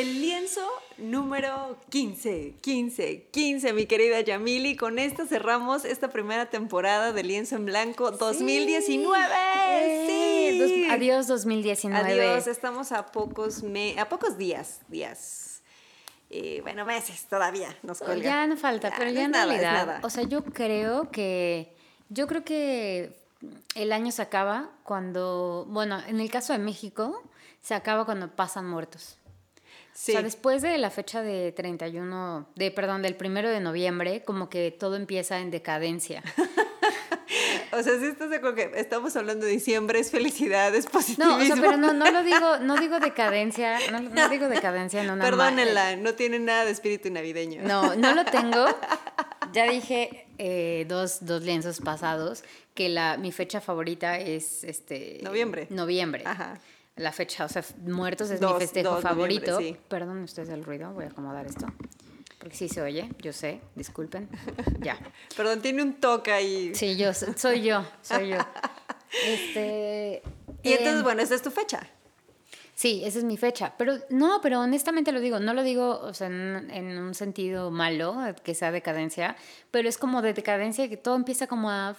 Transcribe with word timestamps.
el 0.00 0.20
lienzo 0.22 0.66
número 0.96 1.76
15, 1.90 2.54
15, 2.62 3.28
15, 3.30 3.72
mi 3.74 3.84
querida 3.84 4.20
Yamili. 4.22 4.74
Con 4.74 4.98
esto 4.98 5.26
cerramos 5.26 5.84
esta 5.84 6.08
primera 6.08 6.46
temporada 6.46 7.12
de 7.12 7.22
Lienzo 7.22 7.56
en 7.56 7.66
Blanco 7.66 8.10
2019. 8.10 10.06
Sí. 10.06 10.86
adiós 10.90 11.26
2019. 11.26 12.12
Adiós, 12.12 12.46
estamos 12.46 12.92
a 12.92 13.06
pocos, 13.06 13.62
me 13.62 14.00
a 14.00 14.08
pocos 14.08 14.38
días, 14.38 14.80
días. 14.88 15.60
Eh, 16.30 16.60
bueno, 16.62 16.86
meses 16.86 17.26
todavía 17.28 17.76
nos 17.82 17.98
colga. 17.98 18.22
Ya 18.22 18.46
no 18.46 18.56
falta, 18.56 18.94
pero 18.96 19.10
ya 19.10 19.24
en 19.24 19.34
realidad, 19.34 20.00
o 20.02 20.08
sea, 20.08 20.22
yo 20.22 20.44
creo 20.44 21.10
que, 21.10 21.76
yo 22.08 22.26
creo 22.26 22.42
que 22.42 23.12
el 23.74 23.92
año 23.92 24.12
se 24.12 24.22
acaba 24.22 24.70
cuando, 24.82 25.66
bueno, 25.68 26.00
en 26.06 26.20
el 26.20 26.30
caso 26.30 26.54
de 26.54 26.58
México, 26.58 27.22
se 27.60 27.74
acaba 27.74 28.06
cuando 28.06 28.30
pasan 28.30 28.66
muertos. 28.66 29.19
Sí. 30.00 30.12
O 30.12 30.14
sea, 30.14 30.22
después 30.22 30.62
de 30.62 30.78
la 30.78 30.88
fecha 30.88 31.20
de 31.20 31.52
31, 31.52 32.48
de, 32.54 32.70
perdón, 32.70 33.02
del 33.02 33.16
primero 33.16 33.50
de 33.50 33.60
noviembre, 33.60 34.22
como 34.24 34.48
que 34.48 34.70
todo 34.70 34.96
empieza 34.96 35.40
en 35.40 35.50
decadencia. 35.50 36.22
o 37.72 37.82
sea, 37.82 37.98
si 37.98 38.06
estás 38.06 38.30
de 38.30 38.36
acuerdo 38.36 38.56
que 38.56 38.70
estamos 38.76 39.14
hablando 39.16 39.44
de 39.44 39.52
diciembre, 39.52 39.98
es 39.98 40.10
felicidad, 40.10 40.74
es 40.74 40.86
positivismo. 40.86 41.36
No, 41.36 41.42
o 41.42 41.44
sea, 41.44 41.54
pero 41.56 41.76
no, 41.76 41.92
no 41.92 42.10
lo 42.10 42.24
digo, 42.24 42.56
no 42.62 42.78
digo 42.78 42.98
decadencia, 42.98 43.78
no, 43.92 44.00
no 44.00 44.28
digo 44.30 44.48
decadencia 44.48 45.04
no 45.04 45.22
Perdónenla, 45.22 45.96
no 45.96 46.14
tiene 46.14 46.38
nada 46.38 46.64
de 46.64 46.70
espíritu 46.70 47.10
navideño. 47.10 47.60
No, 47.62 47.94
no 47.94 48.14
lo 48.14 48.24
tengo. 48.32 48.64
Ya 49.52 49.70
dije 49.70 50.28
eh, 50.38 50.86
dos, 50.88 51.26
dos 51.26 51.42
lienzos 51.42 51.78
pasados 51.82 52.42
que 52.72 52.88
la, 52.88 53.18
mi 53.18 53.32
fecha 53.32 53.60
favorita 53.60 54.18
es 54.18 54.64
este... 54.64 55.18
Noviembre. 55.22 55.66
Noviembre. 55.68 56.22
Ajá 56.24 56.58
la 57.00 57.12
fecha, 57.12 57.46
o 57.46 57.48
sea, 57.48 57.64
muertos 57.86 58.30
es 58.30 58.40
mi 58.40 58.52
festejo 58.58 59.00
favorito. 59.00 59.58
Perdón 59.88 60.22
ustedes 60.22 60.50
el 60.50 60.62
ruido, 60.62 60.92
voy 60.92 61.04
a 61.04 61.08
acomodar 61.08 61.46
esto. 61.46 61.66
Porque 62.38 62.56
sí 62.56 62.68
se 62.68 62.80
oye, 62.80 63.10
yo 63.18 63.32
sé, 63.32 63.60
disculpen. 63.74 64.28
Ya. 64.80 64.98
Perdón, 65.36 65.60
tiene 65.60 65.82
un 65.82 65.94
toque 65.94 66.32
ahí. 66.32 66.74
Sí, 66.74 66.96
yo, 66.96 67.12
soy 67.12 67.62
yo, 67.62 67.84
soy 68.02 68.30
yo. 68.30 68.38
Este. 69.26 70.22
Y 70.62 70.70
entonces, 70.70 70.98
em, 70.98 71.02
bueno, 71.02 71.20
esa 71.20 71.34
es 71.34 71.42
tu 71.42 71.50
fecha. 71.50 71.80
Sí, 72.80 73.02
esa 73.04 73.18
es 73.18 73.24
mi 73.24 73.36
fecha. 73.36 73.74
Pero 73.76 73.98
no, 74.08 74.40
pero 74.40 74.60
honestamente 74.60 75.12
lo 75.12 75.20
digo, 75.20 75.38
no 75.38 75.52
lo 75.52 75.62
digo 75.62 76.00
o 76.00 76.14
sea, 76.14 76.28
en, 76.28 76.98
un 76.98 77.14
sentido 77.14 77.70
malo, 77.70 78.16
que 78.42 78.54
sea 78.54 78.70
decadencia, 78.70 79.36
pero 79.70 79.86
es 79.86 79.98
como 79.98 80.22
de 80.22 80.32
decadencia 80.32 80.88
que 80.88 80.96
todo 80.96 81.16
empieza 81.16 81.46
como 81.46 81.70
a, 81.70 81.94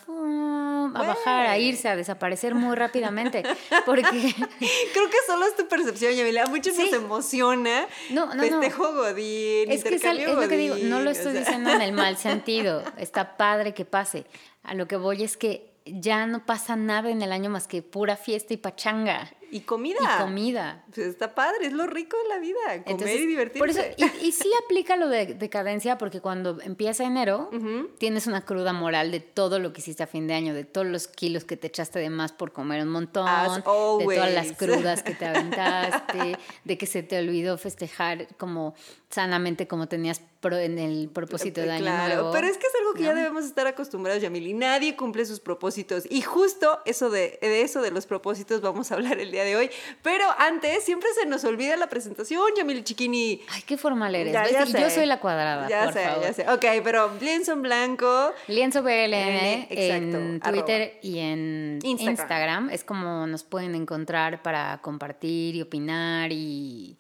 a 0.94 1.04
bajar, 1.04 1.48
a 1.48 1.58
irse, 1.58 1.90
a 1.90 1.96
desaparecer 1.96 2.56
muy 2.56 2.76
rápidamente. 2.76 3.44
Porque. 3.86 4.04
Creo 4.04 5.10
que 5.10 5.18
solo 5.26 5.46
es 5.46 5.56
tu 5.56 5.68
percepción, 5.68 6.14
Yamila. 6.14 6.46
Mucho 6.48 6.72
nos 6.72 6.94
emociona. 6.94 7.88
No, 8.10 8.34
no. 8.34 8.44
Festejo 8.44 8.94
Godín. 8.94 9.72
Es 9.72 9.84
que 9.84 9.96
es, 9.96 10.04
lo 10.04 10.48
que 10.48 10.58
digo, 10.58 10.76
no 10.84 11.00
lo 11.00 11.12
estoy 11.12 11.34
diciendo 11.34 11.72
en 11.72 11.82
el 11.82 11.94
mal 11.94 12.18
sentido. 12.18 12.84
Está 12.98 13.38
padre 13.38 13.74
que 13.74 13.86
pase. 13.86 14.26
A 14.64 14.74
lo 14.74 14.88
que 14.88 14.96
voy 14.96 15.24
es 15.24 15.38
que 15.38 15.72
ya 15.86 16.28
no 16.28 16.46
pasa 16.46 16.76
nada 16.76 17.10
en 17.10 17.22
el 17.22 17.32
año 17.32 17.50
más 17.50 17.68
que 17.68 17.82
pura 17.82 18.16
fiesta 18.16 18.54
y 18.54 18.58
pachanga. 18.58 19.32
Y 19.52 19.62
comida. 19.62 19.98
Y 20.02 20.22
comida. 20.22 20.84
Pues 20.94 21.08
está 21.08 21.36
padre, 21.36 21.68
es 21.68 21.74
lo 21.74 21.86
rico 21.88 22.18
de 22.24 22.30
la 22.30 22.40
vida, 22.40 22.84
comer 22.86 23.20
y 23.20 23.26
divertirse. 23.28 23.60
Por 23.60 23.70
eso, 23.70 23.82
y, 23.98 24.32
sí 24.32 24.50
aplica 24.66 24.96
lo 24.96 25.10
de 25.10 25.34
decadencia 25.34 25.98
porque 25.98 26.22
cuando 26.22 26.60
empieza 26.62 27.04
enero, 27.04 27.50
tienes 27.98 28.28
una 28.28 28.46
cruda 28.46 28.74
moral 28.74 29.12
de 29.12 29.20
todo 29.20 29.60
lo 29.60 29.74
que 29.74 29.82
hiciste 29.82 30.04
a 30.04 30.08
fin 30.08 30.28
de 30.28 30.34
año, 30.34 30.54
de 30.54 30.64
todos 30.64 30.88
los 30.88 31.08
kilos 31.08 31.44
que 31.44 31.58
te 31.58 31.68
echaste 31.68 32.00
de 32.00 32.10
más 32.10 32.32
por 32.32 32.52
comer 32.52 32.82
un 32.82 32.90
montón, 32.90 33.26
de 33.26 33.62
todas 33.62 34.34
las 34.34 34.52
crudas 34.58 35.04
que 35.04 35.14
te 35.14 35.26
aventaste, 35.26 36.38
de 36.64 36.78
que 36.78 36.86
se 36.86 37.04
te 37.04 37.20
olvidó 37.20 37.58
festejar 37.58 38.28
como 38.38 38.74
sanamente 39.10 39.68
como 39.68 39.88
tenías 39.88 40.22
en 40.50 40.80
el 40.80 41.10
propósito 41.10 41.62
de 41.62 41.72
año 41.72 41.84
claro, 41.84 42.32
Pero 42.32 42.48
es 42.48 42.58
que 42.58 42.66
es 42.66 42.74
algo 42.80 42.94
que 42.94 43.04
ya 43.04 43.14
debemos 43.14 43.46
estar 43.46 43.68
acostumbrados, 43.68 44.22
Yamili. 44.22 44.54
Nadie 44.54 44.96
cumple 44.96 45.26
sus 45.26 45.40
propósitos. 45.40 46.06
Y 46.10 46.22
justo 46.22 46.80
eso 46.86 47.10
de, 47.10 47.38
de 47.42 47.62
eso 47.62 47.82
de 47.82 47.92
los 47.92 48.06
propósitos 48.06 48.62
vamos 48.62 48.92
a 48.92 48.96
hablar 48.96 49.20
el 49.20 49.32
día 49.32 49.41
de 49.44 49.56
hoy. 49.56 49.70
Pero 50.02 50.26
antes, 50.38 50.84
siempre 50.84 51.10
se 51.20 51.26
nos 51.28 51.44
olvida 51.44 51.76
la 51.78 51.88
presentación, 51.88 52.42
Yamil 52.58 52.84
Chiquini. 52.84 53.42
Ay, 53.50 53.62
qué 53.66 53.78
formal 53.78 54.16
eres. 54.16 54.36
y 54.68 54.74
yo 54.74 54.90
soy 54.90 55.06
la 55.06 55.20
cuadrada. 55.20 55.68
Ya 55.68 55.92
sé, 55.92 56.04
ya 56.22 56.34
sé. 56.34 56.50
Ok, 56.50 56.66
pero 56.84 57.12
lienzo 57.20 57.54
en 57.54 57.62
blanco. 57.62 58.34
Lienzo 58.48 58.84
BLN 58.84 59.68
en 59.70 60.40
Twitter 60.40 61.00
y 61.02 61.20
en 61.20 61.80
Instagram. 61.84 62.70
Es 62.70 62.84
como 62.84 63.28
nos 63.28 63.44
pueden 63.44 63.76
encontrar 63.76 64.42
para 64.42 64.80
compartir 64.82 65.56
y 65.56 65.62
opinar 65.62 66.32
y 66.32 66.98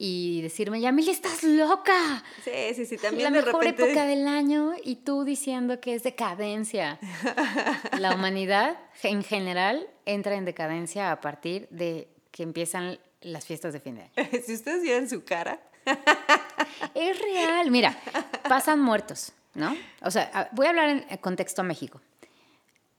y 0.00 0.42
decirme, 0.42 0.80
Yamil, 0.80 1.08
estás 1.08 1.42
loca. 1.42 2.22
Sí, 2.44 2.74
sí, 2.74 2.86
sí, 2.86 2.96
también 2.98 3.32
La 3.32 3.42
mejor 3.42 3.66
época 3.66 4.04
del 4.04 4.28
año 4.28 4.74
y 4.84 4.96
tú 4.96 5.24
diciendo 5.24 5.80
que 5.80 5.94
es 5.94 6.04
decadencia. 6.04 7.00
La 7.98 8.14
humanidad 8.14 8.78
en 9.02 9.24
general 9.24 9.88
entra 10.06 10.36
en 10.36 10.44
decadencia 10.44 11.10
a 11.10 11.20
partir 11.20 11.66
de 11.70 12.08
que 12.30 12.44
empiezan 12.44 13.00
las 13.22 13.44
fiestas 13.44 13.72
de 13.72 13.80
fin 13.80 13.96
de 13.96 14.02
año. 14.02 14.30
si 14.46 14.54
ustedes 14.54 14.82
vieran 14.82 15.08
su 15.08 15.24
cara. 15.24 15.60
es 16.94 17.20
real. 17.20 17.68
Mira, 17.72 17.98
pasan 18.48 18.80
muertos, 18.80 19.32
¿no? 19.54 19.76
O 20.02 20.12
sea, 20.12 20.48
voy 20.52 20.66
a 20.66 20.70
hablar 20.70 21.06
en 21.08 21.16
contexto 21.18 21.62
a 21.62 21.64
México. 21.64 22.00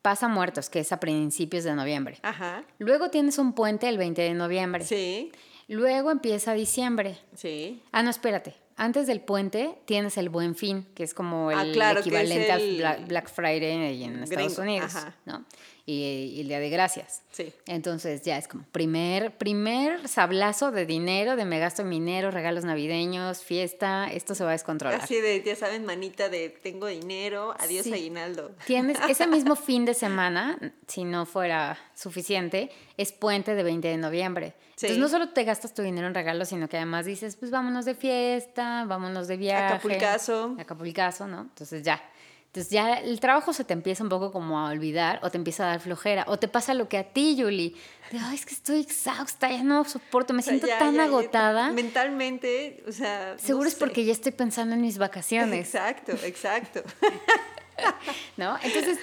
Pasan 0.01 0.31
muertos, 0.31 0.69
que 0.69 0.79
es 0.79 0.91
a 0.91 0.99
principios 0.99 1.63
de 1.63 1.75
noviembre. 1.75 2.19
Ajá. 2.23 2.63
Luego 2.77 3.09
tienes 3.09 3.37
un 3.37 3.53
puente 3.53 3.87
el 3.87 3.97
20 3.97 4.21
de 4.21 4.33
noviembre. 4.33 4.83
Sí. 4.83 5.31
Luego 5.69 6.11
empieza 6.11 6.53
diciembre. 6.53 7.17
Sí. 7.35 7.81
Ah, 7.91 8.03
no, 8.03 8.09
espérate. 8.09 8.55
Antes 8.75 9.07
del 9.07 9.21
puente 9.21 9.77
tienes 9.85 10.17
el 10.17 10.29
Buen 10.29 10.55
Fin, 10.55 10.87
que 10.95 11.03
es 11.03 11.13
como 11.13 11.49
ah, 11.49 11.63
el 11.63 11.97
equivalente 11.97 12.51
al 12.51 13.05
Black, 13.05 13.29
Friday 13.29 14.03
en 14.03 14.23
Estados 14.23 14.57
Unidos, 14.57 14.93
¿no? 15.25 15.45
Y, 15.91 16.41
el 16.41 16.47
Día 16.47 16.59
de 16.59 16.69
Gracias. 16.69 17.23
Sí. 17.31 17.51
Entonces 17.65 18.21
ya 18.21 18.37
es 18.37 18.47
como 18.47 18.63
primer, 18.71 19.35
primer 19.37 20.07
sablazo 20.07 20.71
de 20.71 20.85
dinero, 20.85 21.35
de 21.35 21.45
me 21.45 21.57
gasto 21.57 21.83
dinero, 21.83 22.29
regalos 22.29 22.63
navideños, 22.63 23.41
fiesta, 23.43 24.07
esto 24.11 24.35
se 24.35 24.43
va 24.43 24.51
a 24.51 24.53
descontrolar. 24.53 25.01
Así 25.01 25.19
de, 25.19 25.41
ya 25.41 25.55
saben, 25.55 25.85
manita 25.85 26.29
de 26.29 26.49
tengo 26.49 26.85
dinero, 26.85 27.55
adiós 27.59 27.87
aguinaldo. 27.87 28.51
Tienes 28.67 28.97
ese 29.09 29.25
mismo 29.25 29.55
fin 29.55 29.85
de 29.85 29.95
semana, 29.95 30.59
si 30.87 31.05
no 31.05 31.25
fuera 31.25 31.79
suficiente, 31.95 32.69
es 32.97 33.11
puente 33.11 33.55
de 33.55 33.63
20 33.63 33.87
de 33.87 33.97
noviembre. 33.97 34.53
Entonces 34.71 34.97
no 34.97 35.09
solo 35.09 35.29
te 35.29 35.43
gastas 35.43 35.73
tu 35.73 35.81
dinero 35.81 36.07
en 36.07 36.13
regalos, 36.13 36.49
sino 36.49 36.69
que 36.69 36.77
además 36.77 37.05
dices, 37.05 37.35
pues 37.35 37.51
vámonos 37.51 37.85
de 37.85 37.95
fiesta, 37.95 38.85
vámonos 38.85 39.27
de 39.27 39.37
viaje. 39.37 39.73
Acapulcazo. 39.73 40.55
Acapulcazo, 40.59 41.27
¿no? 41.27 41.41
Entonces 41.41 41.83
ya. 41.83 42.01
Entonces 42.49 42.71
ya 42.71 42.95
el 42.95 43.19
trabajo 43.19 43.53
se 43.53 43.63
te 43.63 43.73
empieza 43.73 44.01
un 44.03 44.09
poco 44.09 44.31
como 44.31 44.59
a 44.59 44.71
olvidar 44.71 45.19
o 45.21 45.29
te 45.29 45.37
empieza 45.37 45.65
a 45.65 45.67
dar 45.67 45.81
flojera 45.81 46.25
o 46.27 46.39
te 46.39 46.47
pasa 46.47 46.73
lo 46.73 46.89
que 46.89 46.97
a 46.97 47.03
ti, 47.03 47.37
Julie. 47.39 47.75
De, 48.11 48.17
Ay, 48.17 48.33
es 48.33 48.45
que 48.47 48.55
estoy 48.55 48.79
exhausta, 48.79 49.51
ya 49.51 49.61
no 49.61 49.85
soporto, 49.85 50.33
me 50.33 50.41
siento 50.41 50.65
tan 50.65 50.99
agotada. 50.99 51.71
mentalmente, 51.71 52.83
o 52.87 52.91
sea... 52.91 53.37
Seguro 53.37 53.67
es 53.67 53.75
porque 53.75 54.03
ya 54.03 54.11
estoy 54.11 54.31
pensando 54.31 54.73
en 54.73 54.81
mis 54.81 54.97
vacaciones. 54.97 55.67
Exacto, 55.67 56.13
exacto. 56.23 56.81
¿No? 58.37 58.57
Entonces, 58.61 58.97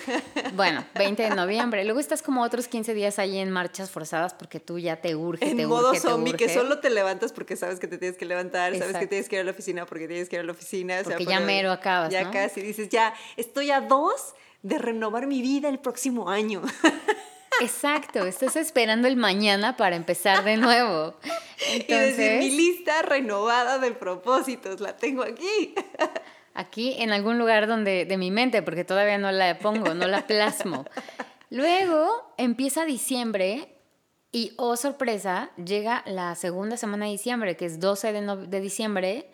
bueno, 0.55 0.85
20 0.95 1.23
de 1.23 1.31
noviembre. 1.31 1.85
Luego 1.85 2.01
estás 2.01 2.23
como 2.23 2.43
otros 2.43 2.69
15 2.69 2.95
días 2.95 3.19
ahí 3.19 3.39
en 3.39 3.51
marchas 3.51 3.91
forzadas 3.91 4.35
porque 4.35 4.61
tú 4.61 4.79
ya 4.79 4.97
te 4.97 5.15
urge, 5.15 5.51
en 5.51 5.57
te 5.57 5.67
modo 5.67 5.91
urge, 5.91 6.01
zombie, 6.01 6.35
que 6.35 6.53
solo 6.53 6.79
te 6.79 6.91
levantas 6.91 7.33
porque 7.33 7.57
sabes 7.57 7.79
que 7.79 7.89
te 7.89 7.99
tienes 7.99 8.17
que 8.17 8.25
levantar, 8.25 8.77
sabes 8.77 8.97
que 8.97 9.07
tienes 9.07 9.29
que 9.29 9.37
ir 9.37 9.41
a 9.43 9.45
la 9.45 9.51
oficina 9.51 9.87
porque 9.87 10.09
tienes 10.09 10.29
que 10.29 10.37
ir 10.37 10.41
a 10.41 10.45
la 10.45 10.53
oficina. 10.53 11.01
Porque 11.03 11.25
ya 11.25 11.41
mero 11.41 11.71
acabas, 11.71 12.11
Ya 12.11 12.31
casi 12.31 12.61
dices, 12.61 12.89
ya 12.89 13.15
estoy 13.37 13.71
a 13.71 13.81
dos 13.81 14.35
de 14.63 14.79
renovar 14.79 15.27
mi 15.27 15.43
vida 15.43 15.69
el 15.69 15.79
próximo 15.79 16.29
año. 16.29 16.63
Exacto, 17.61 18.27
estás 18.27 18.57
esperando 18.57 19.09
el 19.09 19.17
mañana 19.17 19.77
para 19.77 19.97
empezar 19.97 20.45
de 20.45 20.57
nuevo. 20.57 21.15
y 21.71 21.85
decir, 21.85 22.39
mi 22.39 22.51
lista 22.51 23.03
renovada 23.03 23.79
de 23.79 23.93
propósitos, 23.93 24.81
la 24.81 24.97
tengo 24.97 25.23
aquí 25.23 25.75
aquí 26.57 26.95
en 26.99 27.13
algún 27.13 27.39
lugar 27.39 27.67
donde 27.67 28.05
de 28.05 28.17
mi 28.17 28.31
mente, 28.31 28.63
porque 28.63 28.85
todavía 28.85 29.19
no 29.19 29.31
la 29.31 29.59
pongo, 29.59 29.95
no 29.95 30.07
la 30.07 30.27
plasmo. 30.27 30.85
Luego 31.51 32.35
empieza 32.39 32.85
diciembre 32.85 33.77
y, 34.33 34.53
oh 34.57 34.77
sorpresa, 34.77 35.51
llega 35.57 36.03
la 36.07 36.35
segunda 36.35 36.77
semana 36.77 37.05
de 37.07 37.13
diciembre, 37.13 37.57
que 37.57 37.67
es 37.67 37.79
12 37.79 38.13
de, 38.13 38.61
diciembre, 38.61 39.31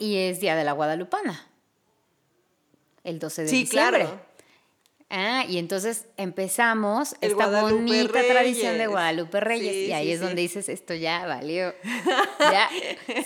y 0.00 0.16
es 0.16 0.40
Día 0.40 0.56
de 0.56 0.64
la 0.64 0.72
Guadalupana. 0.72 1.46
El 3.04 3.18
12 3.18 3.42
de 3.42 3.50
diciembre. 3.50 4.00
Claro. 4.00 4.20
Ah, 5.14 5.44
y 5.46 5.58
entonces 5.58 6.06
empezamos 6.16 7.14
esta 7.20 7.60
bonita 7.60 8.18
tradición 8.26 8.78
de 8.78 8.86
Guadalupe 8.86 9.40
Reyes. 9.40 9.88
y 9.88 9.92
ahí 9.92 10.10
es 10.10 10.20
donde 10.20 10.40
dices, 10.40 10.70
esto 10.70 10.94
ya 10.94 11.26
valió. 11.26 11.74
ya 12.40 12.70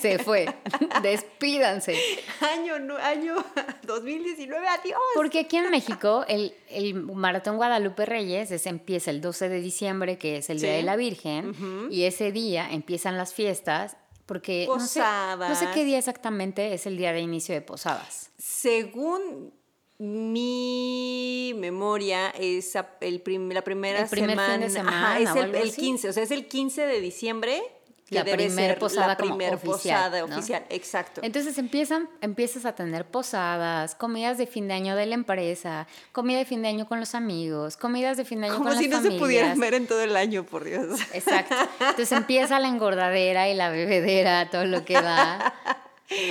se 0.00 0.18
fue. 0.18 0.52
Despídanse. 1.02 1.96
Año, 2.40 2.74
año 3.00 3.36
2019, 3.84 4.66
adiós. 4.66 4.98
Porque 5.14 5.38
aquí 5.38 5.58
en 5.58 5.70
México 5.70 6.24
el, 6.26 6.56
el 6.70 6.94
Maratón 6.94 7.56
Guadalupe 7.56 8.04
Reyes 8.04 8.50
es, 8.50 8.66
empieza 8.66 9.12
el 9.12 9.20
12 9.20 9.48
de 9.48 9.60
diciembre, 9.60 10.18
que 10.18 10.38
es 10.38 10.50
el 10.50 10.60
Día 10.60 10.72
de 10.72 10.82
la 10.82 10.96
Virgen. 10.96 11.54
Y 11.92 12.02
ese 12.02 12.32
día 12.32 12.68
empiezan 12.68 13.16
las 13.16 13.32
fiestas 13.32 13.96
porque 14.26 14.66
no 14.66 14.80
sé, 14.80 15.00
no 15.38 15.54
sé, 15.54 15.68
qué 15.72 15.84
día 15.84 15.98
exactamente 15.98 16.74
es 16.74 16.86
el 16.86 16.96
día 16.96 17.12
de 17.12 17.20
inicio 17.20 17.54
de 17.54 17.60
posadas. 17.60 18.32
Según 18.38 19.52
mi 19.98 21.54
memoria 21.56 22.30
es 22.30 22.74
el 23.00 23.22
la 23.50 23.62
primera 23.62 24.06
semana, 24.06 24.68
semana 24.68 25.18
es 25.18 25.34
el, 25.34 25.74
15, 25.74 26.08
o 26.08 26.12
sea, 26.12 26.22
es 26.22 26.30
el 26.30 26.46
15 26.46 26.82
de 26.82 27.00
diciembre 27.00 27.62
la 28.10 28.24
primera 28.24 28.78
posada 28.78 29.08
la 29.08 29.16
primer 29.16 29.58
posada 29.58 30.24
oficial, 30.24 30.64
exacto. 30.70 31.20
Entonces 31.24 31.58
empiezan, 31.58 32.08
empiezas 32.20 32.64
a 32.64 32.74
tener 32.74 33.04
posadas, 33.04 33.96
comidas 33.96 34.38
de 34.38 34.46
fin 34.46 34.68
de 34.68 34.74
año 34.74 34.94
de 34.94 35.06
la 35.06 35.14
empresa, 35.14 35.88
comida 36.12 36.38
de 36.38 36.44
fin 36.44 36.62
de 36.62 36.68
año 36.68 36.86
con 36.86 37.00
los 37.00 37.16
amigos, 37.16 37.76
comidas 37.76 38.16
de 38.16 38.24
fin 38.24 38.40
de 38.40 38.46
año 38.46 38.58
con 38.58 38.66
las 38.66 38.74
familias. 38.74 38.96
Como 38.98 39.08
si 39.08 39.10
no 39.10 39.16
se 39.16 39.20
pudieran 39.20 39.58
ver 39.58 39.74
en 39.74 39.86
todo 39.88 40.02
el 40.02 40.16
año, 40.16 40.44
por 40.44 40.62
Dios. 40.64 41.00
Exacto. 41.12 41.56
Entonces 41.80 42.12
empieza 42.12 42.60
la 42.60 42.68
engordadera 42.68 43.48
y 43.48 43.54
la 43.54 43.70
bebedera, 43.70 44.50
todo 44.50 44.66
lo 44.66 44.84
que 44.84 45.00
va. 45.00 45.54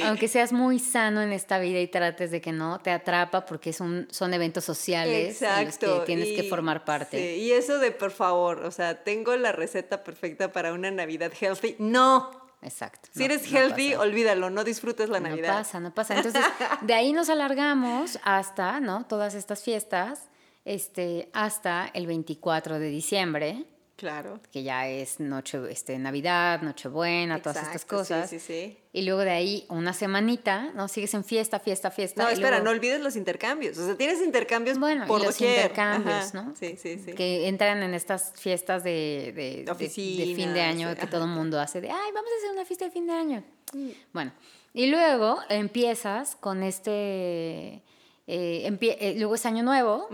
Aunque 0.06 0.28
seas 0.28 0.54
muy 0.54 0.80
sano 0.80 1.22
en 1.22 1.34
esta 1.34 1.60
vida 1.60 1.80
y 1.80 1.88
trates 1.88 2.32
de 2.32 2.42
que 2.42 2.52
no, 2.52 2.80
te 2.80 2.92
atrapa 2.92 3.46
porque 3.46 3.74
son, 3.74 4.08
son 4.10 4.34
eventos 4.34 4.64
sociales 4.64 5.42
en 5.42 5.66
los 5.66 5.78
que 5.78 6.02
tienes 6.06 6.30
que 6.30 6.44
formar 6.44 6.86
parte. 6.86 7.18
Sí. 7.18 7.42
Y 7.42 7.52
eso 7.52 7.80
de 7.80 7.92
por 7.92 8.12
favor, 8.12 8.64
o 8.64 8.72
sea, 8.72 9.04
tengo 9.04 9.36
la 9.36 9.52
receta 9.52 10.04
perfecta 10.04 10.52
para 10.52 10.74
una 10.74 10.92
Navidad 10.92 11.32
healthy. 11.40 11.76
No. 11.80 12.46
Exacto. 12.62 13.10
Si 13.14 13.24
eres 13.24 13.52
healthy, 13.52 13.94
olvídalo, 13.94 14.50
no 14.50 14.64
disfrutes 14.64 15.10
la 15.10 15.20
Navidad. 15.20 15.50
No 15.50 15.58
pasa, 15.58 15.80
no 15.80 15.94
pasa. 15.94 16.16
Entonces, 16.16 16.44
de 16.82 16.94
ahí 16.96 17.14
nos 17.14 17.30
alargamos 17.30 18.18
hasta, 18.24 18.80
¿no? 18.80 19.06
Todas 19.06 19.36
estas 19.36 19.62
fiestas, 19.62 20.30
este, 20.64 21.30
hasta 21.34 21.92
el 21.94 22.08
24 22.08 22.80
de 22.80 22.90
diciembre 22.90 23.66
Claro. 23.96 24.42
Que 24.52 24.64
ya 24.64 24.90
es 24.90 25.22
noche, 25.22 25.58
este, 25.70 25.98
Navidad, 25.98 26.62
Nochebuena, 26.62 27.42
todas 27.42 27.64
estas 27.64 27.86
cosas. 27.86 28.30
Sí, 28.30 28.40
sí, 28.40 28.46
sí. 28.46 28.78
Y 28.92 29.04
luego 29.04 29.22
de 29.22 29.30
ahí 29.30 29.66
una 29.70 29.94
semanita, 29.94 30.72
¿no? 30.76 30.90
Sigues 30.90 31.14
en 31.14 31.24
fiesta, 31.24 31.62
fiesta, 31.62 31.92
fiesta. 31.92 32.24
No, 32.24 32.30
espera, 32.30 32.60
no 32.60 32.72
olvides 32.72 33.00
los 33.00 33.16
intercambios. 33.16 33.78
O 33.78 33.86
sea, 33.86 33.96
tienes 33.96 34.22
intercambios 34.22 34.80
bueno, 34.80 35.06
por 35.08 35.24
los 35.24 35.40
intercambios, 35.40 36.34
¿no? 36.34 36.54
Sí, 36.60 36.76
sí, 36.78 37.00
sí. 37.00 37.14
Que 37.14 37.48
entran 37.48 37.84
en 37.84 37.94
estas 37.94 38.34
fiestas 38.36 38.84
de, 38.84 39.32
de, 39.34 39.74
de, 39.74 39.90
fin 39.90 40.54
de 40.54 40.62
año 40.62 40.94
que 40.96 41.08
todo 41.08 41.24
el 41.24 41.32
mundo 41.32 41.60
hace 41.60 41.80
de, 41.80 41.90
ay, 41.90 42.12
vamos 42.14 42.32
a 42.34 42.38
hacer 42.38 42.52
una 42.52 42.66
fiesta 42.66 42.86
de 42.86 42.92
fin 42.92 43.08
de 43.08 43.14
año. 43.14 43.44
Mm. 43.74 43.90
Bueno, 44.12 44.34
y 44.74 44.88
luego 44.88 45.40
empiezas 45.50 46.36
con 46.36 46.64
este... 46.64 47.82
Eh, 48.28 48.78
eh, 48.82 49.16
luego 49.18 49.36
es 49.36 49.46
Año 49.46 49.62
Nuevo, 49.62 50.10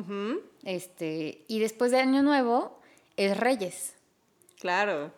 este, 0.66 1.45
y 1.48 1.60
después 1.60 1.92
de 1.92 2.00
Año 2.01 2.22
Nuevo 2.22 2.81
es 3.25 3.38
Reyes. 3.38 3.94
Claro. 4.59 5.12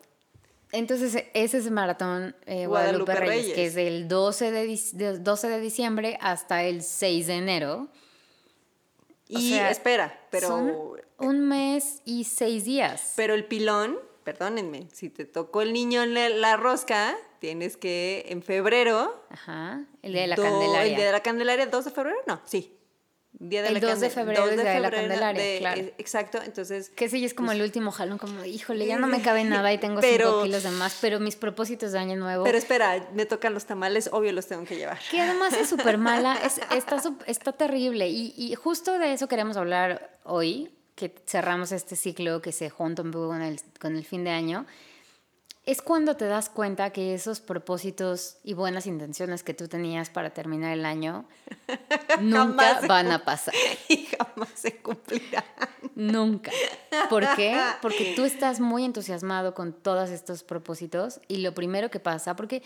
Entonces, 0.72 1.24
ese 1.34 1.58
es 1.58 1.66
el 1.66 1.72
maratón 1.72 2.34
eh, 2.46 2.66
Guadalupe, 2.66 3.14
Reyes, 3.14 3.54
que 3.54 3.66
es 3.66 3.74
del 3.74 4.08
12 4.08 4.50
de, 4.50 5.18
12 5.20 5.48
de 5.48 5.60
diciembre 5.60 6.18
hasta 6.20 6.64
el 6.64 6.82
6 6.82 7.28
de 7.28 7.34
enero. 7.34 7.88
Y 9.28 9.54
espera, 9.54 10.20
pero... 10.30 10.96
un 11.18 11.48
mes 11.48 12.02
y 12.04 12.24
seis 12.24 12.64
días. 12.64 13.14
Pero 13.16 13.34
el 13.34 13.44
pilón, 13.44 13.98
perdónenme, 14.22 14.88
si 14.92 15.10
te 15.10 15.24
tocó 15.24 15.62
el 15.62 15.72
niño 15.72 16.02
en 16.02 16.40
la, 16.40 16.56
rosca, 16.56 17.16
tienes 17.38 17.76
que 17.76 18.26
en 18.28 18.42
febrero... 18.42 19.24
Ajá, 19.30 19.84
el 20.02 20.12
día 20.12 20.22
de 20.22 20.28
la 20.28 20.36
Candelaria. 20.36 20.90
¿El 20.90 20.96
día 20.96 21.06
de 21.06 21.12
la 21.12 21.22
Candelaria, 21.22 21.66
2 21.66 21.84
de 21.84 21.90
febrero? 21.90 22.18
No, 22.26 22.40
sí. 22.44 22.76
Día 23.40 23.62
de 23.62 23.68
el 23.68 23.80
2 23.80 24.00
de 24.00 24.10
febrero 24.10 24.48
es 24.48 24.56
Día 24.60 24.74
de 24.74 24.80
la 24.80 24.90
Candelaria, 24.90 25.58
claro. 25.58 25.82
exacto, 25.98 26.38
entonces... 26.44 26.90
Que 26.90 27.08
sí, 27.08 27.24
es 27.24 27.34
como 27.34 27.48
pues 27.48 27.58
el 27.58 27.64
último 27.64 27.90
jalón, 27.90 28.16
como, 28.16 28.44
híjole, 28.44 28.86
ya 28.86 28.96
no 28.96 29.08
me 29.08 29.22
cabe 29.22 29.42
nada 29.42 29.72
y 29.72 29.78
tengo 29.78 30.00
5 30.00 30.44
kilos 30.44 30.62
de 30.62 30.70
más, 30.70 30.98
pero 31.00 31.18
mis 31.18 31.34
propósitos 31.34 31.92
de 31.92 31.98
año 31.98 32.16
nuevo... 32.16 32.44
Pero 32.44 32.56
espera, 32.56 33.08
me 33.12 33.26
tocan 33.26 33.52
los 33.52 33.66
tamales, 33.66 34.08
obvio 34.12 34.32
los 34.32 34.46
tengo 34.46 34.64
que 34.64 34.76
llevar. 34.76 35.00
Que 35.10 35.20
además 35.20 35.52
es 35.54 35.68
súper 35.68 35.98
mala, 35.98 36.38
es, 36.44 36.60
está, 36.74 37.02
está 37.26 37.52
terrible. 37.52 38.08
Y, 38.08 38.34
y, 38.36 38.54
justo 38.54 38.98
de 38.98 39.12
eso 39.12 39.26
queremos 39.26 39.56
hablar 39.56 40.16
hoy, 40.22 40.70
que 40.94 41.12
cerramos 41.26 41.72
este 41.72 41.96
ciclo 41.96 42.40
que 42.40 42.52
se 42.52 42.70
junta 42.70 43.02
un 43.02 43.10
poco 43.10 43.28
con 43.28 43.42
el, 43.42 43.60
con 43.80 43.96
el 43.96 44.04
fin 44.04 44.22
de 44.22 44.30
año 44.30 44.64
es 45.66 45.80
cuando 45.80 46.16
te 46.16 46.26
das 46.26 46.50
cuenta 46.50 46.90
que 46.90 47.14
esos 47.14 47.40
propósitos 47.40 48.36
y 48.44 48.52
buenas 48.52 48.86
intenciones 48.86 49.42
que 49.42 49.54
tú 49.54 49.66
tenías 49.66 50.10
para 50.10 50.30
terminar 50.30 50.72
el 50.72 50.84
año 50.84 51.24
nunca 52.20 52.80
van 52.86 53.10
a 53.10 53.24
pasar. 53.24 53.54
Y 53.88 54.06
jamás 54.06 54.50
se 54.54 54.76
cumplirán. 54.76 55.44
Nunca. 55.94 56.50
¿Por 57.08 57.24
qué? 57.36 57.58
Porque 57.82 58.14
tú 58.16 58.24
estás 58.24 58.60
muy 58.60 58.84
entusiasmado 58.84 59.54
con 59.54 59.72
todos 59.72 60.10
estos 60.10 60.42
propósitos 60.42 61.20
y 61.28 61.38
lo 61.38 61.54
primero 61.54 61.90
que 61.90 62.00
pasa, 62.00 62.36
porque 62.36 62.62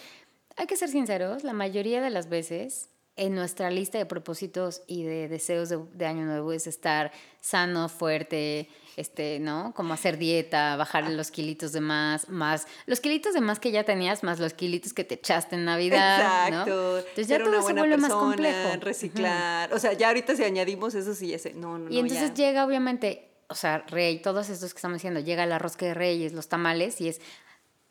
hay 0.57 0.67
que 0.67 0.77
ser 0.77 0.89
sinceros, 0.89 1.45
la 1.45 1.53
mayoría 1.53 2.01
de 2.01 2.11
las 2.11 2.29
veces 2.29 2.89
en 3.19 3.35
nuestra 3.35 3.71
lista 3.71 3.99
de 3.99 4.07
propósitos 4.07 4.83
y 4.87 5.03
de 5.03 5.29
deseos 5.29 5.69
de, 5.69 6.07
año 6.07 6.25
nuevo 6.25 6.53
es 6.53 6.67
estar 6.67 7.13
sano, 7.41 7.89
fuerte, 7.89 8.69
este, 8.97 9.41
¿no? 9.41 9.75
Como 9.75 9.93
hacer 9.93 10.19
dieta, 10.19 10.77
bajar 10.77 11.11
los 11.11 11.31
kilitos 11.31 11.73
de 11.73 11.81
más, 11.81 12.29
más 12.29 12.67
los 12.87 13.01
kilitos 13.01 13.35
de 13.35 13.41
más 13.41 13.59
que 13.59 13.73
ya 13.73 13.85
tenías, 13.85 14.23
más 14.23 14.39
los 14.39 14.55
kilitos 14.55 14.95
que 14.95 15.05
te 15.05 15.17
echaste 15.17 15.57
en 15.57 15.65
Navidad, 15.65 16.49
Exacto. 16.49 16.99
Entonces 16.99 17.29
ya 17.29 17.43
todo 17.43 17.61
se 17.61 17.73
vuelve 17.73 17.97
más 17.97 18.13
complejo. 18.13 18.77
Reciclar. 18.81 19.75
O 19.75 19.79
sea, 19.79 19.93
ya 19.93 20.09
ahorita 20.09 20.37
si 20.37 20.45
añadimos 20.45 20.95
eso 20.95 21.15
sí 21.15 21.37
sé. 21.39 21.55
No, 21.55 21.77
no, 21.77 21.91
Y 21.91 21.99
entonces 21.99 22.35
llega 22.35 22.65
obviamente, 22.65 23.29
o 23.49 23.55
sea, 23.55 23.85
rey, 23.89 24.21
todos 24.21 24.49
estos 24.49 24.73
que 24.73 24.79
estamos 24.79 24.97
diciendo, 24.97 25.21
llega 25.21 25.45
la 25.45 25.59
rosca 25.59 25.87
de 25.87 25.95
reyes, 25.95 26.33
los 26.33 26.49
tamales 26.49 27.01
y 27.01 27.09
es 27.09 27.21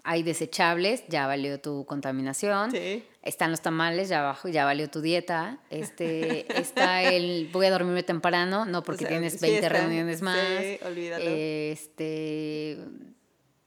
hay 0.08 0.24
desechables, 0.24 1.04
ya 1.10 1.28
valió 1.28 1.60
tu 1.60 1.86
contaminación. 1.86 2.72
Sí. 2.72 3.04
Están 3.24 3.52
los 3.52 3.60
tamales, 3.60 4.08
ya 4.08 4.22
abajo, 4.22 4.48
ya 4.48 4.64
valió 4.64 4.90
tu 4.90 5.02
dieta. 5.02 5.60
Este, 5.70 6.46
está 6.62 7.04
el 7.04 7.50
voy 7.52 7.66
a 7.66 7.72
dormirme 7.72 8.04
temprano, 8.04 8.66
no 8.66 8.84
porque 8.84 9.06
tienes 9.06 9.42
20 9.42 9.68
reuniones 9.68 10.22
más. 10.22 10.40
Sí, 10.62 10.80
olvídalo. 10.86 11.26
Este 11.28 12.78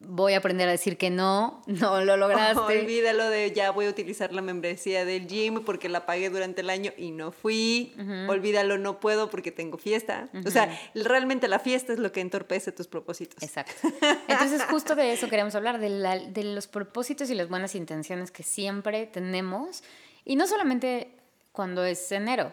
voy 0.00 0.32
a 0.32 0.38
aprender 0.38 0.66
a 0.68 0.72
decir 0.72 0.96
que 0.96 1.10
no, 1.10 1.62
no 1.66 2.04
lo 2.04 2.16
lograste. 2.16 2.60
olvídalo 2.80 3.28
de 3.28 3.52
ya 3.52 3.70
voy 3.70 3.86
a 3.86 3.90
utilizar 3.90 4.32
la 4.32 4.42
membresía 4.42 5.04
del 5.04 5.26
gym 5.26 5.64
porque 5.64 5.88
la 5.88 6.06
pagué 6.06 6.30
durante 6.30 6.62
el 6.62 6.70
año 6.70 6.92
y 6.96 7.12
no 7.12 7.30
fui. 7.32 7.94
Olvídalo, 8.28 8.78
no 8.78 8.98
puedo 8.98 9.30
porque 9.30 9.52
tengo 9.52 9.78
fiesta. 9.78 10.28
O 10.44 10.50
sea, 10.50 10.76
realmente 10.94 11.48
la 11.48 11.58
fiesta 11.58 11.92
es 11.92 11.98
lo 11.98 12.12
que 12.12 12.20
entorpece 12.20 12.72
tus 12.72 12.88
propósitos. 12.88 13.42
Exacto. 13.42 13.88
Entonces, 14.26 14.62
justo 14.64 14.94
de 14.94 15.12
eso 15.12 15.28
queremos 15.28 15.54
hablar, 15.54 15.78
de, 15.78 15.90
de 16.30 16.44
los 16.44 16.66
propósitos 16.66 17.30
y 17.30 17.34
las 17.34 17.48
buenas 17.48 17.74
intenciones 17.74 18.30
que 18.30 18.42
siempre 18.42 19.06
tenemos. 19.06 19.82
Y 20.24 20.36
no 20.36 20.46
solamente 20.46 21.16
cuando 21.52 21.84
es 21.84 22.10
enero. 22.12 22.52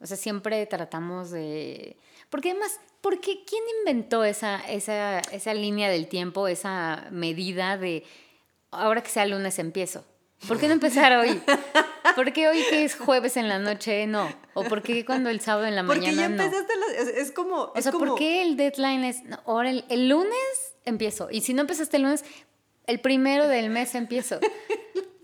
O 0.00 0.06
sea, 0.06 0.16
siempre 0.16 0.64
tratamos 0.66 1.30
de... 1.30 1.96
Porque 2.30 2.50
además 2.50 2.78
porque 3.00 3.44
¿quién 3.44 3.62
inventó 3.80 4.24
esa, 4.24 4.60
esa, 4.68 5.20
esa 5.20 5.54
línea 5.54 5.90
del 5.90 6.08
tiempo, 6.08 6.48
esa 6.48 7.06
medida 7.10 7.76
de 7.76 8.04
ahora 8.70 9.02
que 9.02 9.10
sea 9.10 9.26
lunes 9.26 9.58
empiezo? 9.58 10.04
¿Por 10.46 10.58
qué 10.58 10.68
no 10.68 10.74
empezar 10.74 11.12
hoy? 11.16 11.40
¿Por 12.14 12.32
qué 12.32 12.48
hoy 12.48 12.62
que 12.70 12.84
es 12.84 12.94
jueves 12.94 13.36
en 13.36 13.48
la 13.48 13.58
noche 13.58 14.06
no? 14.06 14.28
¿O 14.54 14.64
por 14.64 14.82
qué 14.82 15.04
cuando 15.04 15.30
el 15.30 15.40
sábado 15.40 15.66
en 15.66 15.74
la 15.74 15.82
mañana 15.82 16.06
Porque 16.06 16.16
ya 16.16 16.26
empezaste, 16.26 17.20
es, 17.20 17.32
como... 17.32 17.72
o 17.74 17.80
sea, 17.80 17.92
¿por 17.92 18.14
qué 18.14 18.42
el 18.42 18.56
deadline 18.56 19.04
es, 19.04 19.22
ahora 19.46 19.70
el, 19.70 19.84
el, 19.88 20.08
lunes 20.08 20.76
empiezo? 20.84 21.28
Y 21.30 21.40
si 21.40 21.54
no 21.54 21.62
empezaste 21.62 21.96
el 21.96 22.04
lunes, 22.04 22.24
el 22.86 23.00
primero 23.00 23.48
del 23.48 23.70
mes 23.70 23.94
empiezo. 23.94 24.38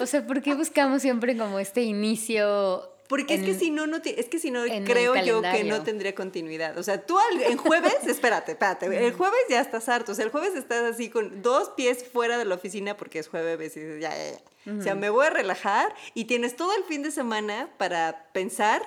O 0.01 0.07
sea, 0.07 0.27
¿por 0.27 0.43
qué 0.43 0.55
buscamos 0.55 1.03
siempre 1.03 1.37
como 1.37 1.61
este 1.61 1.83
inicio 1.83 2.94
porque 3.09 3.35
es 3.35 3.43
que 3.43 3.55
si 3.55 3.71
no, 3.71 3.87
no 3.87 3.99
es 4.05 4.27
que 4.27 4.39
si 4.39 4.51
no, 4.51 4.63
creo 4.85 5.15
yo 5.23 5.43
que 5.43 5.65
no 5.65 5.83
tendría 5.83 6.15
continuidad. 6.15 6.79
O 6.79 6.83
sea, 6.83 7.05
tú 7.05 7.19
en 7.47 7.57
jueves, 7.57 7.95
espérate, 8.07 8.53
espérate, 8.53 8.87
el 9.07 9.13
jueves 9.13 9.41
ya 9.51 9.61
estás 9.61 9.89
harto. 9.89 10.13
O 10.13 10.15
sea, 10.15 10.25
el 10.25 10.31
jueves 10.31 10.55
estás 10.55 10.83
así 10.85 11.11
con 11.11 11.43
dos 11.43 11.71
pies 11.71 12.05
fuera 12.05 12.39
de 12.39 12.45
la 12.45 12.55
oficina 12.55 12.97
porque 12.97 13.19
es 13.19 13.29
jueves 13.29 13.77
y 13.77 13.81
dices, 13.81 14.01
ya, 14.01 14.11
ya, 14.11 14.33
ya. 14.33 14.79
O 14.79 14.83
sea, 14.83 14.95
me 14.95 15.11
voy 15.11 15.27
a 15.27 15.31
relajar 15.31 15.95
y 16.15 16.25
tienes 16.25 16.57
todo 16.57 16.75
el 16.75 16.85
fin 16.85 17.03
de 17.03 17.11
semana 17.11 17.69
para 17.77 18.31
pensar 18.33 18.83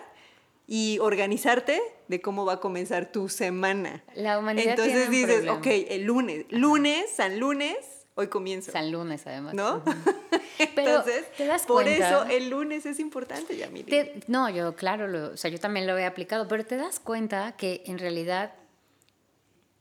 y 0.66 0.98
organizarte 1.00 1.82
de 2.08 2.20
cómo 2.20 2.46
va 2.46 2.54
a 2.54 2.60
comenzar 2.60 3.12
tu 3.12 3.30
semana. 3.30 4.04
La 4.16 4.40
humanidad 4.40 4.72
Entonces 4.72 5.10
tiene 5.10 5.36
un 5.36 5.42
dices, 5.42 5.50
ok, 5.50 5.68
el 5.90 6.04
lunes, 6.04 6.46
lunes, 6.50 7.10
San 7.16 7.40
Lunes, 7.40 7.78
hoy 8.18 8.28
comienzo. 8.28 8.72
San 8.72 8.92
lunes, 8.92 9.26
además. 9.26 9.54
¿No? 9.54 9.84
Pero 10.76 10.90
Entonces, 10.90 11.32
¿te 11.38 11.46
das 11.46 11.66
por 11.66 11.88
eso 11.88 12.26
el 12.26 12.50
lunes 12.50 12.86
es 12.86 13.00
importante, 13.00 13.56
ya 13.56 13.70
Te, 13.70 14.22
no, 14.28 14.50
yo, 14.50 14.76
claro, 14.76 15.08
lo, 15.08 15.34
o 15.34 15.38
sea, 15.38 15.52
yo 15.52 15.60
también 15.60 15.86
lo 15.86 15.98
he 15.98 16.06
aplicado, 16.06 16.48
pero 16.48 16.66
te 16.66 16.78
das 16.78 17.00
cuenta 17.00 17.52
que 17.52 17.84
en 17.86 18.00
realidad, 18.00 18.54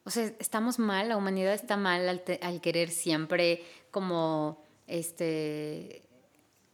o 0.05 0.11
sea, 0.11 0.31
estamos 0.39 0.79
mal, 0.79 1.09
la 1.09 1.17
humanidad 1.17 1.55
está 1.55 1.79
mal 1.79 2.07
al, 2.07 2.23
al 2.43 2.61
querer 2.61 2.91
siempre 2.91 3.65
como, 3.91 4.63
este, 4.87 6.03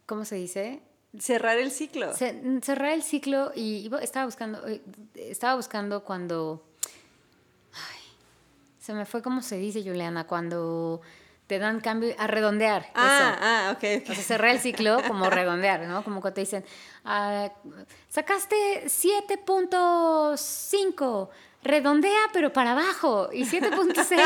¿cómo 0.06 0.24
se 0.24 0.34
dice? 0.34 0.80
Cerrar 1.16 1.58
el 1.58 1.70
ciclo. 1.70 2.12
cerrar 2.14 2.92
el 2.92 3.04
ciclo 3.04 3.52
y, 3.54 3.88
estaba 4.00 4.26
buscando, 4.26 4.66
eh, 4.66 4.82
estaba 5.14 5.54
buscando 5.54 6.02
cuando, 6.02 6.64
se 8.82 8.92
me 8.94 9.06
fue 9.06 9.22
como 9.22 9.42
se 9.42 9.58
dice, 9.58 9.80
Juliana, 9.82 10.26
cuando 10.26 11.02
te 11.46 11.58
dan 11.58 11.80
cambio 11.80 12.14
a 12.18 12.26
redondear. 12.26 12.90
Ah, 12.94 13.38
ah, 13.40 13.72
ok. 13.76 13.84
O 14.10 14.14
sea, 14.14 14.24
cerrar 14.24 14.50
el 14.52 14.60
ciclo 14.60 14.98
como 15.08 15.30
redondear, 15.30 15.80
¿no? 15.82 16.04
Como 16.04 16.20
cuando 16.20 16.34
te 16.34 16.42
dicen, 16.42 16.64
ah, 17.04 17.50
sacaste 18.08 18.84
7.5 18.86 21.30
redondea 21.64 22.18
pero 22.32 22.52
para 22.52 22.72
abajo 22.72 23.28
y 23.32 23.44
7.6, 23.44 24.18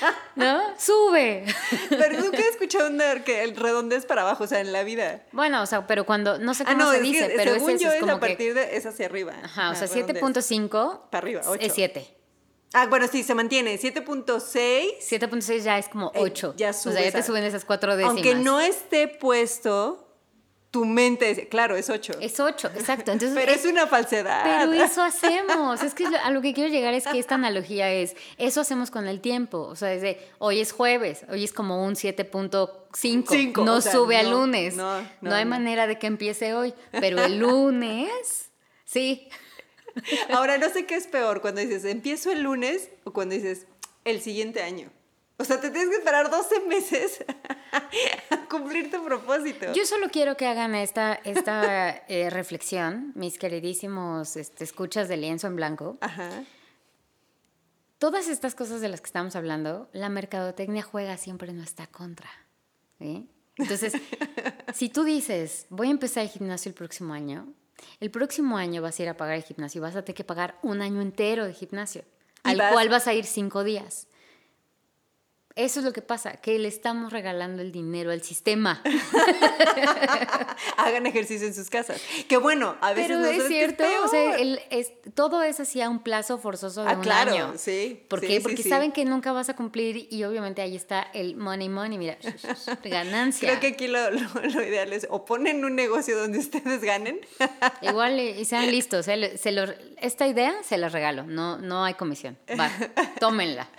¿no? 0.36 0.62
Sube. 0.78 1.44
Pero 1.90 2.20
nunca 2.20 2.38
he 2.38 2.48
escuchado 2.48 2.86
que 3.24 3.42
el 3.42 3.56
redondeo 3.56 3.98
es 3.98 4.06
para 4.06 4.22
abajo, 4.22 4.44
o 4.44 4.46
sea, 4.46 4.60
en 4.60 4.72
la 4.72 4.84
vida. 4.84 5.22
Bueno, 5.32 5.62
o 5.62 5.66
sea, 5.66 5.86
pero 5.86 6.06
cuando, 6.06 6.38
no 6.38 6.54
sé 6.54 6.64
ah, 6.66 6.72
cómo 6.72 6.92
se 6.92 7.00
dice, 7.00 7.32
pero 7.36 7.54
según 7.54 7.72
es 7.72 7.80
yo 7.80 7.90
es, 7.90 8.02
a 8.02 8.20
partir 8.20 8.54
de, 8.54 8.76
es 8.76 8.86
hacia 8.86 9.06
arriba. 9.06 9.34
Ajá, 9.42 9.70
o 9.70 9.74
sea, 9.74 9.88
7.5 9.88 11.10
para 11.10 11.18
arriba, 11.18 11.42
8. 11.46 11.58
Es 11.60 11.72
7. 11.74 12.16
Ah, 12.78 12.86
bueno, 12.88 13.08
sí, 13.08 13.22
se 13.22 13.34
mantiene. 13.34 13.78
7.6. 13.78 14.98
7.6 15.00 15.60
ya 15.60 15.78
es 15.78 15.88
como 15.88 16.12
8. 16.14 16.54
ya 16.58 16.74
sube. 16.74 16.92
O 16.92 16.96
sea, 16.96 17.06
ya 17.06 17.12
te 17.12 17.22
suben 17.22 17.42
esas 17.42 17.64
cuatro 17.64 17.96
décimas. 17.96 18.12
Aunque 18.12 18.34
no 18.34 18.60
esté 18.60 19.08
puesto 19.08 20.06
tu 20.70 20.84
mente, 20.84 21.48
claro, 21.48 21.74
es 21.74 21.88
8. 21.88 22.18
Es 22.20 22.38
8, 22.38 22.72
exacto. 22.74 23.12
Entonces, 23.12 23.34
pero 23.34 23.50
es, 23.50 23.64
una 23.64 23.86
falsedad. 23.86 24.42
Pero 24.44 24.74
eso 24.74 25.02
hacemos. 25.02 25.82
Es 25.82 25.94
que 25.94 26.04
a 26.04 26.30
lo 26.30 26.42
que 26.42 26.52
quiero 26.52 26.68
llegar 26.68 26.92
es 26.92 27.06
que 27.06 27.18
esta 27.18 27.36
analogía 27.36 27.90
es, 27.90 28.14
eso 28.36 28.60
hacemos 28.60 28.90
con 28.90 29.06
el 29.06 29.22
tiempo. 29.22 29.62
O 29.62 29.74
sea, 29.74 29.88
desde 29.88 30.18
hoy 30.38 30.60
es 30.60 30.72
jueves, 30.72 31.24
hoy 31.30 31.44
es 31.44 31.54
como 31.54 31.82
un 31.82 31.94
7.5. 31.94 33.64
No 33.64 33.80
sube 33.80 34.18
al 34.18 34.32
lunes. 34.32 34.76
No, 34.76 35.00
no, 35.22 35.34
hay 35.34 35.46
manera 35.46 35.86
de 35.86 35.98
que 35.98 36.08
empiece 36.08 36.52
hoy. 36.52 36.74
Pero 36.90 37.24
el 37.24 37.38
lunes, 37.38 38.50
sí. 38.84 39.30
Ahora, 40.30 40.58
no 40.58 40.68
sé 40.70 40.86
qué 40.86 40.96
es 40.96 41.06
peor, 41.06 41.40
cuando 41.40 41.60
dices, 41.60 41.84
empiezo 41.84 42.30
el 42.30 42.42
lunes 42.42 42.90
o 43.04 43.12
cuando 43.12 43.34
dices, 43.34 43.66
el 44.04 44.20
siguiente 44.20 44.62
año. 44.62 44.90
O 45.38 45.44
sea, 45.44 45.60
te 45.60 45.70
tienes 45.70 45.90
que 45.90 45.96
esperar 45.96 46.30
12 46.30 46.60
meses 46.60 47.24
a 48.30 48.48
cumplir 48.48 48.90
tu 48.90 49.04
propósito. 49.04 49.72
Yo 49.74 49.84
solo 49.84 50.08
quiero 50.10 50.36
que 50.36 50.46
hagan 50.46 50.74
esta, 50.74 51.14
esta 51.24 51.90
eh, 52.08 52.30
reflexión, 52.30 53.12
mis 53.14 53.38
queridísimos 53.38 54.36
este, 54.36 54.64
escuchas 54.64 55.08
de 55.08 55.18
lienzo 55.18 55.46
en 55.46 55.56
blanco. 55.56 55.98
Ajá. 56.00 56.44
Todas 57.98 58.28
estas 58.28 58.54
cosas 58.54 58.80
de 58.80 58.88
las 58.88 59.00
que 59.00 59.06
estamos 59.06 59.36
hablando, 59.36 59.88
la 59.92 60.08
mercadotecnia 60.08 60.82
juega 60.82 61.16
siempre 61.16 61.50
en 61.50 61.56
nuestra 61.56 61.86
contra. 61.86 62.30
Entonces, 62.98 63.94
si 64.74 64.88
tú 64.88 65.04
dices, 65.04 65.66
voy 65.70 65.88
a 65.88 65.92
empezar 65.92 66.22
el 66.22 66.28
gimnasio 66.28 66.68
el 66.68 66.74
próximo 66.74 67.14
año, 67.14 67.52
el 68.00 68.10
próximo 68.10 68.56
año 68.56 68.82
vas 68.82 68.98
a 68.98 69.02
ir 69.02 69.08
a 69.08 69.16
pagar 69.16 69.36
el 69.36 69.42
gimnasio 69.42 69.78
y 69.78 69.82
vas 69.82 69.96
a 69.96 70.02
tener 70.02 70.16
que 70.16 70.24
pagar 70.24 70.58
un 70.62 70.82
año 70.82 71.00
entero 71.00 71.46
de 71.46 71.54
gimnasio, 71.54 72.02
al 72.42 72.56
cual 72.72 72.88
vas 72.88 73.06
a 73.06 73.14
ir 73.14 73.24
cinco 73.24 73.64
días. 73.64 74.08
Eso 75.56 75.80
es 75.80 75.86
lo 75.86 75.94
que 75.94 76.02
pasa, 76.02 76.32
que 76.32 76.58
le 76.58 76.68
estamos 76.68 77.10
regalando 77.10 77.62
el 77.62 77.72
dinero 77.72 78.10
al 78.10 78.22
sistema. 78.22 78.82
Hagan 80.76 81.06
ejercicio 81.06 81.46
en 81.46 81.54
sus 81.54 81.70
casas. 81.70 81.98
Que 82.28 82.36
bueno, 82.36 82.76
a 82.82 82.92
veces 82.92 83.16
Pero 83.16 83.24
es 83.24 83.48
cierto, 83.48 83.84
o 84.04 84.08
sea, 84.08 84.36
es, 84.36 84.92
todo 85.14 85.42
es 85.42 85.58
así 85.58 85.80
a 85.80 85.88
un 85.88 86.00
plazo 86.00 86.36
forzoso 86.36 86.84
de 86.84 86.90
ah, 86.90 86.96
un 86.96 87.00
claro, 87.00 87.32
año. 87.32 87.54
Sí, 87.56 88.04
¿Por 88.06 88.20
qué? 88.20 88.42
Porque 88.42 88.62
saben 88.62 88.92
que 88.92 89.06
nunca 89.06 89.32
vas 89.32 89.48
a 89.48 89.56
cumplir 89.56 90.08
y 90.10 90.24
obviamente 90.24 90.60
ahí 90.60 90.76
está 90.76 91.00
el 91.14 91.36
money 91.36 91.70
money, 91.70 91.96
mira, 91.96 92.18
ganancia. 92.84 93.48
Creo 93.48 93.60
que 93.60 93.68
aquí 93.68 93.88
lo, 93.88 94.10
ideal 94.62 94.92
es 94.92 95.06
o 95.08 95.24
ponen 95.24 95.64
un 95.64 95.74
negocio 95.74 96.18
donde 96.18 96.38
ustedes 96.38 96.82
ganen. 96.82 97.18
Igual 97.80 98.20
y 98.20 98.44
sean 98.44 98.70
listos, 98.70 99.08
¿eh? 99.08 99.38
se 99.38 99.56
esta 100.02 100.26
idea 100.26 100.54
se 100.62 100.76
la 100.76 100.90
regalo, 100.90 101.22
no, 101.22 101.56
no 101.56 101.82
hay 101.82 101.94
comisión. 101.94 102.36
Va, 102.60 102.70
tómenla. 103.20 103.70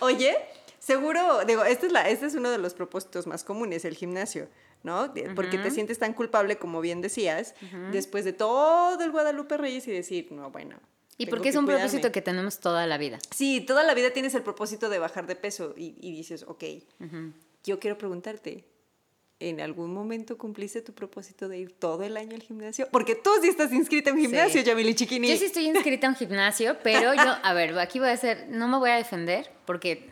Oye, 0.00 0.36
seguro, 0.78 1.44
digo, 1.44 1.64
este 1.64 1.86
es, 1.86 1.92
la, 1.92 2.08
este 2.08 2.26
es 2.26 2.34
uno 2.34 2.50
de 2.50 2.58
los 2.58 2.74
propósitos 2.74 3.26
más 3.26 3.44
comunes, 3.44 3.84
el 3.84 3.94
gimnasio, 3.94 4.48
¿no? 4.82 5.12
Porque 5.34 5.58
te 5.58 5.70
sientes 5.70 5.98
tan 5.98 6.12
culpable, 6.12 6.56
como 6.56 6.80
bien 6.80 7.00
decías, 7.00 7.54
después 7.92 8.24
de 8.24 8.32
todo 8.32 9.02
el 9.02 9.10
Guadalupe 9.10 9.56
Reyes 9.56 9.86
y 9.88 9.92
decir, 9.92 10.28
no, 10.30 10.50
bueno. 10.50 10.78
Y 11.16 11.26
porque 11.26 11.50
es 11.50 11.56
un 11.56 11.66
propósito 11.66 12.10
que 12.10 12.22
tenemos 12.22 12.58
toda 12.58 12.86
la 12.86 12.98
vida. 12.98 13.18
Sí, 13.30 13.60
toda 13.60 13.84
la 13.84 13.94
vida 13.94 14.10
tienes 14.10 14.34
el 14.34 14.42
propósito 14.42 14.88
de 14.88 14.98
bajar 14.98 15.26
de 15.26 15.36
peso 15.36 15.74
y, 15.76 15.92
dices, 16.12 16.44
ok, 16.46 16.64
yo 17.64 17.78
quiero 17.78 17.96
preguntarte, 17.96 18.64
¿en 19.40 19.60
algún 19.60 19.92
momento 19.92 20.38
cumpliste 20.38 20.80
tu 20.82 20.92
propósito 20.92 21.48
de 21.48 21.58
ir 21.58 21.72
todo 21.72 22.02
el 22.02 22.16
año 22.16 22.34
al 22.34 22.42
gimnasio? 22.42 22.88
Porque 22.90 23.14
tú 23.14 23.30
sí 23.42 23.48
estás 23.48 23.72
inscrita 23.72 24.10
en 24.10 24.18
gimnasio, 24.18 24.60
sí. 24.60 24.66
Yamili 24.66 24.94
Chiquini. 24.94 25.28
Yo 25.28 25.36
sí 25.36 25.46
estoy 25.46 25.66
inscrita 25.66 26.06
en 26.06 26.14
gimnasio, 26.14 26.76
pero 26.82 27.14
yo, 27.14 27.36
a 27.42 27.52
ver, 27.52 27.78
aquí 27.78 27.98
voy 27.98 28.08
a 28.08 28.12
hacer, 28.12 28.46
no 28.50 28.68
me 28.68 28.78
voy 28.78 28.90
a 28.90 28.96
defender 28.96 29.50
porque 29.66 30.10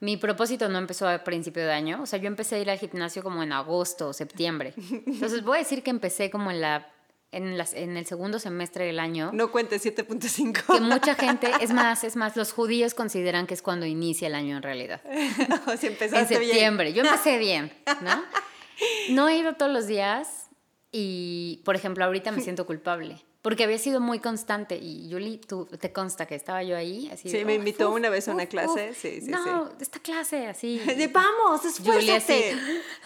mi 0.00 0.16
propósito 0.16 0.68
no 0.68 0.78
empezó 0.78 1.08
a 1.08 1.24
principio 1.24 1.64
de 1.64 1.72
año. 1.72 2.02
O 2.02 2.06
sea, 2.06 2.18
yo 2.18 2.28
empecé 2.28 2.56
a 2.56 2.58
ir 2.60 2.70
al 2.70 2.78
gimnasio 2.78 3.22
como 3.22 3.42
en 3.42 3.52
agosto 3.52 4.08
o 4.08 4.12
septiembre. 4.12 4.74
Entonces 5.06 5.42
voy 5.42 5.56
a 5.56 5.58
decir 5.60 5.82
que 5.82 5.90
empecé 5.90 6.30
como 6.30 6.50
en 6.50 6.60
la 6.60 6.92
en, 7.32 7.58
las, 7.58 7.74
en 7.74 7.96
el 7.96 8.06
segundo 8.06 8.38
semestre 8.38 8.86
del 8.86 8.98
año. 8.98 9.30
No 9.32 9.50
cuente 9.50 9.76
7.5. 9.76 10.74
Que 10.74 10.80
mucha 10.80 11.14
gente, 11.14 11.50
es 11.60 11.72
más, 11.72 12.04
es 12.04 12.16
más, 12.16 12.36
los 12.36 12.52
judíos 12.52 12.94
consideran 12.94 13.46
que 13.46 13.54
es 13.54 13.62
cuando 13.62 13.86
inicia 13.86 14.28
el 14.28 14.34
año 14.34 14.56
en 14.56 14.62
realidad. 14.62 15.02
No, 15.48 15.76
si 15.76 15.86
empezaste 15.88 16.34
En 16.34 16.40
septiembre. 16.40 16.92
Yo 16.92 17.02
empecé 17.02 17.38
bien, 17.38 17.72
¿no? 18.02 18.22
No 19.10 19.28
he 19.28 19.38
ido 19.38 19.54
todos 19.54 19.72
los 19.72 19.86
días 19.88 20.47
y, 20.92 21.62
por 21.64 21.76
ejemplo, 21.76 22.04
ahorita 22.04 22.32
me 22.32 22.40
siento 22.42 22.66
culpable. 22.66 23.22
Porque 23.42 23.64
había 23.64 23.78
sido 23.78 24.00
muy 24.00 24.18
constante 24.18 24.76
y 24.76 25.08
Yuli, 25.08 25.38
tú 25.38 25.66
te 25.66 25.92
consta 25.92 26.26
que 26.26 26.34
estaba 26.34 26.62
yo 26.64 26.76
ahí. 26.76 27.08
Así, 27.12 27.30
sí, 27.30 27.44
me 27.44 27.54
invitó 27.54 27.92
una 27.92 28.10
vez 28.10 28.28
a 28.28 28.34
una 28.34 28.46
clase. 28.46 28.94
Sí, 28.94 29.20
sí, 29.20 29.30
no, 29.30 29.70
esta 29.80 30.00
clase, 30.00 30.48
así. 30.48 30.78
De, 30.86 31.06
vamos, 31.06 31.64
esfuérzate. 31.64 32.56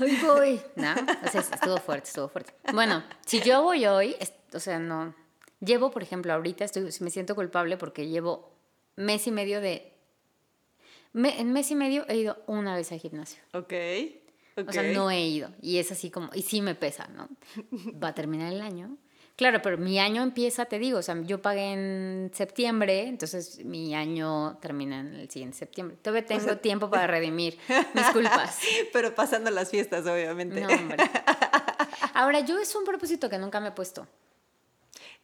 hoy 0.01 0.17
voy. 0.23 0.61
No, 0.75 0.95
o 1.25 1.31
sea, 1.31 1.43
estuvo 1.43 1.77
fuerte, 1.79 2.09
estuvo 2.09 2.29
fuerte. 2.29 2.55
Bueno, 2.73 3.05
si 3.27 3.41
yo 3.41 3.63
voy 3.63 3.85
hoy, 3.87 4.17
o 4.55 4.59
sea, 4.59 4.79
no. 4.79 5.15
Llevo, 5.61 5.91
por 5.91 6.03
ejemplo, 6.03 6.33
ahorita 6.33 6.65
estoy, 6.65 6.89
me 7.01 7.11
siento 7.11 7.35
culpable 7.35 7.77
porque 7.77 8.09
llevo 8.09 8.57
mes 8.97 9.27
y 9.27 9.31
medio 9.33 9.61
de. 9.61 9.93
en 11.15 11.53
mes 11.53 11.71
y 11.71 11.75
medio 11.75 12.09
he 12.09 12.17
ido 12.17 12.43
una 12.47 12.75
vez 12.75 12.91
al 12.91 13.01
gimnasio. 13.01 13.43
Ok. 13.53 13.75
O 14.57 14.73
sea, 14.73 14.83
no 14.83 15.11
he 15.11 15.21
ido. 15.21 15.51
Y 15.61 15.79
es 15.79 15.91
así 15.93 16.11
como, 16.11 16.31
y 16.35 16.43
sí 16.43 16.61
me 16.61 16.75
pesa, 16.75 17.09
¿no? 17.09 17.29
Va 18.03 18.09
a 18.09 18.15
terminar 18.15 18.53
el 18.53 18.61
año. 18.61 18.97
Claro, 19.37 19.63
pero 19.63 19.79
mi 19.79 19.99
año 19.99 20.23
empieza, 20.23 20.67
te 20.67 20.79
digo, 20.79 20.99
o 20.99 21.03
sea, 21.03 21.21
yo 21.23 21.41
pagué 21.41 21.73
en 21.73 22.31
septiembre, 22.35 23.09
entonces 23.09 23.65
mi 23.65 23.95
año 23.95 24.59
termina 24.61 25.01
en 25.01 25.15
el 25.15 25.31
siguiente 25.31 25.57
septiembre. 25.57 25.97
Todavía 26.03 26.27
tengo 26.27 26.59
tiempo 26.59 26.91
para 26.91 27.07
redimir 27.07 27.59
mis 27.95 28.07
culpas. 28.11 28.59
pero 28.93 29.15
pasando 29.15 29.51
las 29.51 29.71
fiestas, 29.71 30.07
obviamente. 30.07 30.61
No, 30.61 30.69
hombre. 30.69 30.99
Ahora, 32.15 32.41
yo 32.41 32.59
es 32.59 32.75
un 32.75 32.85
propósito 32.85 33.31
que 33.31 33.39
nunca 33.39 33.59
me 33.59 33.69
he 33.69 33.73
puesto. 33.73 34.07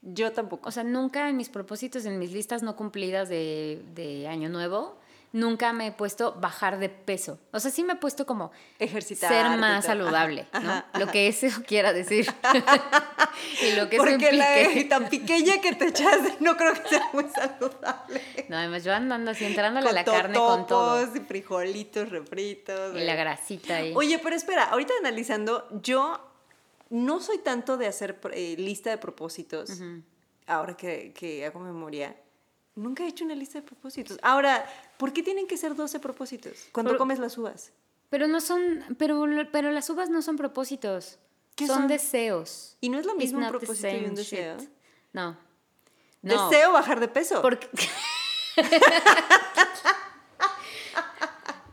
Yo 0.00 0.32
tampoco. 0.32 0.70
O 0.70 0.72
sea, 0.72 0.84
nunca 0.84 1.28
en 1.28 1.36
mis 1.36 1.50
propósitos, 1.50 2.06
en 2.06 2.18
mis 2.18 2.32
listas 2.32 2.62
no 2.62 2.76
cumplidas 2.76 3.28
de, 3.28 3.82
de 3.94 4.26
año 4.26 4.48
nuevo, 4.48 4.98
nunca 5.32 5.72
me 5.72 5.88
he 5.88 5.92
puesto 5.92 6.32
bajar 6.32 6.78
de 6.78 6.88
peso. 6.88 7.38
O 7.52 7.60
sea, 7.60 7.70
sí 7.70 7.84
me 7.84 7.94
he 7.94 7.96
puesto 7.96 8.26
como 8.26 8.50
ejercitar, 8.78 9.30
ser 9.30 9.58
más 9.58 9.84
saludable, 9.84 10.46
¿no? 10.62 10.84
Lo 10.98 11.06
que 11.08 11.28
eso 11.28 11.46
quiera 11.66 11.92
decir. 11.92 12.32
y 13.62 13.72
lo 13.76 13.88
que 13.88 13.96
Porque 13.96 14.32
la 14.32 14.48
tan 14.88 15.08
pequeña 15.08 15.60
que 15.60 15.74
te 15.74 15.88
echas, 15.88 16.18
no 16.40 16.56
creo 16.56 16.74
que 16.74 16.88
sea 16.88 17.10
muy 17.12 17.26
saludable. 17.28 18.22
No, 18.48 18.56
además 18.56 18.84
yo 18.84 18.94
andando 18.94 19.30
así, 19.30 19.44
entrándole 19.44 19.88
a 19.88 19.92
la 19.92 20.04
carne 20.04 20.38
con 20.38 20.66
todo. 20.66 21.02
y 21.02 21.20
frijolitos, 21.20 22.08
refritos. 22.08 22.96
Y 22.96 23.00
la 23.00 23.14
grasita 23.14 23.76
ahí. 23.76 23.92
Oye, 23.94 24.18
pero 24.18 24.36
espera, 24.36 24.64
ahorita 24.64 24.92
analizando, 25.00 25.68
yo 25.82 26.20
no 26.90 27.20
soy 27.20 27.38
tanto 27.38 27.76
de 27.76 27.86
hacer 27.86 28.18
eh, 28.32 28.56
lista 28.58 28.90
de 28.90 28.98
propósitos, 28.98 29.70
ahora 30.46 30.76
que, 30.76 31.12
que 31.12 31.44
hago 31.44 31.60
memoria 31.60 32.16
Nunca 32.78 33.04
he 33.04 33.08
hecho 33.08 33.24
una 33.24 33.34
lista 33.34 33.60
de 33.60 33.66
propósitos. 33.66 34.18
Ahora, 34.22 34.64
¿por 34.96 35.12
qué 35.12 35.22
tienen 35.22 35.46
que 35.46 35.56
ser 35.56 35.74
12 35.74 35.98
propósitos 36.00 36.68
cuando 36.72 36.96
comes 36.96 37.18
las 37.18 37.36
uvas? 37.36 37.72
Pero 38.08 38.28
no 38.28 38.40
son, 38.40 38.84
pero, 38.98 39.26
pero 39.52 39.70
las 39.70 39.90
uvas 39.90 40.08
no 40.10 40.22
son 40.22 40.36
propósitos. 40.36 41.18
¿Qué 41.56 41.66
son, 41.66 41.88
deseos. 41.88 42.76
¿Y 42.80 42.88
no 42.88 43.00
es 43.00 43.06
lo 43.06 43.16
mismo 43.16 43.40
un 43.40 43.48
propósito 43.48 43.88
y 43.88 44.04
un 44.04 44.14
deseo? 44.14 44.56
No. 45.12 45.36
Deseo 46.22 46.72
bajar 46.72 47.00
de 47.00 47.08
peso. 47.08 47.42
Porque... 47.42 47.68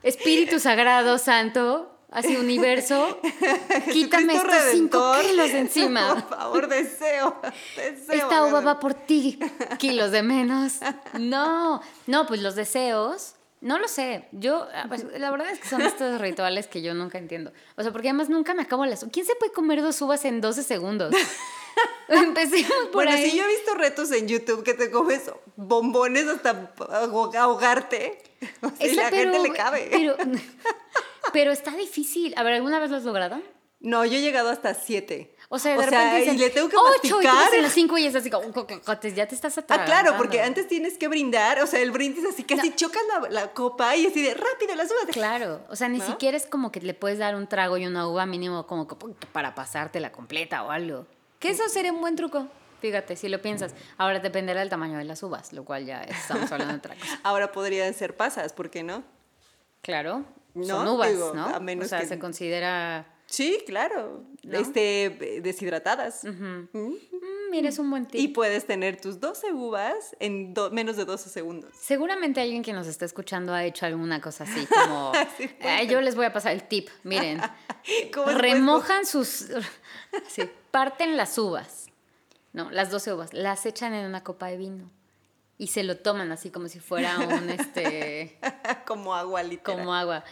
Espíritu 0.02 0.60
Sagrado, 0.60 1.18
Santo, 1.18 1.95
así 2.12 2.36
universo, 2.36 3.20
quítame 3.92 4.36
estos 4.36 4.56
cinco 4.72 5.14
kilos 5.22 5.52
de 5.52 5.60
encima. 5.60 6.14
Por 6.30 6.30
favor, 6.38 6.68
deseo, 6.68 7.42
deseo. 7.76 8.16
Esta 8.16 8.46
uva 8.46 8.62
va 8.62 8.80
por 8.80 8.94
ti, 8.94 9.40
kilos 9.78 10.12
de 10.12 10.24
menos. 10.24 10.74
No, 11.20 11.82
no, 12.08 12.26
pues 12.26 12.42
los 12.42 12.56
deseos, 12.56 13.36
no 13.66 13.80
lo 13.80 13.88
sé. 13.88 14.28
Yo, 14.32 14.68
ah, 14.76 14.86
pues, 14.88 15.06
la 15.18 15.32
verdad 15.32 15.50
es 15.50 15.60
que 15.60 15.68
son 15.68 15.82
estos 15.82 16.22
rituales 16.22 16.68
que 16.68 16.82
yo 16.84 16.94
nunca 16.94 17.18
entiendo. 17.18 17.52
O 17.76 17.82
sea, 17.82 17.92
porque 17.92 18.10
además 18.10 18.30
nunca 18.30 18.54
me 18.54 18.62
acabo 18.62 18.86
las... 18.86 19.06
¿Quién 19.12 19.26
se 19.26 19.36
puede 19.36 19.52
comer 19.54 19.82
dos 19.82 20.00
uvas 20.02 20.24
en 20.26 20.40
12 20.40 20.62
segundos? 20.62 21.16
Empecemos 22.08 22.88
por 22.92 23.06
bueno, 23.06 23.18
sí, 23.18 23.36
yo 23.36 23.44
he 23.44 23.48
visto 23.48 23.74
retos 23.74 24.12
en 24.12 24.28
YouTube 24.28 24.64
que 24.64 24.76
te 24.76 24.92
comes 24.92 25.32
bombones 25.56 26.28
hasta 26.28 26.72
ahogarte. 27.42 28.22
O 28.62 28.68
la 28.68 29.10
gente 29.10 29.40
le 29.40 29.52
cabe. 29.52 29.88
Pero, 29.92 30.16
pero 31.36 31.52
está 31.52 31.72
difícil. 31.76 32.34
A 32.38 32.44
ver, 32.44 32.54
¿alguna 32.54 32.80
vez 32.80 32.90
lo 32.90 32.96
has 32.96 33.04
logrado? 33.04 33.42
No, 33.82 34.06
yo 34.06 34.18
he 34.18 34.22
llegado 34.22 34.50
hasta 34.50 34.74
siete. 34.74 35.36
O 35.50 35.60
sea, 35.60 35.74
de 35.74 35.80
o 35.80 35.82
repente 35.82 36.24
sea, 36.24 36.34
y 36.34 36.38
le 36.38 36.50
tengo 36.50 36.70
que 36.70 36.78
ocho, 36.78 37.18
masticar. 37.18 37.54
Y 37.54 37.58
en 37.58 37.64
las 37.64 37.74
cinco 37.74 37.98
y 37.98 38.06
es 38.06 38.16
así 38.16 38.30
como, 38.30 38.46
ya 39.14 39.28
te 39.28 39.36
estás 39.36 39.58
atrás. 39.58 39.80
Ah, 39.82 39.86
claro, 39.86 40.16
porque 40.18 40.42
antes 40.42 40.68
tienes 40.68 40.98
que 40.98 41.10
brindar, 41.10 41.62
o 41.62 41.68
sea, 41.68 41.82
el 41.82 41.92
brindis 41.92 42.26
así, 42.26 42.44
casi 42.44 42.74
chocas 42.74 43.04
la, 43.14 43.30
la, 43.30 43.52
copa 43.52 43.96
y 43.98 44.08
así 44.08 44.24
de 44.24 44.34
rápido 44.34 44.76
las 44.76 44.90
uvas. 44.90 45.12
Claro, 45.12 45.62
o 45.70 45.76
sea, 45.76 45.90
ni 45.90 46.00
siquiera 46.00 46.38
es 46.38 46.48
como 46.48 46.72
que 46.72 46.80
le 46.80 46.94
puedes 46.94 47.20
dar 47.20 47.36
un 47.36 47.48
trago 47.48 47.78
y 47.78 47.86
una 47.86 48.08
uva 48.08 48.26
mínimo 48.26 48.66
como 48.66 48.88
para 48.88 49.54
pasártela 49.54 50.12
completa 50.12 50.64
o 50.64 50.72
algo. 50.72 51.06
Que 51.40 51.50
eso 51.50 51.68
sería 51.68 51.92
un 51.92 52.02
buen 52.02 52.16
truco. 52.16 52.48
Fíjate, 52.80 53.16
si 53.16 53.30
lo 53.30 53.42
piensas. 53.42 53.76
Ahora 53.98 54.20
dependerá 54.20 54.62
del 54.62 54.70
tamaño 54.70 54.98
de 54.98 55.04
las 55.04 55.22
uvas, 55.22 55.54
lo 55.54 55.64
cual 55.64 55.86
ya 55.86 56.02
estamos 56.04 56.52
hablando 56.52 56.74
de 56.74 56.80
otra 56.80 56.96
cosa. 56.96 57.20
Ahora 57.24 57.52
podrían 57.52 57.94
ser 57.94 58.16
pasas, 58.16 58.54
¿por 58.54 58.70
qué 58.70 58.84
no? 58.84 59.04
Claro, 59.82 60.26
son 60.64 60.88
uvas, 60.88 61.14
¿no? 61.34 61.46
A 61.46 61.60
menos 61.60 61.86
o 61.86 61.90
sea, 61.90 62.06
se 62.06 62.20
considera... 62.20 63.12
Sí, 63.28 63.64
claro. 63.66 64.24
Este, 64.44 65.42
deshidratadas. 65.42 66.24
Mm, 66.24 66.94
mira, 67.50 67.70
es 67.70 67.80
un 67.80 67.90
buen 67.90 68.06
tip. 68.06 68.22
Y 68.22 68.28
puedes 68.28 68.66
tener 68.66 69.02
tus 69.02 69.20
12 69.20 69.52
uvas 69.52 70.16
en 70.20 70.54
menos 70.72 70.96
de 70.96 71.06
12 71.06 71.30
segundos. 71.30 71.74
Seguramente 71.78 72.40
alguien 72.40 72.62
que 72.62 72.72
nos 72.72 72.88
está 72.88 73.04
escuchando 73.06 73.54
ha 73.54 73.66
hecho 73.66 73.86
alguna 73.88 74.22
cosa 74.22 74.44
así, 74.44 74.68
como... 74.68 75.12
yo 75.90 76.02
les 76.02 76.16
voy 76.16 76.26
a 76.26 76.34
pasar 76.34 76.54
el 76.54 76.68
tip, 76.68 76.90
miren. 77.04 77.42
remojan 78.38 79.06
sus... 79.08 79.48
sí, 80.28 80.44
parten 80.72 81.18
las 81.18 81.38
uvas, 81.38 81.88
no, 82.54 82.70
las 82.70 82.92
12 82.92 83.14
uvas, 83.14 83.34
las 83.34 83.66
echan 83.66 83.94
en 83.94 84.06
una 84.06 84.24
copa 84.24 84.48
de 84.48 84.58
vino 84.58 84.92
y 85.58 85.68
se 85.68 85.84
lo 85.84 85.98
toman 85.98 86.32
así 86.32 86.50
como 86.50 86.68
si 86.68 86.80
fuera 86.80 87.20
un 87.20 87.50
este 87.50 88.38
como 88.86 89.16
agua 89.16 89.44
literal. 89.44 89.80
Como 89.80 89.94
agua. 89.94 90.24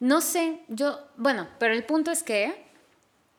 No 0.00 0.20
sé, 0.20 0.60
yo, 0.68 0.98
bueno, 1.16 1.48
pero 1.58 1.74
el 1.74 1.84
punto 1.84 2.10
es 2.10 2.22
que 2.22 2.66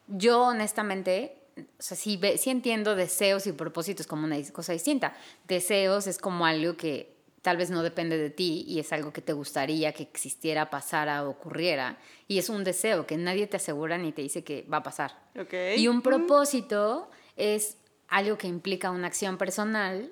yo 0.07 0.43
honestamente, 0.43 1.37
o 1.57 1.81
sea, 1.81 1.95
sí, 1.97 2.19
sí 2.37 2.49
entiendo 2.49 2.95
deseos 2.95 3.47
y 3.47 3.51
propósitos 3.51 4.07
como 4.07 4.25
una 4.25 4.37
cosa 4.51 4.73
distinta. 4.73 5.15
Deseos 5.47 6.07
es 6.07 6.17
como 6.17 6.45
algo 6.45 6.75
que 6.75 7.15
tal 7.41 7.57
vez 7.57 7.69
no 7.69 7.83
depende 7.83 8.17
de 8.17 8.29
ti 8.29 8.65
y 8.67 8.79
es 8.79 8.91
algo 8.91 9.13
que 9.13 9.21
te 9.21 9.33
gustaría 9.33 9.93
que 9.93 10.03
existiera, 10.03 10.69
pasara, 10.69 11.27
ocurriera. 11.27 11.97
Y 12.27 12.37
es 12.37 12.49
un 12.49 12.63
deseo 12.63 13.05
que 13.05 13.17
nadie 13.17 13.47
te 13.47 13.57
asegura 13.57 13.97
ni 13.97 14.11
te 14.11 14.21
dice 14.21 14.43
que 14.43 14.63
va 14.63 14.77
a 14.77 14.83
pasar. 14.83 15.17
Okay. 15.39 15.79
Y 15.79 15.87
un 15.87 16.01
propósito 16.01 17.09
es 17.37 17.77
algo 18.09 18.37
que 18.37 18.47
implica 18.47 18.91
una 18.91 19.07
acción 19.07 19.37
personal 19.37 20.11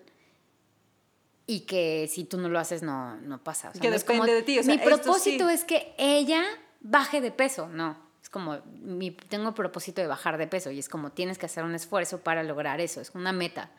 y 1.49 1.61
que 1.61 2.09
si 2.11 2.25
tú 2.25 2.37
no 2.37 2.49
lo 2.49 2.59
haces 2.59 2.83
no, 2.83 3.15
no 3.21 3.41
pasa. 3.41 3.71
que 3.71 3.89
depende 3.89 4.33
de 4.33 4.43
ti. 4.43 4.59
mi 4.65 4.77
propósito 4.77 5.49
es 5.49 5.63
que 5.63 5.95
ella 5.97 6.43
baje 6.81 7.21
de 7.21 7.31
peso. 7.31 7.69
No, 7.69 7.97
es 8.21 8.29
como, 8.29 8.59
mi, 8.81 9.11
tengo 9.11 9.55
propósito 9.55 10.01
de 10.01 10.07
bajar 10.07 10.37
de 10.37 10.47
peso 10.47 10.69
y 10.71 10.79
es 10.79 10.89
como 10.89 11.11
tienes 11.11 11.37
que 11.37 11.45
hacer 11.45 11.63
un 11.63 11.73
esfuerzo 11.73 12.19
para 12.19 12.43
lograr 12.43 12.81
eso. 12.81 12.99
Es 12.99 13.11
una 13.15 13.31
meta. 13.31 13.71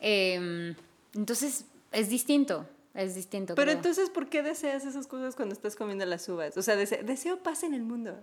Em, 0.00 0.74
entonces, 1.14 1.64
es 1.92 2.08
distinto. 2.08 2.66
Es 2.94 3.14
distinto. 3.14 3.54
Pero 3.54 3.70
entonces, 3.70 4.10
¿por 4.10 4.28
qué 4.28 4.42
deseas 4.42 4.84
esas 4.84 5.06
cosas 5.06 5.36
cuando 5.36 5.52
estás 5.52 5.76
comiendo 5.76 6.04
las 6.04 6.28
uvas? 6.28 6.56
O 6.56 6.62
sea, 6.62 6.74
deseo, 6.74 7.38
paz 7.42 7.62
en 7.62 7.74
el 7.74 7.82
mundo. 7.82 8.18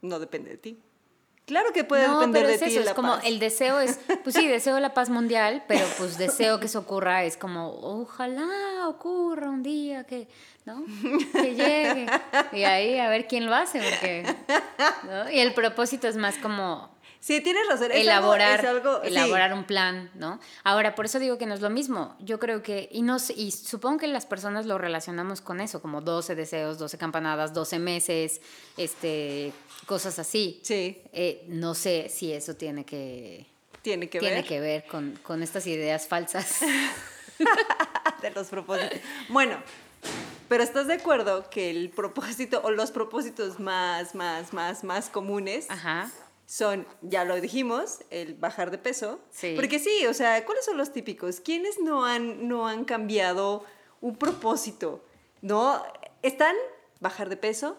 No 0.00 0.18
depende 0.18 0.50
de 0.50 0.56
ti. 0.56 0.78
Claro 1.52 1.74
que 1.74 1.84
puede 1.84 2.08
depender 2.08 2.46
de 2.46 2.56
ti. 2.56 2.64
Eso, 2.64 2.80
es 2.80 2.94
como 2.94 3.18
el 3.24 3.38
deseo 3.38 3.78
es, 3.78 4.00
pues 4.24 4.34
sí, 4.34 4.48
deseo 4.48 4.80
la 4.80 4.94
paz 4.94 5.10
mundial, 5.10 5.62
pero 5.68 5.84
pues 5.98 6.16
deseo 6.16 6.58
que 6.58 6.64
eso 6.64 6.78
ocurra 6.78 7.24
es 7.24 7.36
como, 7.36 7.68
ojalá 7.82 8.88
ocurra 8.88 9.50
un 9.50 9.62
día 9.62 10.04
que, 10.04 10.28
¿no? 10.64 10.82
Que 11.30 11.54
llegue. 11.54 12.06
Y 12.52 12.64
ahí 12.64 12.98
a 12.98 13.10
ver 13.10 13.26
quién 13.26 13.44
lo 13.44 13.54
hace, 13.54 13.82
porque, 13.82 14.24
¿no? 15.04 15.30
Y 15.30 15.40
el 15.40 15.52
propósito 15.52 16.08
es 16.08 16.16
más 16.16 16.38
como, 16.38 16.88
Sí, 17.22 17.40
tienes 17.40 17.68
razón. 17.68 17.92
elaborar, 17.92 18.64
elaborar 19.04 19.54
un 19.54 19.62
plan, 19.62 20.10
¿no? 20.14 20.40
Ahora, 20.64 20.96
por 20.96 21.04
eso 21.04 21.20
digo 21.20 21.38
que 21.38 21.46
no 21.46 21.54
es 21.54 21.60
lo 21.60 21.70
mismo. 21.70 22.16
Yo 22.18 22.40
creo 22.40 22.64
que, 22.64 22.88
y, 22.90 23.02
no, 23.02 23.16
y 23.36 23.52
supongo 23.52 23.98
que 23.98 24.08
las 24.08 24.26
personas 24.26 24.66
lo 24.66 24.76
relacionamos 24.76 25.40
con 25.40 25.60
eso, 25.60 25.80
como 25.80 26.00
12 26.00 26.34
deseos, 26.34 26.80
12 26.80 26.98
campanadas, 26.98 27.54
12 27.54 27.78
meses, 27.78 28.40
este, 28.76 29.52
cosas 29.86 30.18
así. 30.18 30.58
Sí. 30.64 31.00
Eh, 31.12 31.44
no 31.46 31.76
sé 31.76 32.08
si 32.08 32.32
eso 32.32 32.56
tiene 32.56 32.84
que... 32.84 33.46
Tiene 33.82 34.10
que 34.10 34.18
tiene 34.18 34.36
ver. 34.36 34.44
que 34.44 34.58
ver 34.58 34.84
con, 34.86 35.16
con 35.22 35.44
estas 35.44 35.68
ideas 35.68 36.08
falsas. 36.08 36.58
de 38.20 38.30
los 38.32 38.48
propósitos. 38.48 38.98
Bueno, 39.28 39.62
pero 40.48 40.64
¿estás 40.64 40.88
de 40.88 40.94
acuerdo 40.94 41.48
que 41.50 41.70
el 41.70 41.90
propósito 41.90 42.62
o 42.64 42.72
los 42.72 42.90
propósitos 42.90 43.60
más, 43.60 44.16
más, 44.16 44.52
más, 44.52 44.82
más 44.82 45.08
comunes 45.08 45.70
Ajá 45.70 46.10
son, 46.46 46.86
ya 47.00 47.24
lo 47.24 47.40
dijimos, 47.40 48.00
el 48.10 48.34
bajar 48.34 48.70
de 48.70 48.78
peso. 48.78 49.20
Sí. 49.30 49.54
Porque 49.56 49.78
sí, 49.78 50.06
o 50.06 50.14
sea, 50.14 50.44
¿cuáles 50.44 50.64
son 50.64 50.76
los 50.76 50.92
típicos? 50.92 51.40
¿Quiénes 51.40 51.80
no 51.80 52.04
han, 52.04 52.48
no 52.48 52.68
han 52.68 52.84
cambiado 52.84 53.64
un 54.00 54.16
propósito? 54.16 55.04
¿No? 55.40 55.82
Están 56.22 56.54
bajar 57.00 57.28
de 57.28 57.36
peso, 57.36 57.76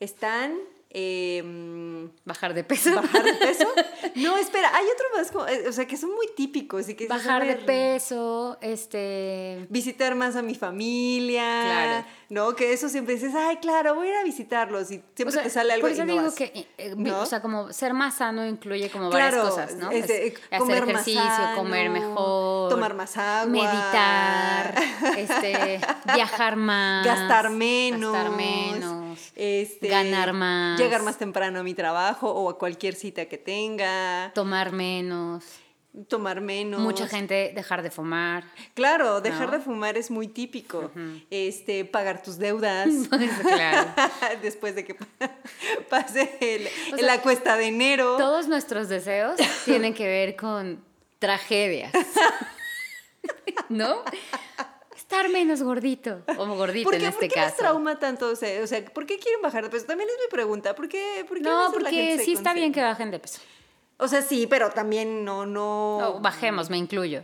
están 0.00 0.58
Em, 0.92 2.10
bajar 2.24 2.52
de 2.52 2.64
peso. 2.64 2.92
Bajar 2.94 3.22
de 3.22 3.34
peso. 3.34 3.66
No, 4.16 4.36
espera, 4.36 4.74
hay 4.74 4.84
otro 4.86 5.06
más, 5.14 5.52
eh, 5.52 5.68
o 5.68 5.72
sea, 5.72 5.86
que 5.86 5.96
son 5.96 6.10
muy 6.10 6.26
típicos. 6.36 6.88
Y 6.88 6.94
que 6.94 7.06
bajar 7.06 7.46
de 7.46 7.54
peso, 7.56 8.58
este... 8.60 9.66
Visitar 9.70 10.16
más 10.16 10.34
a 10.34 10.42
mi 10.42 10.56
familia. 10.56 11.62
Claro. 11.64 12.06
¿No? 12.28 12.56
Que 12.56 12.72
eso 12.72 12.88
siempre 12.88 13.14
dices, 13.14 13.32
ay, 13.36 13.58
claro, 13.58 13.94
voy 13.94 14.08
a 14.08 14.10
ir 14.10 14.16
a 14.16 14.24
visitarlos. 14.24 14.90
Y 14.90 15.00
siempre 15.14 15.42
te 15.42 15.50
sale 15.50 15.74
algo 15.74 15.82
Por 15.82 15.92
eso 15.92 16.04
digo 16.04 16.34
que, 16.34 16.44
eh, 16.44 16.66
eh, 16.78 17.12
o 17.12 17.26
sea, 17.26 17.40
como 17.40 17.72
ser 17.72 17.94
más 17.94 18.16
sano 18.16 18.44
incluye 18.46 18.90
como 18.90 19.10
varias 19.10 19.36
cosas, 19.36 19.76
¿no? 19.76 19.92
Este, 19.92 20.34
hacer 20.50 20.82
ejercicio, 20.82 21.22
comer 21.54 21.88
mejor. 21.90 22.70
Tomar 22.70 22.94
más 22.94 23.16
agua. 23.16 23.46
Meditar, 23.46 24.74
este, 25.16 25.80
viajar 26.14 26.56
más. 26.56 27.06
Gastar 27.06 27.50
menos. 27.50 28.12
Gastar 28.12 28.36
menos 28.36 28.99
este, 29.36 29.88
ganar 29.88 30.32
más, 30.32 30.78
llegar 30.78 31.02
más 31.02 31.18
temprano 31.18 31.60
a 31.60 31.62
mi 31.62 31.74
trabajo 31.74 32.30
o 32.30 32.50
a 32.50 32.58
cualquier 32.58 32.94
cita 32.94 33.26
que 33.26 33.38
tenga, 33.38 34.32
tomar 34.34 34.72
menos, 34.72 35.44
tomar 36.08 36.40
menos. 36.40 36.80
Mucha 36.80 37.08
gente 37.08 37.52
dejar 37.54 37.82
de 37.82 37.90
fumar. 37.90 38.44
Claro, 38.74 39.20
dejar 39.20 39.50
de 39.50 39.60
fumar 39.60 39.96
es 39.96 40.10
muy 40.10 40.28
típico. 40.28 40.90
Este, 41.30 41.84
pagar 41.84 42.22
tus 42.22 42.38
deudas. 42.38 42.88
claro. 43.42 43.90
Después 44.42 44.74
de 44.74 44.84
que 44.84 44.96
pase 45.90 46.36
el, 46.40 46.68
la 47.04 47.20
cuesta 47.20 47.56
de 47.56 47.66
enero. 47.66 48.16
Todos 48.16 48.48
nuestros 48.48 48.88
deseos 48.88 49.36
tienen 49.64 49.94
que 49.94 50.06
ver 50.06 50.36
con 50.36 50.82
tragedias. 51.18 51.92
¿No? 53.68 54.02
Estar 55.10 55.28
menos 55.28 55.60
gordito 55.62 56.22
o 56.38 56.46
gordito 56.54 56.92
en 56.92 57.04
este 57.04 57.12
¿por 57.12 57.28
qué 57.28 57.34
caso. 57.34 57.46
les 57.48 57.56
trauma 57.56 57.98
tanto? 57.98 58.28
O 58.28 58.36
sea, 58.36 58.84
¿por 58.94 59.06
qué 59.06 59.18
quieren 59.18 59.42
bajar 59.42 59.64
de 59.64 59.70
peso? 59.70 59.86
También 59.86 60.08
es 60.08 60.14
mi 60.24 60.30
pregunta. 60.30 60.74
¿Por 60.76 60.88
qué, 60.88 61.24
por 61.26 61.38
qué 61.38 61.42
no, 61.42 61.70
porque 61.72 62.20
sí 62.24 62.32
está 62.32 62.54
bien 62.54 62.72
que 62.72 62.80
bajen 62.80 63.10
de 63.10 63.18
peso. 63.18 63.40
O 63.98 64.06
sea, 64.06 64.22
sí, 64.22 64.46
pero 64.46 64.70
también 64.70 65.24
no, 65.24 65.44
no... 65.44 66.20
bajemos, 66.22 66.70
me 66.70 66.78
incluyo. 66.78 67.22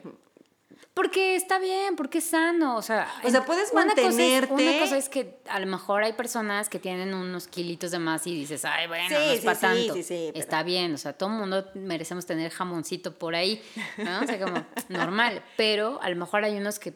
Porque 0.92 1.36
está 1.36 1.58
bien, 1.58 1.94
porque 1.94 2.18
es 2.18 2.24
sano, 2.24 2.76
o 2.76 2.82
sea... 2.82 3.06
O 3.22 3.30
sea, 3.30 3.44
puedes 3.44 3.72
mantenerte... 3.72 4.52
una 4.52 4.78
cosa 4.80 4.96
es 4.96 5.08
que 5.08 5.38
a 5.48 5.60
lo 5.60 5.66
mejor 5.66 6.02
hay 6.02 6.14
personas 6.14 6.68
que 6.68 6.78
tienen 6.78 7.14
unos 7.14 7.48
kilitos 7.48 7.90
de 7.92 7.98
más 7.98 8.26
y 8.26 8.34
dices, 8.34 8.64
ay, 8.64 8.88
bueno, 8.88 9.10
no 9.10 9.16
es 9.16 9.42
para 9.42 9.58
tanto. 9.58 9.94
Está 9.94 10.62
bien, 10.62 10.94
o 10.94 10.98
sea, 10.98 11.12
todo 11.12 11.30
el 11.30 11.36
mundo 11.36 11.66
merecemos 11.74 12.26
tener 12.26 12.50
jamoncito 12.50 13.12
por 13.12 13.34
ahí, 13.34 13.62
¿no? 13.98 14.22
O 14.22 14.26
sea, 14.26 14.40
como 14.40 14.66
normal. 14.88 15.42
Pero 15.56 16.00
a 16.02 16.10
lo 16.10 16.16
mejor 16.16 16.44
hay 16.44 16.56
unos 16.56 16.78
que 16.78 16.94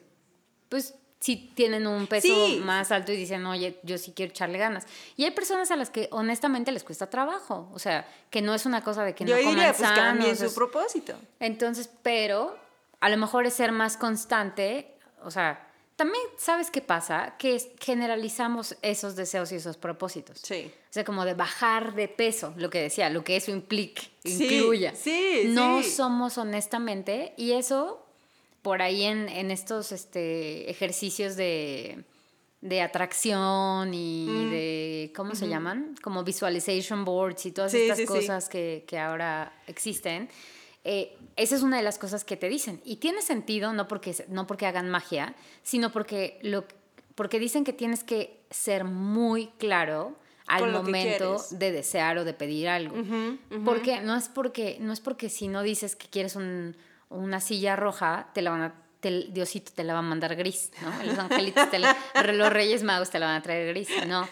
pues 0.71 0.95
sí 1.21 1.53
tienen 1.55 1.87
un 1.87 2.07
peso 2.07 2.35
más 2.63 2.91
alto 2.91 3.13
y 3.13 3.17
dicen, 3.17 3.45
oye, 3.45 3.79
yo 3.83 3.99
sí 3.99 4.13
quiero 4.17 4.31
echarle 4.31 4.59
ganas. 4.59 4.87
Y 5.17 5.25
hay 5.25 5.33
personas 5.33 5.71
a 5.71 5.77
las 5.77 5.91
que 5.91 6.09
honestamente 6.13 6.73
les 6.73 6.83
cuesta 6.83 7.11
trabajo, 7.11 7.69
o 7.75 7.79
sea, 7.79 8.09
que 8.31 8.41
no 8.41 8.55
es 8.55 8.65
una 8.65 8.83
cosa 8.83 9.05
de 9.05 9.15
que 9.15 9.27
yo 9.27 9.37
no 9.37 9.51
diría, 9.51 9.75
coman 9.75 10.19
pues 10.19 10.39
su 10.39 10.55
propósito. 10.55 11.15
Entonces, 11.39 11.91
pero 12.03 12.57
a 13.01 13.11
lo 13.11 13.19
mejor 13.19 13.47
es 13.47 13.53
ser 13.55 13.71
más 13.71 13.99
constante, 13.99 14.95
o 15.23 15.31
sea, 15.31 15.67
también, 15.97 16.25
¿sabes 16.39 16.71
qué 16.71 16.81
pasa? 16.81 17.35
Que 17.37 17.75
generalizamos 17.79 18.75
esos 18.81 19.17
deseos 19.17 19.53
y 19.53 19.57
esos 19.57 19.77
propósitos. 19.77 20.41
Sí. 20.43 20.73
O 20.89 20.93
sea, 20.93 21.05
como 21.05 21.27
de 21.27 21.35
bajar 21.35 21.95
de 21.95 22.09
peso, 22.09 22.55
lo 22.57 22.71
que 22.71 22.81
decía, 22.81 23.11
lo 23.11 23.23
que 23.23 23.37
eso 23.37 23.51
implique, 23.51 24.05
incluya. 24.25 24.95
Sí, 24.95 25.43
No 25.49 25.83
somos 25.83 26.39
honestamente, 26.39 27.35
y 27.37 27.53
eso 27.53 28.07
por 28.63 28.83
ahí 28.83 29.05
en, 29.05 29.51
estos 29.51 29.93
este, 29.93 30.71
ejercicios 30.71 31.37
de, 31.37 32.05
atracción 32.83 33.95
y 33.95 34.27
mm. 34.29 34.51
de, 34.51 35.13
¿cómo 35.17 35.35
se 35.35 35.49
llaman? 35.49 35.95
Como 36.03 36.25
visualization 36.25 37.05
boards 37.05 37.47
y 37.47 37.53
todas 37.53 37.75
estas 37.75 38.01
cosas 38.07 38.49
que, 38.49 38.85
que 38.87 38.99
ahora 38.99 39.53
existen 39.67 40.29
eh, 40.85 41.17
esa 41.37 41.57
es 41.57 41.63
una 41.63 41.77
de 41.77 41.83
las 41.83 41.99
cosas 41.99 42.25
que 42.25 42.37
te 42.37 42.49
dicen. 42.49 42.81
Y 42.85 42.97
tiene 42.97 43.23
sentido, 43.23 43.73
no 43.73 43.89
porque, 43.89 44.15
no 44.29 44.47
porque 44.47 44.67
hagan 44.67 44.89
magia, 44.89 45.35
sino 45.63 45.93
porque, 45.93 46.39
lo, 46.43 46.65
porque 47.15 47.39
dicen 47.39 47.65
que 47.65 47.73
tienes 47.73 48.05
que 48.05 48.41
ser 48.51 48.85
muy 48.85 49.49
claro 49.59 50.17
al 50.47 50.73
momento 50.73 51.37
de 51.51 51.71
desear 51.71 52.19
o 52.19 52.25
de 52.25 52.33
pedir 52.33 52.69
algo. 52.69 52.97
Porque 53.65 54.01
no 54.01 54.17
es 54.17 54.29
porque 54.29 54.79
no 54.81 54.93
es 54.93 55.01
porque 55.01 55.29
si 55.29 55.47
no 55.47 55.63
dices 55.63 55.95
que 55.95 56.09
quieres 56.09 56.35
una 57.11 57.41
silla 57.41 57.77
roja, 57.77 58.31
te 58.33 58.43
la 58.43 58.51
van 58.51 58.63
a 58.63 58.75
Diosito 59.03 59.73
te 59.75 59.83
la 59.83 59.95
va 59.95 60.01
a 60.01 60.03
mandar 60.03 60.37
gris, 60.37 60.73
¿no? 60.83 61.05
Los 61.05 61.19
angelitos, 61.19 61.67
los 62.35 62.53
Reyes 62.53 62.83
Magos 62.83 63.09
te 63.09 63.19
la 63.19 63.27
van 63.27 63.37
a 63.37 63.43
traer 63.43 63.69
gris, 63.69 63.89
no. 64.07 64.29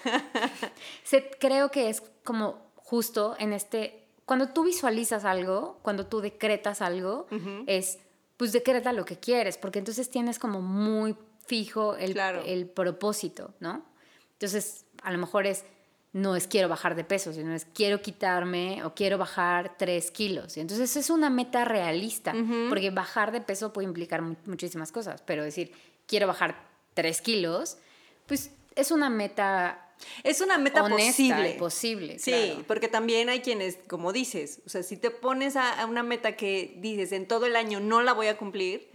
Se, 1.04 1.30
creo 1.40 1.70
que 1.70 1.88
es 1.88 2.02
como 2.22 2.70
justo 2.76 3.34
en 3.38 3.54
este 3.54 4.08
cuando 4.28 4.50
tú 4.50 4.64
visualizas 4.64 5.24
algo, 5.24 5.78
cuando 5.80 6.04
tú 6.04 6.20
decretas 6.20 6.82
algo, 6.82 7.26
es, 7.66 7.98
pues 8.36 8.52
decreta 8.52 8.92
lo 8.92 9.06
que 9.06 9.16
quieres, 9.16 9.56
porque 9.56 9.78
entonces 9.78 10.10
tienes 10.10 10.38
como 10.38 10.60
muy 10.60 11.16
fijo 11.46 11.96
el, 11.96 12.14
el 12.44 12.68
propósito, 12.68 13.54
¿no? 13.58 13.86
Entonces, 14.32 14.84
a 15.02 15.12
lo 15.12 15.16
mejor 15.16 15.46
es, 15.46 15.64
no 16.12 16.36
es 16.36 16.46
quiero 16.46 16.68
bajar 16.68 16.94
de 16.94 17.04
peso, 17.04 17.32
sino 17.32 17.54
es 17.54 17.66
quiero 17.74 18.00
quitarme 18.00 18.82
o 18.84 18.94
quiero 18.94 19.18
bajar 19.18 19.76
tres 19.76 20.10
kilos. 20.10 20.56
Y 20.56 20.60
entonces 20.60 20.96
es 20.96 21.10
una 21.10 21.30
meta 21.30 21.64
realista, 21.64 22.34
porque 22.68 22.90
bajar 22.90 23.32
de 23.32 23.40
peso 23.40 23.72
puede 23.72 23.86
implicar 23.86 24.22
muchísimas 24.46 24.92
cosas, 24.92 25.22
pero 25.24 25.44
decir 25.44 25.72
quiero 26.06 26.26
bajar 26.26 26.66
tres 26.94 27.20
kilos, 27.20 27.78
pues 28.26 28.50
es 28.74 28.90
una 28.90 29.10
meta 29.10 29.84
es 30.22 30.40
una 30.40 30.58
meta 30.58 30.88
posible. 30.88 31.56
posible. 31.58 32.18
Sí, 32.18 32.62
porque 32.66 32.88
también 32.88 33.28
hay 33.28 33.40
quienes, 33.40 33.78
como 33.88 34.12
dices, 34.12 34.60
o 34.64 34.68
sea, 34.68 34.82
si 34.82 34.96
te 34.96 35.10
pones 35.10 35.56
a, 35.56 35.84
una 35.86 36.02
meta 36.02 36.36
que 36.36 36.76
dices 36.78 37.12
en 37.12 37.26
todo 37.26 37.46
el 37.46 37.56
año 37.56 37.80
no 37.80 38.02
la 38.02 38.12
voy 38.12 38.28
a 38.28 38.36
cumplir, 38.36 38.88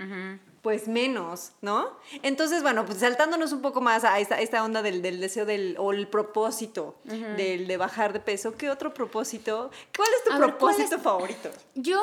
pues 0.63 0.87
menos, 0.87 1.51
¿no? 1.61 1.99
Entonces, 2.23 2.63
bueno, 2.63 2.85
pues 2.85 2.99
saltándonos 2.99 3.51
un 3.51 3.61
poco 3.61 3.81
más 3.81 4.05
a 4.05 4.19
esta, 4.19 4.39
esta 4.39 4.63
onda 4.63 4.81
del, 4.81 5.01
deseo 5.01 5.45
del, 5.45 5.75
o 5.77 5.91
el 5.91 6.07
propósito 6.07 6.95
del, 7.03 7.67
de 7.67 7.77
bajar 7.77 8.13
de 8.13 8.21
peso, 8.21 8.55
¿qué 8.57 8.69
otro 8.69 8.93
propósito? 8.93 9.69
¿Cuál 9.95 10.09
es 10.17 10.23
tu 10.23 10.37
propósito 10.37 10.97
favorito? 10.99 11.49
Yo 11.75 12.01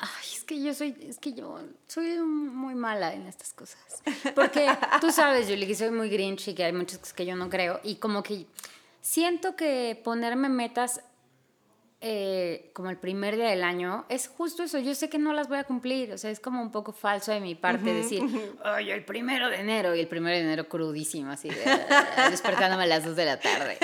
Ay, 0.00 0.28
es 0.32 0.44
que 0.44 0.62
yo 0.62 0.72
soy, 0.74 0.96
es 1.08 1.18
que 1.18 1.32
yo 1.32 1.58
soy 1.88 2.18
muy 2.20 2.76
mala 2.76 3.12
en 3.14 3.26
estas 3.26 3.52
cosas. 3.52 3.80
Porque 4.34 4.68
tú 5.00 5.10
sabes, 5.10 5.48
Julie, 5.48 5.66
que 5.66 5.74
soy 5.74 5.90
muy 5.90 6.08
grinch 6.08 6.48
y 6.48 6.54
que 6.54 6.64
hay 6.64 6.72
muchas 6.72 6.98
cosas 6.98 7.14
que 7.14 7.26
yo 7.26 7.34
no 7.34 7.50
creo. 7.50 7.80
Y 7.82 7.96
como 7.96 8.22
que 8.22 8.46
siento 9.00 9.56
que 9.56 10.00
ponerme 10.04 10.48
metas 10.48 11.02
eh, 12.00 12.70
como 12.74 12.90
el 12.90 12.96
primer 12.96 13.34
día 13.34 13.48
del 13.48 13.64
año 13.64 14.04
es 14.08 14.28
justo 14.28 14.62
eso. 14.62 14.78
Yo 14.78 14.94
sé 14.94 15.08
que 15.08 15.18
no 15.18 15.32
las 15.32 15.48
voy 15.48 15.58
a 15.58 15.64
cumplir. 15.64 16.12
O 16.12 16.18
sea, 16.18 16.30
es 16.30 16.38
como 16.38 16.62
un 16.62 16.70
poco 16.70 16.92
falso 16.92 17.32
de 17.32 17.40
mi 17.40 17.54
parte 17.54 17.92
decir, 17.92 18.22
oye, 18.76 18.92
el 18.92 19.04
primero 19.04 19.48
de 19.48 19.56
enero 19.56 19.94
y 19.94 20.00
el 20.00 20.08
primero 20.08 20.36
de 20.36 20.42
enero 20.42 20.68
crudísimo, 20.68 21.32
así, 21.32 21.48
despertándome 22.30 22.84
a 22.84 22.86
las 22.86 23.04
dos 23.04 23.16
de 23.16 23.24
la 23.24 23.40
tarde. 23.40 23.78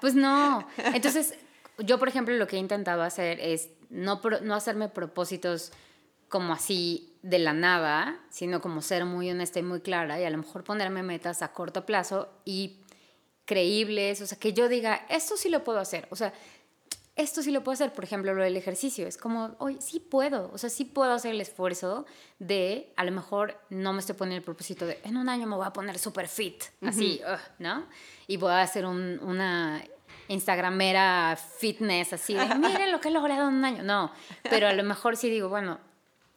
Pues 0.00 0.14
no. 0.14 0.66
Entonces, 0.78 1.34
yo, 1.78 1.98
por 1.98 2.08
ejemplo, 2.08 2.34
lo 2.34 2.46
que 2.48 2.56
he 2.56 2.60
intentado 2.60 3.02
hacer 3.02 3.38
es 3.40 3.70
no, 3.88 4.20
no 4.42 4.54
hacerme 4.54 4.88
propósitos 4.88 5.72
como 6.28 6.52
así 6.52 7.16
de 7.22 7.38
la 7.38 7.52
nada, 7.52 8.20
sino 8.30 8.60
como 8.60 8.82
ser 8.82 9.04
muy 9.04 9.30
honesta 9.30 9.58
y 9.58 9.62
muy 9.62 9.80
clara 9.80 10.20
y 10.20 10.24
a 10.24 10.30
lo 10.30 10.38
mejor 10.38 10.64
ponerme 10.64 11.02
metas 11.02 11.42
a 11.42 11.52
corto 11.52 11.86
plazo 11.86 12.28
y 12.44 12.80
creíbles, 13.44 14.20
o 14.20 14.26
sea, 14.26 14.38
que 14.38 14.52
yo 14.52 14.68
diga, 14.68 15.06
esto 15.08 15.36
sí 15.36 15.48
lo 15.48 15.64
puedo 15.64 15.78
hacer, 15.78 16.06
o 16.10 16.16
sea, 16.16 16.34
esto 17.18 17.42
sí 17.42 17.50
lo 17.50 17.64
puedo 17.64 17.74
hacer, 17.74 17.92
por 17.92 18.04
ejemplo, 18.04 18.32
lo 18.32 18.42
del 18.44 18.56
ejercicio, 18.56 19.06
es 19.06 19.18
como, 19.18 19.56
oye, 19.58 19.80
sí 19.80 19.98
puedo, 19.98 20.50
o 20.54 20.56
sea, 20.56 20.70
sí 20.70 20.84
puedo 20.84 21.12
hacer 21.12 21.32
el 21.32 21.40
esfuerzo 21.40 22.06
de, 22.38 22.92
a 22.96 23.04
lo 23.04 23.10
mejor 23.10 23.60
no 23.70 23.92
me 23.92 23.98
estoy 23.98 24.14
poniendo 24.14 24.38
el 24.38 24.44
propósito 24.44 24.86
de, 24.86 25.00
en 25.02 25.16
un 25.16 25.28
año 25.28 25.46
me 25.48 25.56
voy 25.56 25.66
a 25.66 25.72
poner 25.72 25.98
super 25.98 26.28
fit, 26.28 26.62
así, 26.80 27.20
¿no? 27.58 27.86
Y 28.28 28.36
voy 28.36 28.52
a 28.52 28.62
hacer 28.62 28.86
un, 28.86 29.18
una 29.20 29.82
Instagramera 30.28 31.36
fitness, 31.36 32.12
así 32.12 32.34
de, 32.34 32.54
miren 32.54 32.92
lo 32.92 33.00
que 33.00 33.08
he 33.08 33.12
logrado 33.12 33.48
en 33.48 33.54
un 33.56 33.64
año. 33.64 33.82
No, 33.82 34.12
pero 34.48 34.68
a 34.68 34.72
lo 34.72 34.84
mejor 34.84 35.16
sí 35.16 35.28
digo, 35.28 35.48
bueno, 35.48 35.80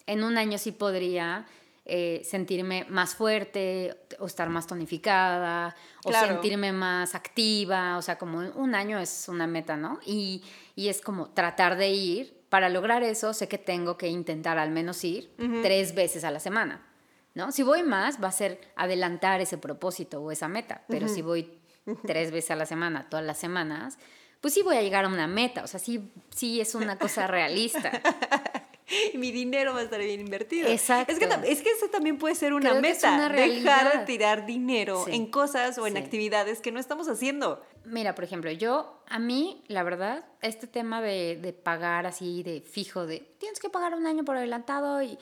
en 0.08 0.24
un 0.24 0.38
año 0.40 0.58
sí 0.58 0.72
podría 0.72 1.46
eh, 1.84 2.22
sentirme 2.24 2.86
más 2.90 3.16
fuerte 3.16 3.98
o 4.20 4.28
estar 4.28 4.50
más 4.50 4.68
tonificada 4.68 5.76
o 6.04 6.14
sentirme 6.14 6.72
más 6.72 7.16
activa, 7.16 7.98
o 7.98 8.04
sea, 8.04 8.20
como 8.20 8.38
un 8.38 8.76
año 8.76 9.00
es 9.00 9.28
una 9.28 9.48
meta, 9.48 9.78
¿no? 9.78 10.00
Y, 10.06 10.44
y, 10.76 10.90
es 10.90 11.02
como 11.02 11.32
tratar 11.32 11.78
de 11.78 11.90
ir, 11.90 12.42
para 12.50 12.70
lograr 12.70 13.02
eso 13.02 13.34
sé 13.34 13.48
que 13.48 13.58
tengo 13.58 13.98
que 13.98 14.10
intentar 14.10 14.60
al 14.60 14.70
menos 14.70 15.04
ir 15.04 15.32
tres 15.64 15.96
veces 15.96 16.24
a 16.24 16.30
la 16.30 16.40
semana, 16.40 16.86
¿no? 17.34 17.52
Si 17.52 17.64
voy 17.64 17.82
más 17.82 18.22
va 18.24 18.28
a 18.28 18.32
ser 18.32 18.62
adelantar 18.76 19.42
ese 19.42 19.58
propósito 19.58 20.22
o 20.22 20.32
esa 20.32 20.48
meta, 20.48 20.84
pero 20.88 21.08
si 21.08 21.24
voy 21.24 21.58
tres 22.06 22.32
veces 22.32 22.52
a 22.52 22.56
la 22.56 22.68
semana, 22.68 23.10
todas 23.10 23.26
las 23.26 23.40
semanas, 23.40 23.98
pues 24.40 24.54
sí 24.54 24.62
voy 24.62 24.76
a 24.76 24.82
llegar 24.82 25.06
a 25.06 25.08
una 25.08 25.28
meta, 25.28 25.64
o 25.64 25.68
sea, 25.68 25.80
sí, 25.80 26.12
sí 26.30 26.62
es 26.62 26.76
una 26.76 26.98
cosa 27.00 27.26
realista. 27.26 27.92
mi 29.14 29.32
dinero 29.32 29.74
va 29.74 29.80
a 29.80 29.84
estar 29.84 30.00
bien 30.00 30.20
invertido. 30.20 30.70
Exacto. 30.70 31.12
Es 31.12 31.20
que, 31.20 31.26
es 31.52 31.62
que 31.62 31.72
eso 31.72 31.88
también 31.90 32.18
puede 32.18 32.36
ser 32.36 32.54
una 32.54 32.74
meta, 32.76 33.30
dejar 33.30 34.00
de 34.00 34.06
tirar 34.06 34.46
dinero 34.46 35.06
en 35.08 35.28
cosas 35.28 35.78
o 35.78 35.88
en 35.88 35.98
actividades 35.98 36.62
que 36.62 36.72
no 36.72 36.80
estamos 36.80 37.08
haciendo. 37.08 37.62
Mira, 37.86 38.14
por 38.14 38.24
ejemplo, 38.24 38.52
yo, 38.52 39.02
a 39.08 39.20
mí, 39.20 39.64
la 39.68 39.84
verdad, 39.84 40.26
este 40.42 40.68
tema 40.68 41.02
de, 41.02 41.38
de 41.42 41.54
pagar 41.54 42.06
así, 42.06 42.44
de 42.44 42.62
fijo, 42.62 43.06
de 43.06 43.20
tienes 43.40 43.60
que 43.60 43.70
pagar 43.70 43.96
un 43.96 44.06
año 44.06 44.24
por 44.24 44.38
adelantado 44.38 45.02
y 45.02 45.18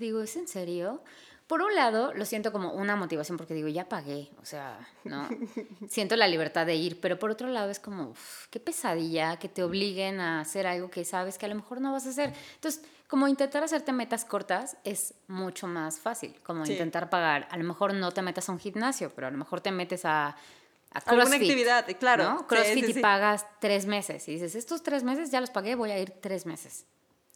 digo, 0.00 0.20
¿es 0.22 0.36
en 0.36 0.48
serio? 0.48 1.02
Por 1.46 1.60
un 1.60 1.74
lado, 1.74 2.14
lo 2.14 2.24
siento 2.24 2.52
como 2.52 2.72
una 2.72 2.96
motivación 2.96 3.36
porque 3.36 3.54
digo, 3.54 3.68
ya 3.68 3.88
pagué, 3.88 4.30
o 4.40 4.44
sea, 4.44 4.78
¿no? 5.04 5.28
siento 5.88 6.16
la 6.16 6.28
libertad 6.28 6.64
de 6.66 6.74
ir, 6.76 7.00
pero 7.00 7.18
por 7.18 7.30
otro 7.30 7.48
lado 7.48 7.70
es 7.70 7.78
como, 7.78 8.14
qué 8.50 8.60
pesadilla 8.60 9.38
que 9.38 9.48
te 9.48 9.62
obliguen 9.62 10.20
a 10.20 10.40
hacer 10.40 10.66
algo 10.66 10.90
que 10.90 11.04
sabes 11.04 11.38
que 11.38 11.46
a 11.46 11.48
lo 11.48 11.54
mejor 11.54 11.80
no 11.80 11.92
vas 11.92 12.06
a 12.06 12.10
hacer. 12.10 12.32
Entonces, 12.54 12.82
como 13.08 13.28
intentar 13.28 13.62
hacerte 13.62 13.92
metas 13.92 14.24
cortas 14.24 14.78
es 14.84 15.12
mucho 15.28 15.66
más 15.66 15.98
fácil, 16.00 16.34
como 16.42 16.64
intentar 16.64 17.10
pagar. 17.10 17.46
A 17.50 17.58
lo 17.58 17.64
mejor 17.64 17.92
no 17.92 18.10
te 18.12 18.22
metas 18.22 18.48
a 18.48 18.52
un 18.52 18.58
gimnasio, 18.58 19.12
pero 19.14 19.26
a 19.26 19.30
lo 19.30 19.36
mejor 19.36 19.60
te 19.60 19.70
metes 19.70 20.06
a, 20.06 20.28
a 20.28 21.00
CrossFit. 21.00 21.18
Alguna 21.20 21.36
actividad, 21.36 21.86
claro. 21.98 22.24
¿no? 22.24 22.46
CrossFit 22.46 22.88
y 22.88 22.94
pagas 22.94 23.44
tres 23.60 23.84
meses. 23.84 24.26
Y 24.28 24.32
dices, 24.32 24.54
estos 24.54 24.82
tres 24.82 25.02
meses 25.02 25.30
ya 25.30 25.42
los 25.42 25.50
pagué, 25.50 25.74
voy 25.74 25.90
a 25.90 25.98
ir 25.98 26.10
tres 26.22 26.46
meses. 26.46 26.86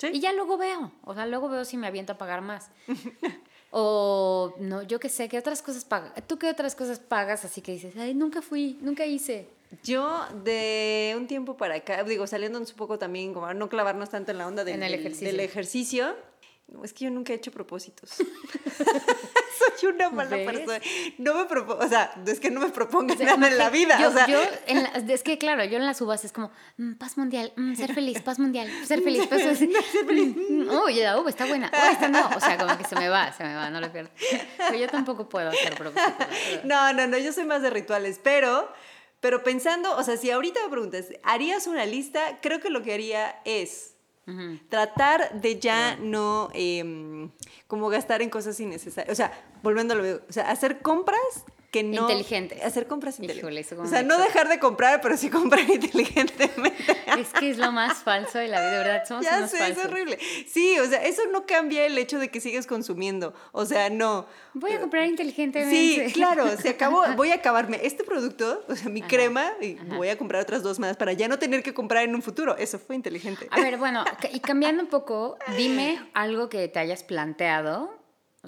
Y 0.02 0.20
ya 0.20 0.32
luego 0.32 0.58
veo, 0.58 0.92
o 1.04 1.14
sea, 1.14 1.26
luego 1.26 1.48
veo 1.48 1.64
si 1.64 1.76
me 1.76 1.86
aviento 1.86 2.12
a 2.12 2.18
pagar 2.18 2.42
más. 2.42 2.70
O 3.78 4.54
no, 4.58 4.82
yo 4.84 4.98
qué 4.98 5.10
sé, 5.10 5.28
¿qué 5.28 5.36
otras 5.36 5.60
cosas 5.60 5.84
pagas? 5.84 6.10
¿Tú 6.26 6.38
qué 6.38 6.48
otras 6.48 6.74
cosas 6.74 6.98
pagas 6.98 7.44
así 7.44 7.60
que 7.60 7.72
dices, 7.72 7.92
ay, 7.98 8.14
nunca 8.14 8.40
fui, 8.40 8.78
nunca 8.80 9.04
hice? 9.04 9.48
Yo 9.84 10.24
de 10.44 11.12
un 11.14 11.26
tiempo 11.26 11.58
para 11.58 11.74
acá, 11.74 12.02
digo, 12.02 12.26
saliéndonos 12.26 12.70
un 12.70 12.76
poco 12.78 12.98
también, 12.98 13.34
como 13.34 13.52
no 13.52 13.68
clavarnos 13.68 14.08
tanto 14.08 14.30
en 14.30 14.38
la 14.38 14.46
onda 14.46 14.64
del, 14.64 14.82
ejercicio. 14.82 15.26
del 15.26 15.40
ejercicio, 15.40 16.16
no, 16.68 16.84
es 16.84 16.94
que 16.94 17.04
yo 17.04 17.10
nunca 17.10 17.34
he 17.34 17.36
hecho 17.36 17.52
propósitos. 17.52 18.12
Soy 19.80 19.90
una 19.90 20.10
mala 20.10 20.30
persona. 20.30 20.80
No 21.18 21.34
me 21.34 21.44
propongo, 21.44 21.84
o 21.84 21.88
sea, 21.88 22.12
es 22.26 22.40
que 22.40 22.50
no 22.50 22.60
me 22.60 22.68
propongas 22.68 23.18
nada 23.18 23.48
en 23.48 23.58
la 23.58 23.70
vida. 23.70 23.98
Yo, 24.00 24.08
o 24.08 24.12
sea. 24.12 24.26
yo 24.26 24.40
es 25.08 25.22
que 25.22 25.38
claro, 25.38 25.64
yo 25.64 25.76
en 25.76 25.86
las 25.86 26.00
uvas 26.00 26.24
es 26.24 26.32
como, 26.32 26.50
mm, 26.76 26.94
paz 26.94 27.16
mundial, 27.16 27.52
mm, 27.56 27.74
ser 27.74 27.94
feliz, 27.94 28.20
paz 28.22 28.38
mundial, 28.38 28.70
ser 28.86 29.02
feliz, 29.02 29.26
paz 29.26 29.42
mundial. 29.60 29.84
ser 29.84 30.06
feliz. 30.06 30.36
Mm, 30.36 30.68
oye, 30.70 31.02
la 31.02 31.18
uva 31.18 31.30
está 31.30 31.46
buena, 31.46 31.70
oh, 31.72 31.92
esta 31.92 32.08
no. 32.08 32.28
O 32.36 32.40
sea, 32.40 32.58
como 32.58 32.76
que 32.76 32.84
se 32.84 32.96
me 32.96 33.08
va, 33.08 33.32
se 33.32 33.44
me 33.44 33.54
va, 33.54 33.70
no 33.70 33.80
lo 33.80 33.90
pierdo. 33.92 34.10
Pero 34.58 34.78
yo 34.78 34.88
tampoco 34.88 35.28
puedo 35.28 35.48
hacer 35.48 35.74
propósitos. 35.74 36.26
No, 36.64 36.92
no, 36.92 37.06
no, 37.06 37.18
yo 37.18 37.32
soy 37.32 37.44
más 37.44 37.62
de 37.62 37.70
rituales, 37.70 38.20
pero... 38.22 38.70
Pero 39.18 39.42
pensando, 39.42 39.96
o 39.96 40.02
sea, 40.02 40.18
si 40.18 40.30
ahorita 40.30 40.60
me 40.62 40.68
preguntas, 40.68 41.06
¿harías 41.24 41.66
una 41.66 41.86
lista? 41.86 42.38
Creo 42.42 42.60
que 42.60 42.68
lo 42.68 42.82
que 42.82 42.92
haría 42.92 43.40
es 43.46 43.95
Tratar 44.68 45.40
de 45.40 45.60
ya 45.60 45.96
no 45.96 46.50
em, 46.52 47.30
como 47.68 47.88
gastar 47.88 48.22
en 48.22 48.30
cosas 48.30 48.58
innecesarias. 48.58 49.12
O 49.12 49.16
sea, 49.16 49.32
volviendo 49.62 49.94
a 49.94 49.96
lo 49.96 50.16
o 50.28 50.32
sea, 50.32 50.50
hacer 50.50 50.80
compras 50.82 51.44
que 51.76 51.82
no... 51.82 52.02
Inteligentes. 52.02 52.64
Hacer 52.64 52.86
compras 52.86 53.20
inteligentes. 53.20 53.72
o 53.72 53.86
sea, 53.86 54.02
no 54.02 54.16
dejar 54.18 54.48
de 54.48 54.58
comprar, 54.58 55.02
pero 55.02 55.16
sí 55.18 55.28
comprar 55.28 55.60
inteligentemente. 55.70 56.96
Es 57.18 57.28
que 57.34 57.50
es 57.50 57.58
lo 57.58 57.70
más 57.70 57.98
falso 57.98 58.38
de 58.38 58.48
la 58.48 58.60
vida, 58.60 58.78
verdad, 58.78 59.04
somos 59.06 59.24
ya 59.24 59.46
sé, 59.46 59.68
es 59.68 59.78
horrible. 59.78 60.18
Sí, 60.46 60.78
o 60.78 60.86
sea, 60.86 61.04
eso 61.04 61.22
no 61.30 61.44
cambia 61.44 61.84
el 61.84 61.98
hecho 61.98 62.18
de 62.18 62.30
que 62.30 62.40
sigues 62.40 62.66
consumiendo. 62.66 63.34
O 63.52 63.66
sea, 63.66 63.90
no. 63.90 64.26
Voy 64.54 64.72
a 64.72 64.80
comprar 64.80 65.04
inteligentemente. 65.04 66.06
Sí, 66.06 66.12
claro, 66.14 66.48
se 66.56 66.70
acabó, 66.70 67.02
voy 67.16 67.30
a 67.30 67.34
acabarme 67.34 67.78
este 67.82 68.04
producto, 68.04 68.64
o 68.68 68.74
sea, 68.74 68.88
mi 68.88 69.02
crema, 69.02 69.52
y 69.60 69.74
voy 69.74 70.08
a 70.08 70.16
comprar 70.16 70.40
otras 70.40 70.62
dos 70.62 70.78
más 70.78 70.96
para 70.96 71.12
ya 71.12 71.28
no 71.28 71.38
tener 71.38 71.62
que 71.62 71.74
comprar 71.74 72.04
en 72.04 72.14
un 72.14 72.22
futuro. 72.22 72.56
Eso 72.56 72.78
fue 72.78 72.96
inteligente. 72.96 73.48
A 73.50 73.60
ver, 73.60 73.76
bueno, 73.76 74.02
y 74.32 74.40
cambiando 74.40 74.82
un 74.82 74.88
poco, 74.88 75.36
dime 75.58 76.00
algo 76.14 76.48
que 76.48 76.68
te 76.68 76.78
hayas 76.78 77.02
planteado, 77.02 77.94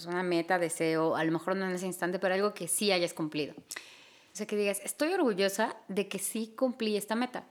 sea, 0.01 0.13
una 0.13 0.23
meta, 0.23 0.59
deseo, 0.59 1.17
a 1.17 1.25
lo 1.25 1.33
mejor 1.33 1.57
no 1.57 1.67
en 1.69 1.75
ese 1.75 1.87
instante, 1.87 2.19
pero 2.19 2.35
algo 2.35 2.55
que 2.55 2.69
sí 2.69 2.93
hayas 2.93 3.15
cumplido. 3.15 3.55
O 3.57 4.37
sea, 4.39 4.47
que 4.47 4.57
digas, 4.57 4.81
estoy 4.85 5.13
orgullosa 5.13 5.77
de 5.89 6.09
que 6.09 6.19
sí 6.19 6.55
cumplí 6.57 6.97
esta 6.97 7.15
meta. 7.15 7.45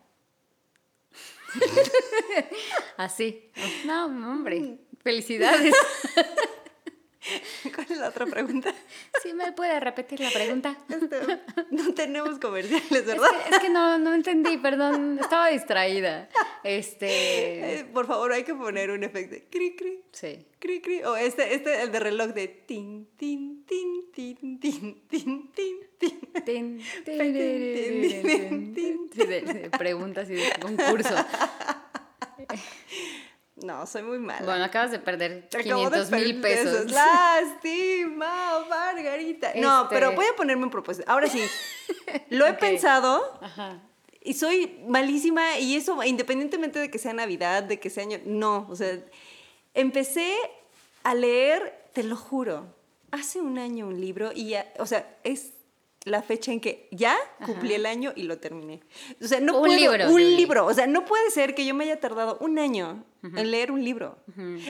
Así. 2.97 3.51
No, 3.85 4.05
hombre, 4.05 4.79
felicidades. 5.03 5.75
¿Cuál 7.73 7.87
es 7.89 7.97
la 7.97 8.09
otra 8.09 8.25
pregunta? 8.25 8.73
Sí, 9.21 9.33
me 9.33 9.51
puede 9.51 9.79
repetir 9.79 10.19
la 10.19 10.29
pregunta. 10.29 10.77
Este, 10.89 11.39
no 11.71 11.93
tenemos 11.93 12.39
comerciales, 12.39 13.05
¿verdad? 13.05 13.29
Es 13.51 13.59
que, 13.59 13.69
no, 13.69 13.97
no 13.97 14.13
entendí, 14.13 14.57
perdón, 14.57 15.19
estaba 15.19 15.49
distraída. 15.49 16.29
Este... 16.63 17.79
Eh, 17.79 17.85
por 17.85 18.07
favor, 18.07 18.31
hay 18.33 18.43
que 18.43 18.55
poner 18.55 18.91
un 18.91 19.03
efecto 19.03 19.35
de 19.35 19.45
cri 19.45 19.75
cri. 19.75 20.01
Sí. 20.11 20.45
Cri 20.59 20.81
cri. 20.81 21.03
O 21.03 21.15
este, 21.15 21.53
este, 21.53 21.81
el 21.83 21.91
de 21.91 21.99
reloj 21.99 22.33
de 22.33 22.47
tin, 22.47 23.07
tin, 23.17 23.65
tin, 23.65 24.11
tin, 24.11 24.59
tin, 24.59 25.09
tin, 25.09 25.51
tin, 25.51 25.51
tin. 25.53 25.87
Tin, 26.45 26.81
tin, 29.09 29.71
preguntas 29.77 30.29
y 30.29 30.35
de 30.35 30.51
concurso. 30.61 31.15
No, 33.63 33.85
soy 33.87 34.03
muy 34.03 34.19
mala. 34.19 34.45
Bueno, 34.45 34.63
acabas 34.63 34.91
de 34.91 34.99
perder 34.99 35.47
500 35.49 36.11
mil 36.11 36.41
pesos. 36.41 36.91
Lástima, 36.91 38.65
Margarita. 38.69 39.51
No, 39.55 39.83
este 39.83 39.95
pero 39.95 40.11
voy 40.13 40.25
a 40.25 40.35
ponerme 40.35 40.63
un 40.63 40.69
propósito. 40.69 41.09
Ahora 41.11 41.27
sí, 41.27 41.41
lo 42.29 42.45
he 42.45 42.53
pensado 42.55 43.39
y 44.21 44.33
soy 44.33 44.83
malísima 44.87 45.57
y 45.57 45.75
eso, 45.75 46.03
independientemente 46.03 46.79
de 46.79 46.91
que 46.91 46.99
sea 46.99 47.13
Navidad, 47.13 47.63
de 47.63 47.79
que 47.79 47.89
sea 47.89 48.03
año, 48.03 48.19
no, 48.25 48.67
o 48.69 48.75
sea, 48.75 48.99
empecé 49.73 50.35
a 51.03 51.15
leer, 51.15 51.89
te 51.93 52.03
lo 52.03 52.15
juro, 52.15 52.67
hace 53.11 53.39
un 53.39 53.57
año 53.57 53.87
un 53.87 53.99
libro 53.99 54.31
y 54.35 54.49
ya, 54.49 54.71
o 54.79 54.85
sea, 54.85 55.17
es 55.23 55.53
la 56.07 56.21
fecha 56.21 56.51
en 56.51 56.59
que 56.59 56.87
ya 56.91 57.15
cumplí 57.45 57.73
el 57.73 57.85
año 57.85 58.13
y 58.15 58.23
lo 58.23 58.37
terminé. 58.39 58.81
O 59.21 59.27
sea, 59.27 59.39
no 59.39 59.59
un 59.59 59.69
libro. 59.69 60.09
Un 60.09 60.21
libro. 60.21 60.65
O 60.65 60.73
sea, 60.73 60.87
no 60.87 61.05
puede 61.05 61.29
ser 61.31 61.55
que 61.55 61.65
yo 61.65 61.73
me 61.73 61.83
haya 61.83 61.99
tardado 61.99 62.37
un 62.39 62.59
año 62.59 63.03
en 63.23 63.51
leer 63.51 63.71
un 63.71 63.83
libro. 63.83 64.17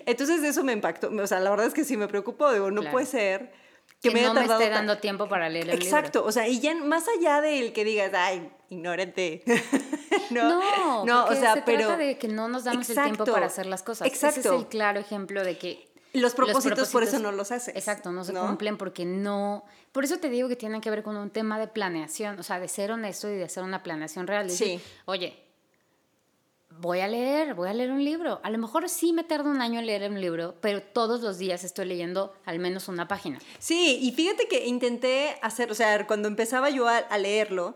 Entonces 0.06 0.43
eso 0.43 0.63
me 0.63 0.73
impactó. 0.73 1.10
O 1.10 1.28
sea, 1.28 1.39
la 1.39 1.50
verdad 1.50 1.67
es 1.67 1.73
que 1.73 1.84
sí 1.84 1.97
me 1.97 2.08
preocupó. 2.08 2.52
Digo, 2.52 2.71
no 2.71 2.89
puede 2.91 3.06
ser 3.06 3.52
que, 4.02 4.12
me 4.12 4.19
haya 4.19 4.34
no 4.34 4.34
me 4.36 4.45
esté 4.45 4.69
dando 4.69 4.97
tiempo 4.97 5.28
para 5.28 5.50
leer 5.50 5.69
el 5.69 5.76
Exacto. 5.76 6.23
O 6.26 6.32
sea, 6.32 6.47
y 6.47 6.60
ya 6.60 6.76
más 6.76 7.06
allá 7.17 7.41
del 7.41 7.73
que 7.73 7.84
digas, 7.84 8.12
ay, 8.13 8.52
ignórate. 8.69 9.43
no, 10.30 11.06
no, 11.06 11.26
o 11.26 11.36
sea, 11.36 11.56
se 11.56 11.62
pero... 11.62 11.88
trata 11.88 11.97
de 11.97 12.17
que 12.17 12.28
no 12.28 12.47
nos 12.47 12.63
damos 12.63 12.89
el 12.89 12.95
tiempo 12.95 13.26
para 13.26 13.47
hacer 13.47 13.65
las 13.65 13.84
cosas. 13.84 14.08
Exacto. 14.08 14.39
Ese 14.39 14.50
es 14.50 14.56
el 14.56 14.67
claro 14.67 15.00
ejemplo 15.00 15.43
de 15.43 15.58
que 15.58 15.88
los 16.19 16.34
propósitos, 16.34 16.89
por 16.89 17.03
eso 17.03 17.19
no 17.19 17.32
los 17.32 17.51
haces. 17.51 17.75
Exacto, 17.75 18.12
no 18.12 18.23
se 18.23 18.34
cumplen 18.34 18.77
porque 18.77 19.06
no... 19.06 19.65
Por 19.91 20.03
eso 20.03 20.17
te 20.17 20.30
digo 20.30 20.47
que 20.47 20.56
tienen 20.56 20.82
que 20.82 20.89
ver 20.89 21.03
con 21.03 21.17
un 21.17 21.30
tema 21.30 21.60
de 21.60 21.67
planeación, 21.67 22.39
o 22.39 22.43
sea, 22.43 22.60
de 22.60 22.67
ser 22.67 22.91
honesto 22.91 23.30
y 23.30 23.36
de 23.36 23.43
hacer 23.43 23.63
una 23.63 23.84
planeación 23.84 24.27
real. 24.27 24.49
sí. 24.49 24.80
Oye, 25.06 25.43
voy 26.80 26.99
a 26.99 27.08
leer, 27.08 27.53
voy 27.53 27.69
a 27.69 27.73
leer 27.73 27.91
un 27.91 28.03
libro. 28.03 28.39
A 28.43 28.49
lo 28.49 28.58
mejor 28.58 28.88
sí 28.89 29.13
me 29.13 29.23
tarda 29.23 29.49
un 29.49 29.62
año 29.62 29.80
en 29.80 29.86
leer 29.86 30.10
un 30.10 30.21
libro, 30.21 30.56
pero 30.62 30.82
todos 30.82 31.21
los 31.21 31.38
días 31.38 31.63
estoy 31.63 31.86
leyendo 31.86 32.34
al 32.45 32.60
menos 32.60 32.88
una 32.88 33.08
página. 33.08 33.39
Sí, 33.60 33.99
y 34.01 34.12
fíjate 34.12 34.47
que 34.47 34.67
intenté 34.67 35.38
hacer, 35.41 35.71
o 35.71 35.75
sea, 35.75 36.06
cuando 36.08 36.27
empezaba 36.27 36.69
yo 36.69 36.88
a, 36.88 36.97
a 36.97 37.17
leerlo, 37.17 37.75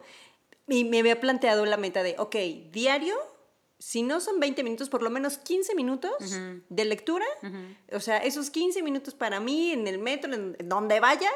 y 0.67 0.86
me 0.86 0.99
había 0.99 1.19
planteado 1.19 1.65
la 1.65 1.77
meta 1.77 2.04
de, 2.04 2.15
ok, 2.17 2.36
diario 2.71 3.15
si 3.82 4.04
no 4.04 4.22
son 4.22 4.39
20 4.39 4.63
minutos, 4.63 4.89
por 4.89 5.02
lo 5.02 5.10
menos 5.10 5.39
15 5.39 5.74
minutos 5.74 6.39
de 6.70 6.86
lectura. 6.86 7.26
O 7.91 8.00
sea, 8.00 8.20
esos 8.20 8.52
15 8.52 8.84
minutos 8.84 9.15
para 9.15 9.39
mí 9.39 9.72
en 9.72 9.88
el 9.88 9.98
metro, 9.98 10.32
en 10.32 10.70
donde 10.70 11.00
vaya. 11.00 11.30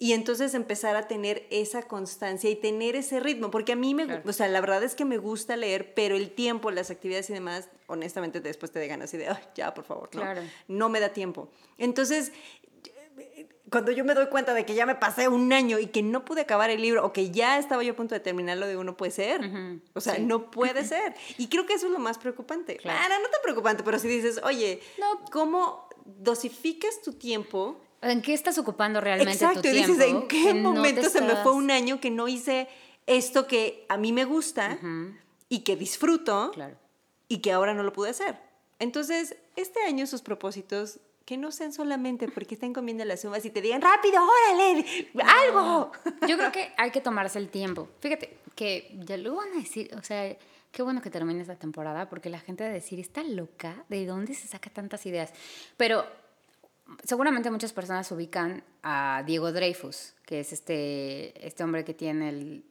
Y 0.00 0.12
entonces 0.12 0.54
empezar 0.54 0.96
a 0.96 1.08
tener 1.08 1.46
esa 1.50 1.82
constancia 1.82 2.48
y 2.48 2.56
tener 2.56 2.94
ese 2.96 3.18
ritmo, 3.20 3.50
porque 3.50 3.72
a 3.72 3.76
mí 3.76 3.94
me, 3.94 4.22
o 4.24 4.32
sea, 4.32 4.46
la 4.48 4.60
verdad 4.60 4.82
es 4.84 4.94
que 4.94 5.04
me 5.04 5.18
gusta 5.18 5.56
leer, 5.56 5.92
pero 5.92 6.14
el 6.14 6.30
tiempo, 6.30 6.70
las 6.70 6.90
actividades 6.90 7.28
y 7.30 7.32
demás, 7.32 7.68
honestamente 7.88 8.40
después 8.40 8.70
te 8.70 8.78
de 8.78 8.86
ganas 8.86 9.12
y 9.12 9.16
de, 9.16 9.28
ya, 9.56 9.74
por 9.74 9.84
favor, 9.84 10.08
no, 10.14 10.22
no 10.68 10.88
me 10.88 11.00
da 11.00 11.08
tiempo. 11.08 11.50
Entonces, 11.78 12.32
cuando 13.70 13.92
yo 13.92 14.04
me 14.04 14.14
doy 14.14 14.26
cuenta 14.26 14.54
de 14.54 14.64
que 14.64 14.74
ya 14.74 14.86
me 14.86 14.94
pasé 14.94 15.28
un 15.28 15.52
año 15.52 15.78
y 15.78 15.88
que 15.88 16.02
no 16.02 16.24
pude 16.24 16.42
acabar 16.42 16.70
el 16.70 16.80
libro 16.80 17.04
o 17.04 17.12
que 17.12 17.30
ya 17.30 17.58
estaba 17.58 17.82
yo 17.82 17.92
a 17.92 17.96
punto 17.96 18.14
de 18.14 18.20
terminarlo, 18.20 18.66
de 18.66 18.76
uno 18.76 18.96
puede 18.96 19.12
ser. 19.12 19.40
O 19.94 20.00
sea, 20.00 20.18
no 20.18 20.50
puede 20.50 20.84
ser. 20.86 21.14
Y 21.36 21.48
creo 21.48 21.66
que 21.66 21.74
eso 21.74 21.86
es 21.86 21.92
lo 21.92 21.98
más 21.98 22.18
preocupante. 22.18 22.76
Claro, 22.76 23.14
no 23.22 23.28
tan 23.28 23.42
preocupante, 23.42 23.82
pero 23.82 23.98
si 23.98 24.08
dices, 24.08 24.40
oye, 24.42 24.80
no. 24.98 25.24
¿cómo 25.30 25.88
dosificas 26.04 27.02
tu 27.02 27.12
tiempo? 27.12 27.80
¿En 28.00 28.22
qué 28.22 28.32
estás 28.32 28.58
ocupando 28.58 29.00
realmente 29.00 29.32
tu 29.32 29.38
tiempo? 29.38 29.58
Exacto, 29.60 29.92
dices, 29.92 30.08
¿en 30.08 30.28
qué 30.28 30.54
momento 30.54 31.08
se 31.10 31.20
me 31.20 31.36
fue 31.36 31.52
un 31.52 31.70
año 31.70 32.00
que 32.00 32.10
no 32.10 32.28
hice 32.28 32.68
esto 33.06 33.46
que 33.46 33.86
a 33.88 33.96
mí 33.96 34.12
me 34.12 34.24
gusta 34.24 34.78
y 35.48 35.60
que 35.60 35.76
disfruto 35.76 36.52
y 37.28 37.38
que 37.38 37.52
ahora 37.52 37.74
no 37.74 37.82
lo 37.82 37.92
pude 37.92 38.10
hacer? 38.10 38.36
Entonces, 38.78 39.36
este 39.56 39.82
año 39.82 40.06
sus 40.06 40.22
propósitos 40.22 41.00
que 41.28 41.36
no 41.36 41.52
sean 41.52 41.74
solamente 41.74 42.26
porque 42.26 42.54
estén 42.54 42.72
comiendo 42.72 43.04
las 43.04 43.22
uvas 43.22 43.44
y 43.44 43.50
te 43.50 43.60
digan, 43.60 43.82
rápido, 43.82 44.18
órale, 44.22 45.10
algo. 45.44 45.92
Yo 46.26 46.38
creo 46.38 46.50
que 46.50 46.72
hay 46.78 46.90
que 46.90 47.02
tomarse 47.02 47.38
el 47.38 47.50
tiempo. 47.50 47.86
Fíjate, 48.00 48.38
que 48.54 48.96
ya 49.04 49.18
lo 49.18 49.36
van 49.36 49.52
a 49.52 49.56
decir, 49.56 49.90
o 49.94 50.02
sea, 50.02 50.34
qué 50.72 50.82
bueno 50.82 51.02
que 51.02 51.10
termine 51.10 51.42
esta 51.42 51.56
temporada 51.56 52.08
porque 52.08 52.30
la 52.30 52.40
gente 52.40 52.64
va 52.64 52.70
a 52.70 52.72
decir, 52.72 52.98
está 52.98 53.22
loca, 53.24 53.84
¿de 53.90 54.06
dónde 54.06 54.32
se 54.32 54.48
saca 54.48 54.70
tantas 54.70 55.04
ideas? 55.04 55.34
Pero 55.76 56.06
seguramente 57.04 57.50
muchas 57.50 57.74
personas 57.74 58.10
ubican 58.10 58.64
a 58.82 59.22
Diego 59.26 59.52
Dreyfus, 59.52 60.14
que 60.24 60.40
es 60.40 60.54
este, 60.54 61.46
este 61.46 61.62
hombre 61.62 61.84
que 61.84 61.92
tiene 61.92 62.30
el, 62.30 62.64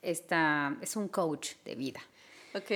esta, 0.00 0.76
es 0.80 0.94
un 0.94 1.08
coach 1.08 1.54
de 1.64 1.74
vida. 1.74 2.00
Ok. 2.56 2.70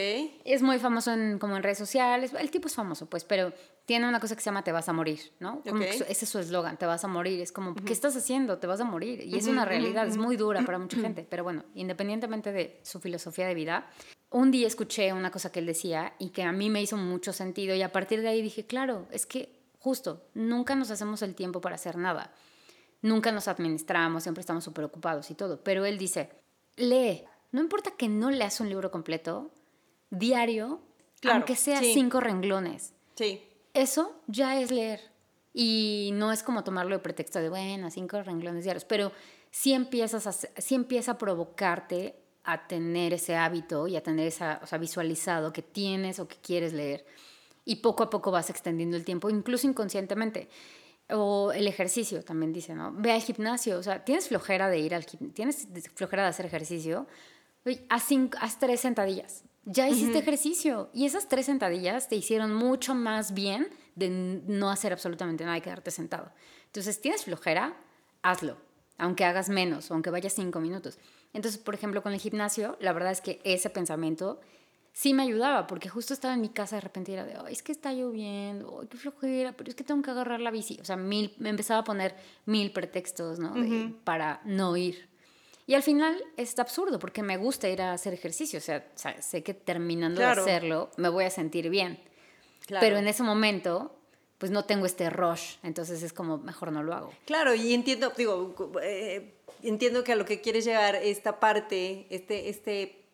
Es 0.44 0.60
muy 0.60 0.78
famoso 0.78 1.12
en, 1.12 1.38
como 1.38 1.56
en 1.56 1.62
redes 1.62 1.78
sociales. 1.78 2.32
El 2.38 2.50
tipo 2.50 2.68
es 2.68 2.74
famoso, 2.74 3.06
pues, 3.06 3.24
pero 3.24 3.52
tiene 3.90 4.06
una 4.08 4.20
cosa 4.20 4.36
que 4.36 4.40
se 4.40 4.44
llama 4.44 4.62
te 4.62 4.70
vas 4.70 4.88
a 4.88 4.92
morir, 4.92 5.32
¿no? 5.40 5.64
ese 5.64 6.04
es 6.08 6.28
su 6.28 6.38
eslogan, 6.38 6.76
te 6.76 6.86
vas 6.86 7.02
a 7.02 7.08
morir. 7.08 7.40
Es 7.40 7.50
como, 7.50 7.74
¿qué 7.74 7.92
estás 7.92 8.16
haciendo? 8.16 8.58
Te 8.58 8.68
vas 8.68 8.78
a 8.78 8.84
morir. 8.84 9.20
Y 9.26 9.34
es 9.36 9.48
una 9.48 9.64
realidad, 9.64 10.06
es 10.06 10.16
muy 10.16 10.36
dura 10.36 10.62
para 10.64 10.78
mucha 10.78 10.96
gente. 11.00 11.26
Pero 11.28 11.42
bueno, 11.42 11.64
independientemente 11.74 12.52
de 12.52 12.78
su 12.84 13.00
filosofía 13.00 13.48
de 13.48 13.54
vida, 13.54 13.90
un 14.30 14.52
día 14.52 14.68
escuché 14.68 15.12
una 15.12 15.32
cosa 15.32 15.50
que 15.50 15.58
él 15.58 15.66
decía 15.66 16.14
y 16.20 16.28
que 16.28 16.44
a 16.44 16.52
mí 16.52 16.70
me 16.70 16.80
hizo 16.80 16.96
mucho 16.96 17.32
sentido. 17.32 17.74
Y 17.74 17.82
a 17.82 17.90
partir 17.90 18.22
de 18.22 18.28
ahí 18.28 18.42
dije, 18.42 18.64
claro, 18.64 19.08
es 19.10 19.26
que 19.26 19.58
justo, 19.80 20.22
nunca 20.34 20.76
nos 20.76 20.92
hacemos 20.92 21.22
el 21.22 21.34
tiempo 21.34 21.60
para 21.60 21.74
hacer 21.74 21.96
nada. 21.96 22.32
Nunca 23.02 23.32
nos 23.32 23.48
administramos, 23.48 24.22
siempre 24.22 24.42
estamos 24.42 24.62
súper 24.62 24.84
ocupados 24.84 25.32
y 25.32 25.34
todo. 25.34 25.64
Pero 25.64 25.84
él 25.84 25.98
dice, 25.98 26.30
lee. 26.76 27.24
No 27.50 27.60
importa 27.60 27.90
que 27.90 28.08
no 28.08 28.30
leas 28.30 28.60
un 28.60 28.68
libro 28.68 28.92
completo, 28.92 29.50
diario, 30.10 30.80
aunque 31.28 31.56
sea 31.56 31.80
cinco 31.80 32.20
renglones. 32.20 32.94
Sí 33.16 33.48
eso 33.74 34.20
ya 34.26 34.60
es 34.60 34.70
leer. 34.70 35.00
Y 35.52 36.10
no 36.14 36.32
es 36.32 36.42
como 36.42 36.62
tomarlo 36.62 36.94
de 36.94 37.02
pretexto 37.02 37.40
de, 37.40 37.48
bueno, 37.48 37.90
cinco 37.90 38.22
renglones 38.22 38.64
diarios, 38.64 38.84
pero 38.84 39.10
sí, 39.50 39.72
empiezas 39.72 40.26
a, 40.26 40.48
empieza 40.70 41.12
a 41.12 41.18
provocarte 41.18 42.16
a 42.44 42.66
tener 42.66 43.12
ese 43.12 43.36
hábito 43.36 43.88
y 43.88 43.96
a 43.96 44.02
tener 44.02 44.28
esa, 44.28 44.60
o 44.62 44.66
sea, 44.66 44.78
visualizado 44.78 45.52
que 45.52 45.62
tienes 45.62 46.20
o 46.20 46.28
que 46.28 46.36
quieres 46.36 46.72
leer. 46.72 47.04
Y 47.64 47.76
poco 47.76 48.04
a 48.04 48.10
poco 48.10 48.30
vas 48.30 48.48
extendiendo 48.48 48.96
el 48.96 49.04
tiempo, 49.04 49.28
incluso 49.28 49.66
inconscientemente. 49.66 50.48
O 51.12 51.50
el 51.52 51.66
ejercicio, 51.66 52.22
también 52.22 52.52
dice, 52.52 52.74
¿no? 52.74 52.92
Ve 52.94 53.12
al 53.12 53.20
gimnasio, 53.20 53.78
o 53.78 53.82
sea, 53.82 54.04
tienes 54.04 54.28
flojera 54.28 54.68
de 54.70 54.78
ir 54.78 54.94
al 54.94 55.04
gimnasio, 55.04 55.34
tienes 55.34 55.68
flojera 55.94 56.22
de 56.22 56.28
hacer 56.28 56.46
ejercicio, 56.46 57.08
haz, 57.88 58.04
cinco, 58.04 58.38
haz 58.40 58.58
tres 58.60 58.80
sentadillas 58.80 59.44
ya 59.64 59.88
hiciste 59.88 60.18
ejercicio 60.18 60.90
y 60.92 61.06
esas 61.06 61.28
tres 61.28 61.46
sentadillas 61.46 62.08
te 62.08 62.16
hicieron 62.16 62.54
mucho 62.54 62.94
más 62.94 63.34
bien 63.34 63.68
de 63.94 64.08
no 64.08 64.70
hacer 64.70 64.92
absolutamente 64.92 65.44
nada 65.44 65.58
y 65.58 65.60
quedarte 65.60 65.90
sentado. 65.90 66.30
Entonces, 66.66 67.00
tienes 67.00 67.24
flojera, 67.24 67.76
hazlo, 68.22 68.56
aunque 68.98 69.24
hagas 69.24 69.48
menos 69.48 69.90
aunque 69.90 70.10
vayas 70.10 70.32
cinco 70.34 70.60
minutos. 70.60 70.98
Entonces, 71.32 71.60
por 71.60 71.74
ejemplo, 71.74 72.02
con 72.02 72.12
el 72.12 72.20
gimnasio, 72.20 72.76
la 72.80 72.92
verdad 72.92 73.12
es 73.12 73.20
que 73.20 73.40
ese 73.44 73.70
pensamiento 73.70 74.40
sí 74.92 75.14
me 75.14 75.22
ayudaba, 75.22 75.66
porque 75.66 75.88
justo 75.88 76.14
estaba 76.14 76.34
en 76.34 76.40
mi 76.40 76.48
casa 76.48 76.76
de 76.76 76.80
repente 76.80 77.12
y 77.12 77.14
era 77.14 77.24
de, 77.24 77.52
es 77.52 77.62
que 77.62 77.72
está 77.72 77.92
lloviendo, 77.92 78.78
ay, 78.80 78.88
qué 78.88 78.96
flojera, 78.96 79.52
pero 79.52 79.70
es 79.70 79.76
que 79.76 79.84
tengo 79.84 80.02
que 80.02 80.10
agarrar 80.10 80.40
la 80.40 80.50
bici. 80.50 80.78
O 80.80 80.84
sea, 80.84 80.96
mil, 80.96 81.34
me 81.38 81.50
empezaba 81.50 81.80
a 81.80 81.84
poner 81.84 82.16
mil 82.46 82.72
pretextos, 82.72 83.38
¿no? 83.38 83.54
para 84.04 84.40
no 84.44 84.76
ir. 84.76 85.09
Y 85.70 85.74
al 85.76 85.84
final 85.84 86.20
es 86.36 86.58
absurdo 86.58 86.98
porque 86.98 87.22
me 87.22 87.36
gusta 87.36 87.68
ir 87.68 87.80
a 87.80 87.92
hacer 87.92 88.12
ejercicio, 88.12 88.58
o 88.58 88.60
sea, 88.60 88.84
sé 89.20 89.44
que 89.44 89.54
terminando 89.54 90.20
de 90.20 90.26
hacerlo 90.26 90.90
me 90.96 91.08
voy 91.08 91.22
a 91.26 91.30
sentir 91.30 91.70
bien. 91.70 92.00
Pero 92.80 92.96
en 92.96 93.06
ese 93.06 93.22
momento 93.22 93.94
pues 94.38 94.50
no 94.50 94.64
tengo 94.64 94.84
este 94.84 95.10
rush, 95.10 95.58
entonces 95.62 96.02
es 96.02 96.12
como 96.12 96.38
mejor 96.38 96.72
no 96.72 96.82
lo 96.82 96.92
hago. 96.92 97.12
Claro, 97.24 97.54
y 97.54 97.72
entiendo, 97.72 98.12
digo, 98.16 98.52
eh, 98.82 99.34
entiendo 99.62 100.02
que 100.02 100.10
a 100.10 100.16
lo 100.16 100.24
que 100.24 100.40
quieres 100.40 100.64
llegar 100.64 100.96
esta 100.96 101.38
parte, 101.38 102.08
este, 102.10 102.48
este 102.48 103.04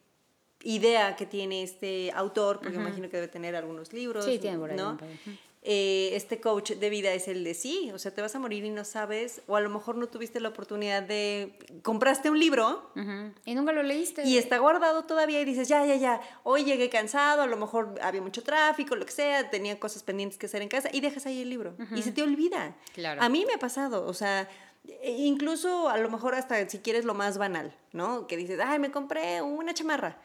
idea 0.63 1.15
que 1.15 1.27
tiene 1.27 1.63
este 1.63 2.11
autor, 2.13 2.61
porque 2.61 2.77
imagino 2.77 3.11
que 3.11 3.19
debe 3.19 3.29
tener 3.29 3.55
algunos 3.55 3.93
libros, 3.93 4.25
sí, 4.25 4.39
tiene 4.39 4.57
por 4.57 4.71
ahí 4.71 4.79
¿no? 4.79 4.97
Eh, 5.69 6.15
este 6.15 6.41
coach 6.41 6.75
de 6.75 6.91
vida 6.91 7.13
es 7.13 7.27
el 7.27 7.43
de 7.43 7.53
sí, 7.53 7.91
o 7.93 7.99
sea, 7.99 8.15
te 8.15 8.23
vas 8.23 8.33
a 8.37 8.39
morir 8.39 8.65
y 8.65 8.71
no 8.71 8.85
sabes, 8.85 9.43
o 9.49 9.57
a 9.57 9.61
lo 9.61 9.69
mejor 9.69 9.97
no 9.97 10.07
tuviste 10.07 10.39
la 10.39 10.51
oportunidad 10.51 11.03
de, 11.03 11.59
compraste 11.83 12.31
un 12.31 12.39
libro 12.39 12.89
y 13.45 13.55
nunca 13.57 13.73
lo 13.73 13.83
leíste. 13.83 14.23
Y 14.25 14.39
está 14.39 14.59
guardado 14.59 15.07
todavía 15.07 15.41
y 15.41 15.45
dices, 15.45 15.67
ya, 15.67 15.85
ya, 15.85 15.97
ya, 15.97 16.21
hoy 16.45 16.63
llegué 16.63 16.89
cansado, 16.89 17.43
a 17.43 17.49
lo 17.49 17.57
mejor 17.57 17.97
había 18.01 18.23
mucho 18.23 18.45
tráfico, 18.45 18.95
lo 18.95 19.05
que 19.05 19.11
sea, 19.11 19.51
tenía 19.51 19.81
cosas 19.81 20.05
pendientes 20.05 20.39
que 20.39 20.47
hacer 20.47 20.63
en 20.63 20.69
casa 20.69 20.89
y 20.93 21.01
dejas 21.01 21.27
ahí 21.27 21.43
el 21.43 21.51
libro 21.51 21.75
y 21.97 22.03
se 22.03 22.13
te 22.13 22.23
olvida. 22.23 22.77
Claro. 22.95 23.21
A 23.21 23.29
mí 23.29 23.45
me 23.45 23.55
ha 23.55 23.59
pasado, 23.59 24.07
o 24.07 24.15
sea, 24.15 24.49
e 25.03 25.11
incluso 25.11 25.89
a 25.89 25.99
lo 25.99 26.09
mejor 26.09 26.37
hasta 26.37 26.69
si 26.69 26.79
quieres 26.79 27.05
lo 27.05 27.15
más 27.15 27.39
banal, 27.39 27.75
¿no? 27.93 28.29
Que 28.29 28.37
dices, 28.37 28.61
ay, 28.65 28.79
me 28.79 28.93
compré 28.93 29.43
una 29.43 29.75
chamarra 29.75 30.17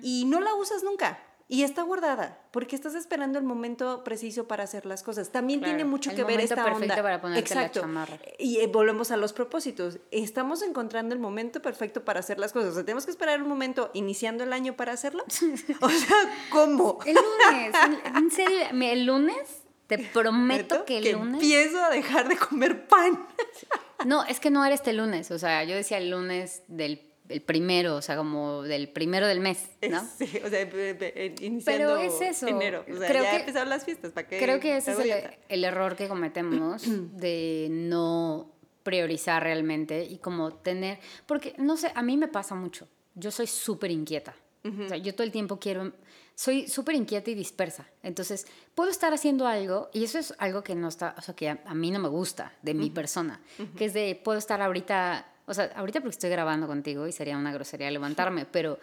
y 0.00 0.24
no 0.24 0.40
la 0.40 0.54
usas 0.54 0.82
nunca. 0.82 1.18
Y 1.50 1.62
está 1.62 1.82
guardada, 1.82 2.42
porque 2.50 2.76
estás 2.76 2.94
esperando 2.94 3.38
el 3.38 3.44
momento 3.44 4.04
preciso 4.04 4.46
para 4.46 4.64
hacer 4.64 4.84
las 4.84 5.02
cosas. 5.02 5.30
También 5.32 5.62
tiene 5.62 5.84
mucho 5.84 6.14
que 6.14 6.22
ver 6.22 6.40
esta 6.40 6.62
onda. 6.66 7.02
para 7.02 7.22
ponerte 7.22 7.40
Exacto. 7.40 7.80
La 7.80 7.86
chamarra. 7.86 8.18
Y 8.38 8.58
eh, 8.58 8.66
volvemos 8.66 9.10
a 9.12 9.16
los 9.16 9.32
propósitos. 9.32 9.98
Estamos 10.10 10.60
encontrando 10.60 11.14
el 11.14 11.20
momento 11.20 11.62
perfecto 11.62 12.04
para 12.04 12.20
hacer 12.20 12.38
las 12.38 12.52
cosas. 12.52 12.72
O 12.72 12.74
sea, 12.74 12.84
tenemos 12.84 13.06
que 13.06 13.12
esperar 13.12 13.42
un 13.42 13.48
momento 13.48 13.90
iniciando 13.94 14.44
el 14.44 14.52
año 14.52 14.76
para 14.76 14.92
hacerlo. 14.92 15.24
o 15.80 15.88
sea, 15.88 16.16
¿cómo? 16.50 16.98
El 17.06 17.14
lunes. 17.14 17.74
En 18.14 18.30
serio, 18.30 18.66
el 18.70 19.06
lunes 19.06 19.62
te 19.88 19.98
prometo 19.98 20.84
que 20.84 20.98
el 20.98 21.12
lunes. 21.12 21.34
Empiezo 21.34 21.82
a 21.82 21.88
dejar 21.88 22.28
de 22.28 22.36
comer 22.36 22.86
pan. 22.86 23.26
no, 24.04 24.22
es 24.24 24.38
que 24.38 24.50
no 24.50 24.62
era 24.64 24.74
este 24.74 24.92
lunes. 24.92 25.30
O 25.30 25.38
sea, 25.38 25.64
yo 25.64 25.74
decía 25.74 25.96
el 25.96 26.10
lunes 26.10 26.62
del 26.68 27.07
el 27.28 27.42
primero, 27.42 27.96
o 27.96 28.02
sea, 28.02 28.16
como 28.16 28.62
del 28.62 28.88
primero 28.88 29.26
del 29.26 29.40
mes, 29.40 29.68
¿no? 29.88 30.02
Sí, 30.18 30.40
o 30.44 30.48
sea, 30.48 30.62
iniciando 31.40 31.62
Pero 31.64 31.96
es 31.96 32.20
eso. 32.20 32.46
enero. 32.46 32.84
O 32.90 32.96
sea, 32.96 33.08
creo 33.08 33.22
ya 33.22 33.30
que, 33.32 33.36
empezaron 33.38 33.68
las 33.68 33.84
fiestas, 33.84 34.12
¿para 34.12 34.26
qué? 34.26 34.38
Creo 34.38 34.60
que 34.60 34.76
ese 34.76 34.92
es 34.92 34.98
el, 34.98 35.12
el, 35.48 35.64
error 35.64 35.96
que 35.96 36.08
cometemos 36.08 36.82
de 37.16 37.68
no 37.70 38.52
priorizar 38.82 39.42
realmente 39.42 40.04
y 40.04 40.18
como 40.18 40.54
tener, 40.54 40.98
porque 41.26 41.54
no 41.58 41.76
sé, 41.76 41.92
a 41.94 42.02
mí 42.02 42.16
me 42.16 42.28
pasa 42.28 42.54
mucho. 42.54 42.88
Yo 43.14 43.30
soy 43.30 43.46
súper 43.46 43.90
inquieta. 43.90 44.34
O 44.64 44.88
sea, 44.88 44.98
yo 44.98 45.14
todo 45.14 45.24
el 45.24 45.32
tiempo 45.32 45.58
quiero, 45.58 45.92
soy 46.34 46.68
súper 46.68 46.94
inquieta 46.94 47.30
y 47.30 47.34
dispersa. 47.34 47.88
Entonces, 48.02 48.46
puedo 48.74 48.90
estar 48.90 49.14
haciendo 49.14 49.46
algo, 49.46 49.88
y 49.94 50.04
eso 50.04 50.18
es 50.18 50.34
algo 50.38 50.62
que 50.62 50.74
no 50.74 50.88
está, 50.88 51.14
o 51.16 51.22
sea, 51.22 51.34
que 51.34 51.48
a, 51.48 51.74
mí 51.74 51.90
no 51.90 51.98
me 52.00 52.08
gusta 52.08 52.52
de 52.60 52.74
mi 52.74 52.90
persona, 52.90 53.40
que 53.76 53.86
es 53.86 53.94
de, 53.94 54.20
puedo 54.22 54.38
estar 54.38 54.60
ahorita 54.60 55.26
o 55.48 55.54
sea, 55.54 55.70
ahorita 55.74 56.00
porque 56.00 56.14
estoy 56.14 56.30
grabando 56.30 56.66
contigo 56.66 57.06
y 57.06 57.12
sería 57.12 57.36
una 57.36 57.52
grosería 57.52 57.90
levantarme, 57.90 58.44
pero 58.44 58.78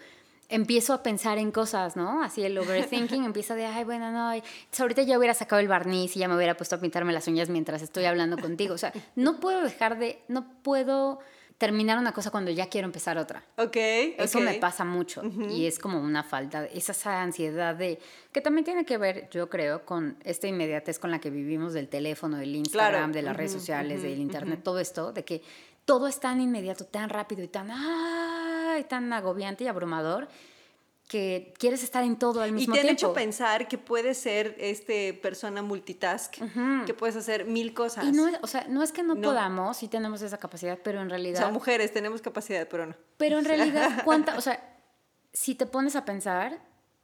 empiezo 0.49 0.93
a 0.93 1.03
pensar 1.03 1.37
en 1.37 1.51
cosas, 1.51 1.95
¿no? 1.95 2.21
Así 2.21 2.43
el 2.43 2.57
overthinking 2.57 3.23
empieza 3.25 3.55
de, 3.55 3.65
ay, 3.65 3.83
bueno, 3.83 4.11
no, 4.11 4.41
ahorita 4.79 5.03
ya 5.03 5.17
hubiera 5.17 5.33
sacado 5.33 5.59
el 5.59 5.67
barniz 5.67 6.15
y 6.15 6.19
ya 6.19 6.27
me 6.27 6.35
hubiera 6.35 6.55
puesto 6.55 6.75
a 6.75 6.79
pintarme 6.79 7.13
las 7.13 7.27
uñas 7.27 7.49
mientras 7.49 7.81
estoy 7.81 8.05
hablando 8.05 8.37
contigo. 8.37 8.73
O 8.73 8.77
sea, 8.77 8.93
no 9.15 9.39
puedo 9.39 9.61
dejar 9.61 9.97
de, 9.97 10.19
no 10.27 10.45
puedo 10.61 11.19
terminar 11.57 11.97
una 11.97 12.11
cosa 12.11 12.31
cuando 12.31 12.51
ya 12.51 12.67
quiero 12.67 12.85
empezar 12.85 13.17
otra. 13.17 13.43
Ok. 13.57 13.77
Eso 14.17 14.39
me 14.41 14.55
pasa 14.55 14.83
mucho 14.83 15.21
y 15.49 15.67
es 15.67 15.79
como 15.79 16.01
una 16.01 16.23
falta, 16.23 16.65
esa 16.65 17.21
ansiedad 17.21 17.75
de, 17.75 17.99
que 18.31 18.41
también 18.41 18.65
tiene 18.65 18.85
que 18.85 18.97
ver, 18.97 19.29
yo 19.31 19.49
creo, 19.49 19.85
con 19.85 20.17
esta 20.23 20.47
inmediatez 20.47 20.99
con 20.99 21.11
la 21.11 21.19
que 21.19 21.29
vivimos 21.29 21.73
del 21.73 21.87
teléfono, 21.87 22.37
del 22.37 22.55
Instagram, 22.55 23.13
de 23.13 23.21
las 23.21 23.37
redes 23.37 23.53
sociales, 23.53 24.03
del 24.03 24.19
internet, 24.19 24.61
todo 24.63 24.79
esto, 24.79 25.13
de 25.13 25.23
que 25.23 25.41
todo 25.85 26.07
es 26.07 26.19
tan 26.19 26.41
inmediato, 26.41 26.85
tan 26.85 27.09
rápido 27.09 27.43
y 27.43 27.47
tan, 27.47 27.69
ay, 27.71 28.83
tan 28.85 29.13
agobiante 29.13 29.63
y 29.63 29.67
abrumador 29.67 30.27
que 31.07 31.53
quieres 31.59 31.83
estar 31.83 32.03
en 32.03 32.17
todo 32.17 32.41
al 32.41 32.51
mismo 32.51 32.73
tiempo. 32.73 32.79
Y 32.79 32.81
te 32.81 32.87
han 32.89 32.93
hecho 32.93 33.13
pensar 33.13 33.67
que 33.67 33.77
puedes 33.77 34.17
ser 34.17 34.55
este 34.57 35.13
persona 35.13 35.61
multitask, 35.61 36.35
que 36.85 36.93
puedes 36.93 37.15
hacer 37.15 37.45
mil 37.45 37.73
cosas. 37.73 38.05
Y 38.05 38.11
no, 38.11 38.27
o 38.41 38.47
sea, 38.47 38.65
no 38.67 38.81
es 38.81 38.91
que 38.91 39.03
no, 39.03 39.15
podamos, 39.15 39.77
sí 39.77 39.87
tenemos 39.87 40.21
esa 40.23 40.37
capacidad, 40.37 40.79
pero 40.83 41.01
en 41.01 41.09
realidad... 41.09 41.41
O 41.41 41.45
sea, 41.45 41.51
mujeres 41.51 41.93
tenemos 41.93 42.21
capacidad, 42.21 42.67
pero 42.67 42.87
no. 42.87 42.95
Pero 43.17 43.37
en 43.37 43.45
realidad, 43.45 44.03
¿cuánta? 44.03 44.35
O 44.37 44.41
sea, 44.41 44.59
si 45.31 45.53
te 45.53 45.67
pones 45.67 45.95
a 45.95 46.05
pensar, 46.05 46.59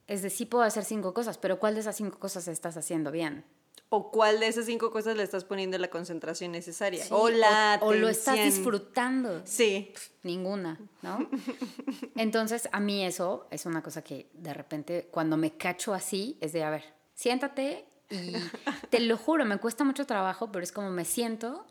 es 0.08 0.24
de 0.24 0.32
sí 0.32 0.46
puedo 0.46 0.64
hacer 0.64 0.84
cinco 0.84 1.14
cosas, 1.14 1.38
pero 1.38 1.60
¿cuál 1.60 1.76
de 1.76 1.82
esas 1.82 1.96
cinco 1.96 2.18
cosas 2.18 2.48
estás 2.48 2.78
haciendo 2.78 3.12
bien? 3.12 3.46
O 3.94 4.10
cuál 4.10 4.40
de 4.40 4.48
esas 4.48 4.68
cinco 4.68 4.90
cosas 4.90 5.18
le 5.18 5.24
estás 5.24 5.44
poniendo 5.44 5.78
la 5.78 5.90
concentración 5.90 6.54
necesaria. 6.54 7.04
o 7.10 7.30
la 7.30 7.78
o, 7.82 7.94
lo 7.94 8.08
estás 8.08 8.38
disfrutando. 8.38 9.42
Sí. 9.44 9.92
ninguna, 10.24 10.80
¿no? 11.02 11.28
Entonces, 12.16 12.70
a 12.72 12.80
mí 12.80 13.04
eso 13.04 13.48
es 13.52 13.66
una 13.66 13.84
cosa 13.84 14.02
que 14.02 14.30
de 14.34 14.54
repente 14.54 15.10
cuando 15.12 15.36
me 15.36 15.58
cacho 15.58 15.94
así 15.94 16.38
es 16.40 16.54
de, 16.54 16.64
a 16.64 16.70
ver, 16.70 16.86
siéntate 17.16 17.86
y 18.10 18.32
te 18.90 19.02
lo 19.02 19.18
juro, 19.18 19.44
me 19.44 19.58
cuesta 19.58 19.84
mucho 19.84 20.06
trabajo, 20.06 20.54
pero 20.54 20.64
es 20.64 20.72
como 20.72 20.90
me 20.90 21.04
siento 21.04 21.66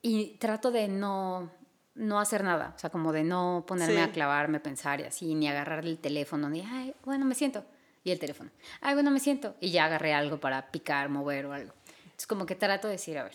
y 0.00 0.38
trato 0.38 0.70
de 0.70 0.88
no 0.88 1.50
no 1.94 2.18
hacer 2.18 2.42
nada, 2.42 2.72
o 2.74 2.78
sea, 2.78 2.90
como 2.90 3.12
de 3.12 3.22
no 3.22 3.64
ponerme 3.68 4.02
a 4.02 4.10
clavarme, 4.10 4.58
pensar 4.60 5.00
y 5.00 5.04
así, 5.04 5.34
ni 5.34 5.46
agarrar 5.46 5.84
el 5.84 5.98
teléfono, 5.98 6.48
ni, 6.48 6.62
ay, 6.62 6.92
bueno, 7.04 7.24
me 7.24 7.36
siento 7.36 7.64
y 8.04 8.10
el 8.10 8.18
teléfono. 8.18 8.50
Ay, 8.82 8.94
bueno, 8.94 9.10
me 9.10 9.18
siento. 9.18 9.56
Y 9.60 9.70
ya 9.70 9.86
agarré 9.86 10.12
algo 10.12 10.38
para 10.38 10.70
picar, 10.70 11.08
mover 11.08 11.46
o 11.46 11.52
algo. 11.54 11.72
Es 12.16 12.26
como 12.26 12.44
que 12.44 12.54
trato 12.54 12.86
de 12.86 12.92
decir, 12.92 13.16
a 13.18 13.24
ver. 13.24 13.34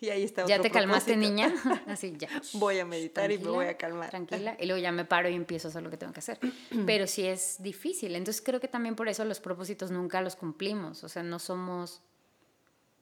Y 0.00 0.10
ahí 0.10 0.22
está. 0.22 0.46
¿Ya 0.46 0.60
te 0.60 0.70
calmaste, 0.70 1.16
niña? 1.16 1.52
Así, 1.88 2.14
ya. 2.16 2.28
Voy 2.54 2.78
a 2.78 2.84
meditar 2.84 3.30
y 3.30 3.38
me 3.38 3.50
voy 3.50 3.66
a 3.66 3.76
calmar. 3.76 4.10
Tranquila. 4.10 4.56
Y 4.60 4.66
luego 4.66 4.80
ya 4.80 4.92
me 4.92 5.04
paro 5.04 5.28
y 5.28 5.34
empiezo 5.34 5.68
a 5.68 5.70
hacer 5.70 5.82
lo 5.82 5.90
que 5.90 5.96
tengo 5.96 6.12
que 6.12 6.20
hacer. 6.20 6.38
Pero 6.86 7.06
sí 7.06 7.26
es 7.26 7.62
difícil. 7.62 8.14
Entonces 8.14 8.42
creo 8.42 8.60
que 8.60 8.68
también 8.68 8.94
por 8.94 9.08
eso 9.08 9.24
los 9.24 9.40
propósitos 9.40 9.90
nunca 9.90 10.20
los 10.20 10.36
cumplimos. 10.36 11.02
O 11.02 11.08
sea, 11.08 11.22
no 11.22 11.38
somos 11.38 12.00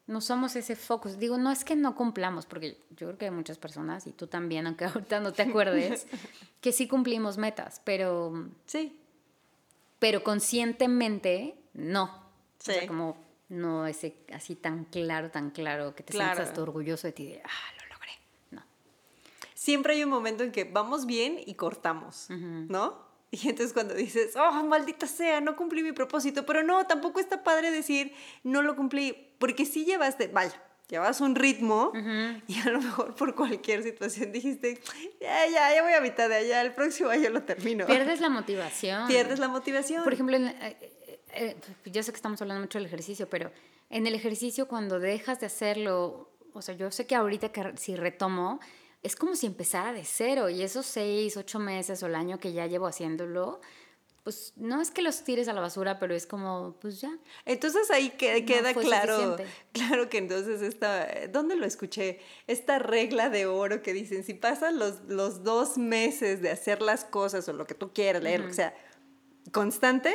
no 0.07 0.21
somos 0.21 0.57
ese 0.57 0.75
focus. 0.75 1.19
Digo, 1.19 1.39
no 1.39 1.53
es 1.53 1.65
que 1.65 1.77
no 1.77 1.95
cumplamos, 1.95 2.47
porque 2.47 2.79
yo 2.91 3.07
creo 3.07 3.19
que 3.19 3.25
hay 3.27 3.31
muchas 3.31 3.57
personas, 3.57 4.07
y 4.07 4.13
tú 4.13 4.27
también, 4.27 4.67
aunque 4.67 4.85
ahorita 4.87 5.21
no 5.21 5.33
te 5.33 5.43
acuerdes, 5.43 6.07
que 6.61 6.73
sí 6.73 6.89
cumplimos 6.89 7.39
metas, 7.39 7.81
pero... 7.85 8.49
Sí 8.67 8.99
pero 10.03 10.25
conscientemente 10.25 11.55
no. 11.75 12.07
O 12.59 12.65
sea, 12.65 12.89
como 12.89 13.17
no 13.49 13.87
es 13.87 14.05
así 14.35 14.57
tan 14.57 14.85
claro, 14.87 15.31
tan 15.31 15.51
claro, 15.51 15.95
que 15.95 16.03
te 16.03 16.13
sientas 16.13 16.41
hasta 16.41 16.61
orgulloso 16.61 17.07
de 17.07 17.13
ti 17.13 17.27
de, 17.27 17.41
ah, 17.45 17.73
lo 17.79 17.95
logré. 17.95 18.11
No. 18.51 18.65
Siempre 19.55 19.95
hay 19.95 20.03
un 20.03 20.11
momento 20.11 20.43
en 20.43 20.51
que 20.51 20.65
vamos 20.65 21.07
bien 21.07 21.39
y 21.47 21.55
cortamos, 21.55 22.27
¿no? 22.31 23.13
Y 23.31 23.49
entonces 23.49 23.73
cuando 23.73 23.95
dices, 23.95 24.35
oh, 24.35 24.65
maldita 24.65 25.07
sea, 25.07 25.41
no 25.41 25.55
cumplí 25.55 25.85
mi 25.85 25.93
propósito, 25.93 26.45
pero 26.45 26.65
no, 26.65 26.85
tampoco 26.89 27.21
está 27.21 27.45
padre 27.45 27.71
decir, 27.71 28.13
no 28.43 28.61
lo 28.61 28.75
cumplí, 28.75 29.35
porque 29.39 29.65
sí 29.65 29.85
llevaste, 29.85 30.27
vaya, 30.27 30.61
llevas 30.89 31.21
un 31.21 31.35
ritmo 31.35 31.93
y 32.47 32.61
a 32.61 32.71
lo 32.71 32.81
mejor 32.81 33.15
por 33.15 33.35
cualquier 33.35 33.83
situación 33.83 34.33
dijiste, 34.33 34.81
ya, 35.21 35.47
ya, 35.47 35.75
ya 35.75 35.83
voy 35.83 35.93
a 35.93 36.01
mitad 36.01 36.29
de 36.29 36.37
allá, 36.37 36.63
el 36.63 36.75
próximo 36.75 37.11
año 37.11 37.31
lo 37.31 37.43
termino. 37.43 37.87
Pierdes 37.87 38.21
la 38.21 38.29
motivación. 38.31 39.07
Pierdes 39.09 39.39
la 39.39 39.49
motivación. 39.49 40.05
Por 40.05 40.13
ejemplo, 40.13 40.37
eh, 40.37 40.55
eh, 40.61 40.93
eh, 41.35 41.57
yo 41.87 42.03
sé 42.03 42.13
que 42.13 42.17
estamos 42.17 42.41
hablando 42.43 42.61
mucho 42.61 42.79
del 42.79 42.87
ejercicio, 42.87 43.29
pero 43.29 43.51
en 43.91 44.07
el 44.07 44.15
ejercicio 44.15 44.69
cuando 44.69 45.01
dejas 45.01 45.41
de 45.41 45.47
hacerlo, 45.47 46.31
o 46.53 46.63
sea, 46.63 46.75
yo 46.75 46.91
sé 46.91 47.07
que 47.07 47.15
ahorita 47.15 47.51
que 47.51 47.73
si 47.77 47.97
retomo, 47.97 48.61
es 49.03 49.17
como 49.17 49.35
si 49.35 49.47
empezara 49.47 49.93
de 49.93 50.05
cero 50.05 50.49
y 50.49 50.63
esos 50.63 50.87
seis, 50.87 51.37
ocho 51.37 51.59
meses 51.59 52.03
o 52.03 52.07
el 52.07 52.15
año 52.15 52.39
que 52.39 52.53
ya 52.53 52.67
llevo 52.67 52.87
haciéndolo, 52.87 53.61
pues 54.25 54.53
no 54.57 54.81
es 54.81 54.91
que 54.91 55.03
los 55.03 55.25
tires 55.25 55.49
a 55.49 55.53
la 55.53 55.61
basura, 55.61 55.99
pero 55.99 56.15
es 56.15 56.27
como, 56.27 56.77
pues 56.81 57.01
ya. 57.01 57.11
Entonces 57.45 57.91
ahí 57.91 58.11
queda 58.11 58.73
claro, 58.75 59.37
claro 59.73 60.09
que 60.09 60.19
entonces 60.19 60.63
esta, 60.63 61.09
¿dónde 61.29 61.57
lo 61.57 61.67
escuché? 61.67 62.21
Esta 62.47 62.79
regla 62.79 63.31
de 63.31 63.47
oro 63.47 63.83
que 63.83 63.93
dicen, 63.93 64.23
si 64.23 64.35
pasan 64.35 64.79
los, 64.79 65.01
los 65.09 65.43
dos 65.43 65.77
meses 65.77 66.41
de 66.41 66.51
hacer 66.51 66.83
las 66.83 67.05
cosas 67.05 67.49
o 67.49 67.53
lo 67.53 67.67
que 67.67 67.75
tú 67.75 67.93
quieras 67.93 68.23
leer, 68.23 68.43
o 68.43 68.53
sea, 68.53 68.75
constante, 69.51 70.15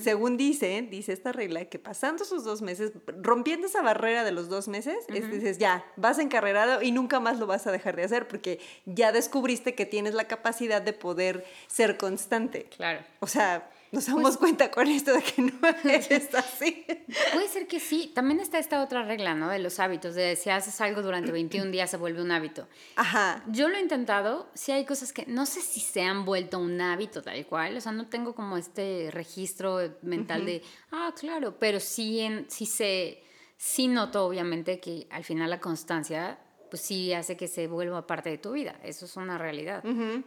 según 0.00 0.36
dice, 0.36 0.86
dice 0.90 1.12
esta 1.12 1.32
regla, 1.32 1.64
que 1.66 1.78
pasando 1.78 2.24
esos 2.24 2.44
dos 2.44 2.62
meses, 2.62 2.92
rompiendo 3.20 3.66
esa 3.66 3.82
barrera 3.82 4.24
de 4.24 4.32
los 4.32 4.48
dos 4.48 4.68
meses, 4.68 4.96
dices, 5.08 5.58
ya, 5.58 5.84
vas 5.96 6.18
encarrerado 6.18 6.82
y 6.82 6.92
nunca 6.92 7.20
más 7.20 7.38
lo 7.38 7.46
vas 7.46 7.66
a 7.66 7.72
dejar 7.72 7.96
de 7.96 8.04
hacer 8.04 8.26
porque 8.28 8.58
ya 8.86 9.12
descubriste 9.12 9.74
que 9.74 9.86
tienes 9.86 10.14
la 10.14 10.24
capacidad 10.24 10.80
de 10.80 10.92
poder 10.92 11.44
ser 11.66 11.96
constante. 11.96 12.64
Claro. 12.76 13.00
O 13.20 13.26
sea... 13.26 13.70
nos 13.92 14.06
damos 14.06 14.22
pues 14.22 14.36
cuenta 14.38 14.70
con 14.70 14.88
esto 14.88 15.12
de 15.12 15.22
que 15.22 15.42
no 15.42 15.52
es 15.84 16.34
así. 16.34 16.84
Puede 17.34 17.48
ser 17.48 17.66
que 17.66 17.78
sí. 17.78 18.10
También 18.14 18.40
está 18.40 18.58
esta 18.58 18.82
otra 18.82 19.02
regla, 19.04 19.34
¿no? 19.34 19.50
De 19.50 19.58
los 19.58 19.78
hábitos, 19.78 20.14
de 20.14 20.34
si 20.34 20.48
haces 20.48 20.80
algo 20.80 21.02
durante 21.02 21.30
21 21.30 21.70
días 21.70 21.90
se 21.90 21.98
vuelve 21.98 22.22
un 22.22 22.32
hábito. 22.32 22.66
Ajá. 22.96 23.44
Yo 23.48 23.68
lo 23.68 23.76
he 23.76 23.80
intentado, 23.80 24.48
sí 24.54 24.72
hay 24.72 24.86
cosas 24.86 25.12
que 25.12 25.26
no 25.26 25.44
sé 25.44 25.60
si 25.60 25.80
se 25.80 26.02
han 26.02 26.24
vuelto 26.24 26.58
un 26.58 26.80
hábito 26.80 27.20
tal 27.20 27.44
cual, 27.46 27.76
o 27.76 27.80
sea, 27.82 27.92
no 27.92 28.06
tengo 28.06 28.34
como 28.34 28.56
este 28.56 29.10
registro 29.12 29.78
mental 30.00 30.46
de, 30.46 30.62
ah, 30.90 31.12
claro, 31.18 31.58
pero 31.58 31.78
sí, 31.78 32.20
en, 32.20 32.46
sí 32.48 32.64
sé, 32.64 33.22
sí 33.58 33.88
noto 33.88 34.26
obviamente 34.26 34.80
que 34.80 35.06
al 35.10 35.24
final 35.24 35.50
la 35.50 35.60
constancia 35.60 36.38
pues 36.72 36.80
sí 36.80 37.12
hace 37.12 37.36
que 37.36 37.48
se 37.48 37.66
vuelva 37.66 38.06
parte 38.06 38.30
de 38.30 38.38
tu 38.38 38.52
vida. 38.52 38.74
Eso 38.82 39.04
es 39.04 39.14
una 39.18 39.36
realidad. 39.36 39.84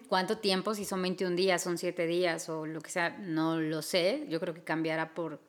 ¿Cuánto 0.07 0.37
tiempo? 0.37 0.75
Si 0.75 0.85
son 0.85 1.01
21 1.01 1.35
días, 1.35 1.63
son 1.63 1.79
7 1.79 2.05
días 2.05 2.47
o 2.49 2.67
lo 2.67 2.81
que 2.81 2.91
sea, 2.91 3.17
no 3.17 3.59
lo 3.59 3.81
sé. 3.81 4.27
Yo 4.29 4.39
creo 4.39 4.53
que 4.53 4.63
cambiará 4.63 5.15
por 5.15 5.41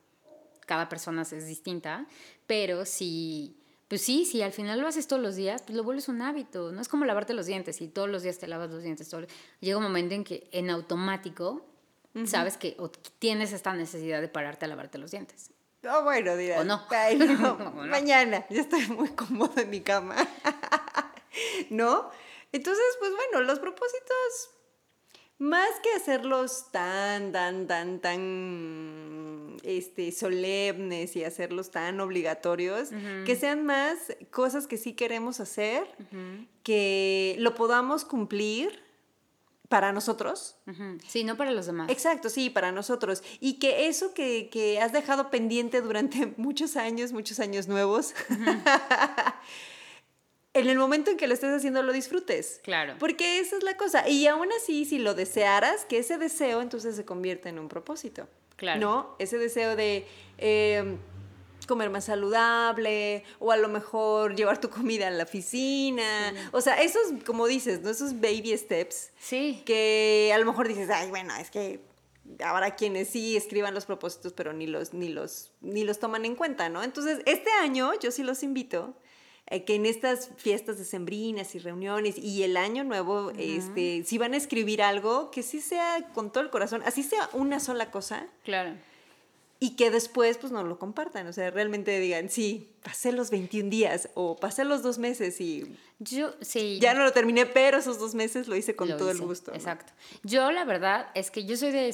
cada 0.65 0.89
persona 0.89 1.21
es 1.21 1.45
distinta, 1.45 2.07
pero 2.47 2.83
si 2.83 3.61
pues 3.87 4.01
sí, 4.01 4.25
si 4.25 4.41
al 4.41 4.53
final 4.53 4.79
lo 4.79 4.87
haces 4.87 5.05
todos 5.05 5.21
los 5.21 5.35
días, 5.35 5.61
pues 5.61 5.77
lo 5.77 5.83
vuelves 5.83 6.09
un 6.09 6.23
hábito. 6.23 6.71
No 6.71 6.81
es 6.81 6.87
como 6.87 7.05
lavarte 7.05 7.35
los 7.35 7.45
dientes 7.45 7.79
y 7.79 7.89
todos 7.89 8.09
los 8.09 8.23
días 8.23 8.39
te 8.39 8.47
lavas 8.47 8.71
los 8.71 8.81
dientes. 8.81 9.15
Llega 9.59 9.77
un 9.77 9.83
momento 9.83 10.15
en 10.15 10.23
que 10.23 10.49
en 10.51 10.71
automático 10.71 11.63
sabes 12.25 12.57
que 12.57 12.75
tienes 13.19 13.53
esta 13.53 13.75
necesidad 13.75 14.19
de 14.19 14.29
pararte 14.29 14.65
a 14.65 14.67
lavarte 14.67 14.97
los 14.97 15.11
dientes. 15.11 15.51
Oh, 15.87 16.03
bueno, 16.03 16.35
dirás. 16.35 16.61
O 16.61 16.63
no. 16.63 16.87
Mañana, 17.85 18.47
ya 18.49 18.61
estoy 18.61 18.87
muy 18.87 19.09
cómodo 19.09 19.53
en 19.61 19.69
mi 19.69 19.81
cama. 19.81 20.15
¿No? 21.69 22.09
Entonces, 22.51 22.85
pues 22.99 23.11
bueno, 23.11 23.45
los 23.45 23.59
propósitos, 23.59 24.51
más 25.37 25.69
que 25.83 25.91
hacerlos 25.93 26.71
tan, 26.71 27.31
tan, 27.31 27.67
tan, 27.67 27.99
tan 27.99 29.57
este, 29.63 30.11
solemnes 30.11 31.15
y 31.15 31.23
hacerlos 31.23 31.71
tan 31.71 31.99
obligatorios, 31.99 32.89
que 33.25 33.35
sean 33.35 33.65
más 33.65 33.97
cosas 34.31 34.65
que 34.65 34.77
sí 34.77 34.93
queremos 34.93 35.39
hacer, 35.39 35.87
que 36.63 37.35
lo 37.39 37.53
podamos 37.53 38.05
cumplir 38.05 38.87
para 39.69 39.91
nosotros. 39.91 40.55
Sí, 41.07 41.23
no 41.23 41.35
para 41.37 41.51
los 41.51 41.65
demás. 41.65 41.89
Exacto, 41.89 42.29
sí, 42.29 42.49
para 42.49 42.71
nosotros. 42.71 43.23
Y 43.39 43.59
que 43.59 43.87
eso 43.87 44.13
que, 44.13 44.79
has 44.81 44.93
dejado 44.93 45.29
pendiente 45.29 45.81
durante 45.81 46.33
muchos 46.37 46.77
años, 46.77 47.11
muchos 47.11 47.39
años 47.39 47.67
nuevos, 47.67 48.13
en 50.59 50.69
el 50.69 50.77
momento 50.77 51.11
en 51.11 51.17
que 51.17 51.27
lo 51.27 51.33
estés 51.33 51.53
haciendo 51.53 51.83
lo 51.83 51.93
disfrutes. 51.93 52.61
Claro. 52.63 52.95
Porque 52.99 53.39
esa 53.39 53.57
es 53.57 53.63
la 53.63 53.77
cosa. 53.77 54.07
Y 54.07 54.27
aún 54.27 54.49
así, 54.61 54.85
si 54.85 54.99
lo 54.99 55.13
desearas, 55.13 55.85
que 55.85 55.99
ese 55.99 56.17
deseo 56.17 56.61
entonces 56.61 56.95
se 56.95 57.05
convierte 57.05 57.49
en 57.49 57.59
un 57.59 57.67
propósito. 57.69 58.27
Claro. 58.55 58.79
¿No? 58.79 59.15
Ese 59.19 59.37
deseo 59.37 59.75
de... 59.75 60.05
Eh, 60.37 60.97
comer 61.67 61.89
más 61.89 62.05
saludable 62.05 63.23
o 63.39 63.51
a 63.51 63.57
lo 63.57 63.67
mejor 63.67 64.35
llevar 64.35 64.59
tu 64.59 64.69
comida 64.69 65.07
a 65.07 65.11
la 65.11 65.23
oficina. 65.23 66.33
O 66.51 66.61
sea, 66.61 66.81
esos, 66.81 67.01
como 67.25 67.45
dices, 67.45 67.81
¿no? 67.81 67.91
Esos 67.91 68.19
baby 68.19 68.57
steps. 68.57 69.11
Sí. 69.19 69.61
Que 69.65 70.31
a 70.33 70.37
lo 70.39 70.45
mejor 70.45 70.67
dices, 70.67 70.89
ay, 70.89 71.09
bueno, 71.09 71.35
es 71.35 71.51
que 71.51 71.81
habrá 72.43 72.75
quienes 72.75 73.09
sí 73.09 73.37
escriban 73.37 73.73
los 73.73 73.85
propósitos, 73.85 74.33
pero 74.33 74.53
ni 74.53 74.65
los, 74.67 74.93
ni 74.93 75.09
los, 75.09 75.51
ni 75.61 75.83
los 75.83 75.99
toman 75.99 76.25
en 76.25 76.35
cuenta, 76.35 76.69
¿no? 76.69 76.83
Entonces, 76.83 77.19
este 77.25 77.51
año 77.51 77.91
yo 77.99 78.11
sí 78.11 78.23
los 78.23 78.43
invito 78.43 78.97
eh, 79.49 79.63
que 79.63 79.75
en 79.75 79.85
estas 79.85 80.29
fiestas 80.37 80.77
decembrinas 80.77 81.55
y 81.55 81.59
reuniones 81.59 82.17
y 82.17 82.43
el 82.43 82.57
año 82.57 82.83
nuevo, 82.83 83.31
este, 83.37 84.03
si 84.05 84.17
van 84.17 84.33
a 84.33 84.37
escribir 84.37 84.81
algo, 84.81 85.31
que 85.31 85.43
sí 85.43 85.61
sea 85.61 86.07
con 86.13 86.31
todo 86.31 86.43
el 86.43 86.49
corazón, 86.49 86.81
así 86.85 87.03
sea 87.03 87.29
una 87.33 87.59
sola 87.59 87.91
cosa. 87.91 88.27
Claro 88.43 88.73
y 89.59 89.71
que 89.71 89.89
después 89.89 90.37
pues 90.37 90.51
no 90.51 90.63
lo 90.63 90.77
compartan, 90.77 91.25
o 91.27 91.33
sea, 91.33 91.49
realmente 91.49 91.99
digan, 91.99 92.29
sí, 92.29 92.69
pasé 92.83 93.11
los 93.11 93.31
21 93.31 93.69
días 93.69 94.09
o 94.13 94.35
pasé 94.35 94.65
los 94.65 94.83
dos 94.83 94.99
meses 94.99 95.41
y 95.41 95.75
yo 95.99 96.33
sí 96.41 96.79
ya 96.79 96.93
no 96.93 97.03
lo 97.03 97.11
terminé, 97.11 97.45
pero 97.45 97.77
esos 97.77 97.97
dos 97.99 98.13
meses 98.13 98.47
lo 98.47 98.55
hice 98.55 98.75
con 98.75 98.89
todo 98.89 99.09
el 99.09 99.19
gusto. 99.19 99.53
Exacto. 99.53 99.93
Yo 100.23 100.51
la 100.51 100.63
verdad 100.63 101.07
es 101.15 101.31
que 101.31 101.45
yo 101.45 101.57
soy 101.57 101.71
de 101.71 101.93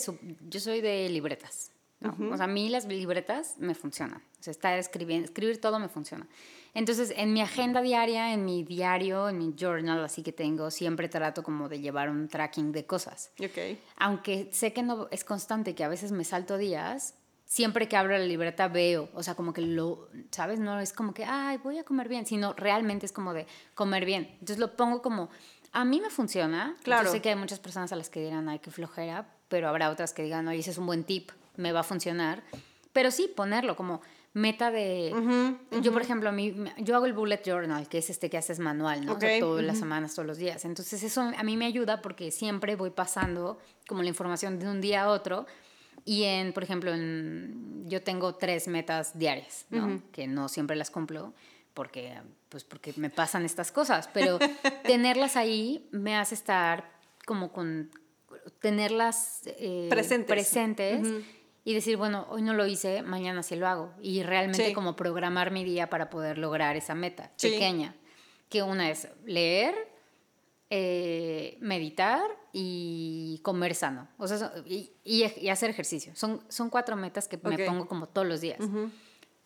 yo 0.49 0.59
soy 0.59 0.81
de 0.81 1.07
libretas. 1.09 1.72
O 2.03 2.37
sea, 2.37 2.45
a 2.45 2.47
mí 2.47 2.69
las 2.69 2.85
libretas 2.85 3.55
me 3.57 3.75
funcionan. 3.75 4.21
O 4.39 4.43
sea, 4.43 4.51
estar 4.51 4.77
escribiendo, 4.77 5.25
escribir 5.25 5.61
todo 5.61 5.79
me 5.79 5.87
funciona. 5.87 6.27
Entonces, 6.73 7.13
en 7.15 7.33
mi 7.33 7.41
agenda 7.41 7.81
diaria, 7.81 8.33
en 8.33 8.45
mi 8.45 8.63
diario, 8.63 9.29
en 9.29 9.37
mi 9.37 9.53
journal, 9.57 10.03
así 10.03 10.23
que 10.23 10.31
tengo, 10.31 10.71
siempre 10.71 11.07
trato 11.07 11.43
como 11.43 11.69
de 11.69 11.79
llevar 11.79 12.09
un 12.09 12.27
tracking 12.27 12.71
de 12.71 12.85
cosas. 12.85 13.31
Okay. 13.37 13.79
Aunque 13.97 14.49
sé 14.51 14.73
que 14.73 14.81
no 14.81 15.07
es 15.11 15.23
constante, 15.23 15.75
que 15.75 15.83
a 15.83 15.87
veces 15.87 16.11
me 16.11 16.23
salto 16.23 16.57
días, 16.57 17.15
siempre 17.45 17.87
que 17.87 17.95
abro 17.95 18.17
la 18.17 18.25
libreta 18.25 18.67
veo, 18.67 19.09
o 19.13 19.21
sea, 19.21 19.35
como 19.35 19.53
que 19.53 19.61
lo, 19.61 20.09
¿sabes? 20.31 20.59
No 20.59 20.79
es 20.79 20.91
como 20.93 21.13
que, 21.13 21.25
ay, 21.25 21.57
voy 21.57 21.77
a 21.77 21.83
comer 21.83 22.09
bien, 22.09 22.25
sino 22.25 22.53
realmente 22.53 23.05
es 23.05 23.11
como 23.11 23.33
de 23.33 23.45
comer 23.75 24.05
bien. 24.05 24.29
Entonces 24.33 24.57
lo 24.57 24.75
pongo 24.75 25.03
como, 25.03 25.29
a 25.71 25.85
mí 25.85 26.01
me 26.01 26.09
funciona. 26.09 26.75
Claro. 26.81 27.05
Yo 27.05 27.11
sé 27.11 27.21
que 27.21 27.29
hay 27.29 27.35
muchas 27.35 27.59
personas 27.59 27.91
a 27.91 27.95
las 27.95 28.09
que 28.09 28.21
dirán, 28.21 28.49
ay, 28.49 28.57
qué 28.57 28.71
flojera, 28.71 29.27
pero 29.47 29.69
habrá 29.69 29.91
otras 29.91 30.13
que 30.13 30.23
digan, 30.23 30.47
oye, 30.47 30.59
ese 30.59 30.71
es 30.71 30.79
un 30.79 30.87
buen 30.87 31.03
tip, 31.03 31.29
me 31.55 31.71
va 31.71 31.81
a 31.81 31.83
funcionar. 31.83 32.43
Pero 32.91 33.11
sí, 33.11 33.31
ponerlo 33.35 33.75
como 33.75 34.01
meta 34.33 34.71
de... 34.71 35.13
Yo, 35.81 35.93
por 35.93 36.01
ejemplo, 36.01 36.29
a 36.29 36.31
mí, 36.31 36.55
yo 36.77 36.95
hago 36.95 37.05
el 37.05 37.13
bullet 37.13 37.41
journal, 37.45 37.87
que 37.87 37.99
es 37.99 38.09
este 38.09 38.29
que 38.29 38.37
haces 38.37 38.59
manual, 38.59 39.05
¿no? 39.05 39.17
todas 39.39 39.63
las 39.63 39.77
semanas, 39.77 40.15
todos 40.15 40.27
los 40.27 40.37
días. 40.37 40.65
Entonces 40.65 41.03
eso 41.03 41.21
a 41.21 41.43
mí 41.43 41.57
me 41.57 41.65
ayuda 41.65 42.01
porque 42.01 42.31
siempre 42.31 42.75
voy 42.75 42.89
pasando 42.89 43.59
como 43.87 44.01
la 44.01 44.09
información 44.09 44.59
de 44.59 44.67
un 44.67 44.81
día 44.81 45.03
a 45.03 45.09
otro 45.09 45.45
y 46.05 46.23
en, 46.23 46.51
por 46.53 46.63
ejemplo, 46.63 46.93
en, 46.93 47.85
yo 47.87 48.01
tengo 48.01 48.35
tres 48.35 48.67
metas 48.67 49.17
diarias, 49.17 49.65
¿no? 49.69 50.01
Que 50.11 50.27
no 50.27 50.49
siempre 50.49 50.75
las 50.75 50.89
cumplo 50.89 51.33
porque, 51.73 52.13
pues 52.49 52.63
porque 52.63 52.93
me 52.97 53.09
pasan 53.09 53.45
estas 53.45 53.71
cosas, 53.71 54.09
pero 54.13 54.37
tenerlas 54.83 55.37
ahí 55.37 55.87
me 55.91 56.15
hace 56.15 56.35
estar 56.35 56.91
como 57.25 57.53
con, 57.53 57.89
tenerlas 58.59 59.41
eh, 59.45 59.87
presentes, 59.89 60.27
presentes 60.27 61.07
y 61.65 61.73
decir, 61.73 61.97
bueno, 61.97 62.27
hoy 62.29 62.41
no 62.41 62.53
lo 62.53 62.65
hice, 62.65 63.03
mañana 63.03 63.41
sí 63.43 63.55
lo 63.55 63.67
hago. 63.67 63.93
Y 64.01 64.23
realmente 64.23 64.73
como 64.73 64.95
programar 64.95 65.51
mi 65.51 65.63
día 65.63 65.89
para 65.89 66.09
poder 66.09 66.37
lograr 66.37 66.75
esa 66.75 66.93
meta 66.95 67.31
pequeña. 67.41 67.95
Que 68.49 68.63
una 68.63 68.89
es 68.89 69.07
leer, 69.25 69.73
eh, 70.69 71.57
meditar 71.61 72.23
y 72.51 73.39
comer 73.43 73.75
sano. 73.75 74.09
O 74.17 74.27
sea, 74.27 74.51
y, 74.65 74.91
y, 75.03 75.49
hacer 75.49 75.69
ejercicio. 75.69 76.15
Son, 76.15 76.41
son 76.49 76.69
cuatro 76.69 76.95
metas 76.95 77.27
que 77.27 77.39
me 77.43 77.57
pongo 77.65 77.87
como 77.87 78.07
todos 78.07 78.27
los 78.27 78.41
días. 78.41 78.59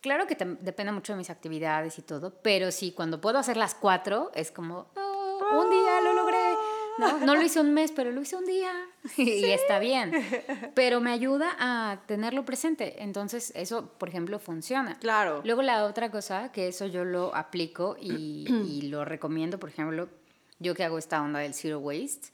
Claro 0.01 0.26
que 0.28 0.36
depende 0.36 0.91
mucho 0.91 1.13
de 1.13 1.18
mis 1.18 1.30
actividades 1.30 1.97
y 1.99 2.01
todo, 2.01 2.41
pero 2.41 2.72
sí, 2.72 2.91
cuando 2.91 3.20
puedo 3.20 3.39
hacer 3.39 3.57
las 3.57 3.76
cuatro, 3.76 4.32
es 4.36 4.51
como, 4.51 4.88
oh, 4.95 5.63
un 5.63 5.70
día 5.70 6.01
lo 6.01 6.13
logré. 6.13 6.53
No, 6.97 7.19
no 7.19 7.35
lo 7.35 7.41
hice 7.41 7.59
un 7.59 7.73
mes, 7.73 7.91
pero 7.91 8.11
lo 8.11 8.21
hice 8.21 8.35
un 8.35 8.45
día 8.45 8.71
y 9.17 9.45
está 9.45 9.79
bien. 9.79 10.11
Pero 10.75 10.99
me 11.01 11.11
ayuda 11.11 11.55
a 11.59 12.01
tenerlo 12.07 12.45
presente. 12.45 13.03
Entonces, 13.03 13.51
eso, 13.55 13.91
por 13.97 14.09
ejemplo, 14.09 14.39
funciona. 14.39 14.97
Claro. 14.99 15.41
Luego 15.43 15.61
la 15.61 15.85
otra 15.85 16.11
cosa, 16.11 16.51
que 16.51 16.67
eso 16.67 16.85
yo 16.85 17.05
lo 17.05 17.35
aplico 17.35 17.97
y, 17.99 18.47
y 18.67 18.81
lo 18.89 19.05
recomiendo, 19.05 19.59
por 19.59 19.69
ejemplo, 19.69 20.09
yo 20.59 20.73
que 20.73 20.83
hago 20.83 20.97
esta 20.97 21.21
onda 21.21 21.39
del 21.39 21.53
zero 21.53 21.79
waste, 21.79 22.29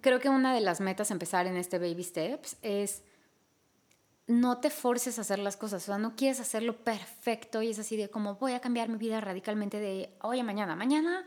creo 0.00 0.18
que 0.18 0.28
una 0.28 0.54
de 0.54 0.60
las 0.60 0.80
metas 0.80 1.10
empezar 1.10 1.46
en 1.46 1.56
este 1.56 1.78
baby 1.78 2.02
steps 2.02 2.56
es 2.62 3.02
no 4.26 4.58
te 4.58 4.70
forces 4.70 5.18
a 5.18 5.22
hacer 5.22 5.38
las 5.38 5.56
cosas, 5.56 5.82
o 5.84 5.86
sea, 5.86 5.98
no 5.98 6.14
quieres 6.16 6.40
hacerlo 6.40 6.76
perfecto 6.76 7.62
y 7.62 7.70
es 7.70 7.78
así 7.78 7.96
de 7.96 8.08
como 8.08 8.36
voy 8.36 8.52
a 8.52 8.60
cambiar 8.60 8.88
mi 8.88 8.98
vida 8.98 9.20
radicalmente 9.20 9.78
de 9.78 10.10
hoy 10.20 10.40
a 10.40 10.44
mañana, 10.44 10.76
mañana 10.76 11.24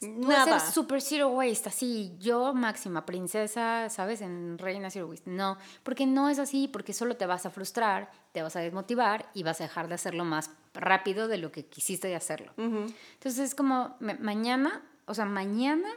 voy 0.00 0.34
a 0.34 0.44
ser 0.44 0.60
super 0.60 1.00
zero 1.02 1.28
waste, 1.28 1.68
así 1.68 2.16
yo 2.18 2.54
máxima 2.54 3.04
princesa, 3.04 3.88
¿sabes? 3.88 4.20
En 4.20 4.58
reina 4.58 4.90
zero 4.90 5.08
waste. 5.08 5.30
No, 5.30 5.58
porque 5.82 6.06
no 6.06 6.28
es 6.28 6.38
así, 6.38 6.68
porque 6.68 6.92
solo 6.92 7.16
te 7.16 7.26
vas 7.26 7.46
a 7.46 7.50
frustrar, 7.50 8.10
te 8.32 8.42
vas 8.42 8.56
a 8.56 8.60
desmotivar 8.60 9.30
y 9.34 9.42
vas 9.42 9.60
a 9.60 9.64
dejar 9.64 9.88
de 9.88 9.94
hacerlo 9.94 10.24
más 10.24 10.50
rápido 10.74 11.28
de 11.28 11.38
lo 11.38 11.50
que 11.50 11.66
quisiste 11.66 12.14
hacerlo. 12.14 12.52
Entonces 12.56 13.38
es 13.38 13.54
como 13.54 13.96
mañana 14.00 14.82
o 15.08 15.14
sea, 15.14 15.24
mañana, 15.24 15.88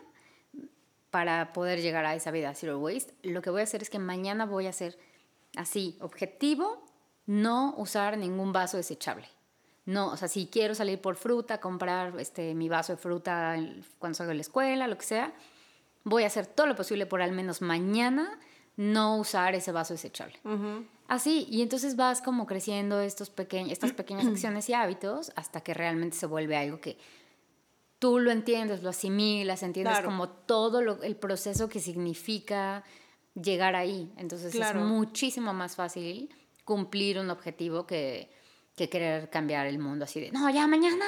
para 1.12 1.52
poder 1.52 1.82
llegar 1.82 2.06
a 2.06 2.16
esa 2.16 2.32
vida 2.32 2.54
zero 2.56 2.80
waste, 2.80 3.14
lo 3.24 3.42
que 3.42 3.50
voy 3.50 3.60
a 3.60 3.66
hacer 3.66 3.82
es 3.82 3.90
que 3.90 4.00
mañana 4.00 4.46
voy 4.46 4.68
a 4.68 4.70
hacer 4.70 4.98
así, 5.58 5.98
objetivo, 6.00 6.86
no 7.26 7.76
usar 7.78 8.18
ningún 8.18 8.54
vaso 8.54 8.78
desechable. 8.78 9.28
No, 9.86 10.12
o 10.12 10.18
sea, 10.18 10.28
si 10.28 10.48
quiero 10.48 10.76
salir 10.76 11.02
por 11.02 11.16
fruta, 11.16 11.60
comprar 11.60 12.20
este, 12.20 12.54
mi 12.54 12.70
vaso 12.70 12.94
de 12.94 12.98
fruta 12.98 13.56
cuando 13.98 14.16
salgo 14.16 14.30
de 14.30 14.36
la 14.36 14.42
escuela, 14.42 14.88
lo 14.88 14.98
que 14.98 15.06
sea, 15.06 15.34
voy 16.04 16.24
a 16.24 16.28
hacer 16.28 16.46
todo 16.46 16.68
lo 16.68 16.76
posible 16.76 17.06
por 17.06 17.22
al 17.22 17.32
menos 17.32 17.62
mañana 17.62 18.40
no 18.78 19.18
usar 19.18 19.56
ese 19.56 19.72
vaso 19.72 19.94
desechable. 19.94 20.40
Así, 21.08 21.46
y 21.50 21.62
entonces 21.62 21.96
vas 21.96 22.22
como 22.22 22.46
creciendo 22.46 23.02
estos 23.02 23.30
pequeños, 23.30 23.72
estas 23.72 23.94
pequeñas 23.94 24.26
acciones 24.28 24.70
y 24.70 24.74
hábitos 24.74 25.32
hasta 25.36 25.62
que 25.62 25.74
realmente 25.74 26.16
se 26.16 26.26
vuelve 26.26 26.56
algo 26.56 26.80
que 26.80 26.98
tú 28.00 28.20
lo 28.20 28.32
entiendes, 28.32 28.82
lo 28.82 28.90
asimilas, 28.90 29.62
entiendes 29.62 30.00
como 30.02 30.30
todo 30.30 30.80
el 31.04 31.16
proceso 31.16 31.70
que 31.70 31.80
significa 31.80 32.84
llegar 33.36 33.76
ahí. 33.76 34.12
Entonces 34.18 34.56
es 34.56 34.76
muchísimo 34.76 35.54
más 35.54 35.76
fácil 35.76 36.30
cumplir 36.64 37.20
un 37.20 37.30
objetivo 37.30 37.86
que, 37.86 38.32
que 38.76 38.90
querer 38.90 39.30
cambiar 39.30 39.68
el 39.68 39.80
mundo 39.80 40.06
así 40.06 40.20
de, 40.20 40.32
no, 40.32 40.50
ya 40.50 40.68
mañana 40.68 41.06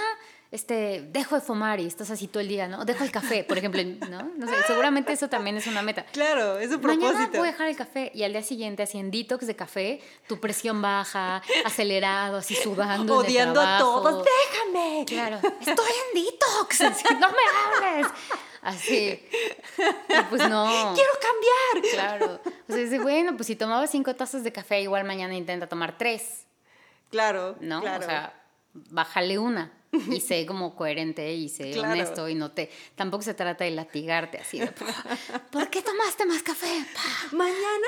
este, 0.54 1.02
dejo 1.10 1.34
de 1.34 1.42
fumar 1.42 1.80
y 1.80 1.88
estás 1.88 2.12
así 2.12 2.28
todo 2.28 2.40
el 2.40 2.48
día, 2.48 2.68
¿no? 2.68 2.86
Dejo 2.86 3.04
el 3.04 3.10
café, 3.10 3.44
por 3.44 3.58
ejemplo, 3.58 3.82
¿no? 4.08 4.32
No 4.38 4.48
sé, 4.48 4.54
seguramente 4.68 5.12
eso 5.12 5.28
también 5.28 5.58
es 5.58 5.66
una 5.66 5.82
meta. 5.82 6.06
Claro, 6.12 6.60
es 6.60 6.70
un 6.70 6.80
propósito. 6.80 7.12
Mañana 7.12 7.32
voy 7.34 7.48
a 7.48 7.52
dejar 7.52 7.70
el 7.70 7.76
café 7.76 8.12
y 8.14 8.22
al 8.22 8.34
día 8.34 8.44
siguiente 8.44 8.84
así 8.84 9.00
en 9.00 9.10
detox 9.10 9.48
de 9.48 9.56
café, 9.56 10.00
tu 10.28 10.40
presión 10.40 10.80
baja, 10.80 11.42
acelerado, 11.66 12.38
así 12.38 12.54
sudando 12.54 13.16
Odiando 13.18 13.60
a 13.60 13.80
todos, 13.80 14.24
déjame. 14.24 15.06
Claro, 15.08 15.38
estoy 15.38 15.92
en 16.14 16.24
detox, 16.24 16.82
no 17.20 17.30
me 17.32 17.88
hables. 17.90 18.08
Así. 18.62 19.28
Y 19.80 20.24
pues 20.30 20.48
no. 20.48 20.94
Quiero 20.94 21.12
cambiar. 21.20 21.92
Claro. 21.94 22.40
O 22.70 22.72
sea, 22.72 22.78
dice, 22.78 23.00
bueno, 23.00 23.36
pues 23.36 23.48
si 23.48 23.56
tomaba 23.56 23.88
cinco 23.88 24.16
tazas 24.16 24.44
de 24.44 24.52
café, 24.52 24.82
igual 24.82 25.04
mañana 25.04 25.36
intenta 25.36 25.68
tomar 25.68 25.98
tres. 25.98 26.46
Claro. 27.14 27.56
¿No? 27.62 27.80
Claro. 27.82 28.04
O 28.04 28.08
sea, 28.08 28.44
bájale 28.74 29.38
una 29.38 29.72
y 30.10 30.20
sé 30.20 30.48
como 30.48 30.76
coherente 30.76 31.32
y 31.32 31.48
sé 31.48 31.80
honesto 31.80 32.28
y 32.28 32.34
no 32.34 32.52
te 32.52 32.72
tampoco 32.96 33.22
se 33.22 33.36
trata 33.36 33.66
de 33.66 33.70
latigarte 33.70 34.40
así 34.40 34.60
de 34.60 34.74
¿por 35.52 35.70
qué 35.70 35.84
tomaste 35.84 36.26
más 36.26 36.42
café? 36.42 36.84
Mañana 37.32 37.88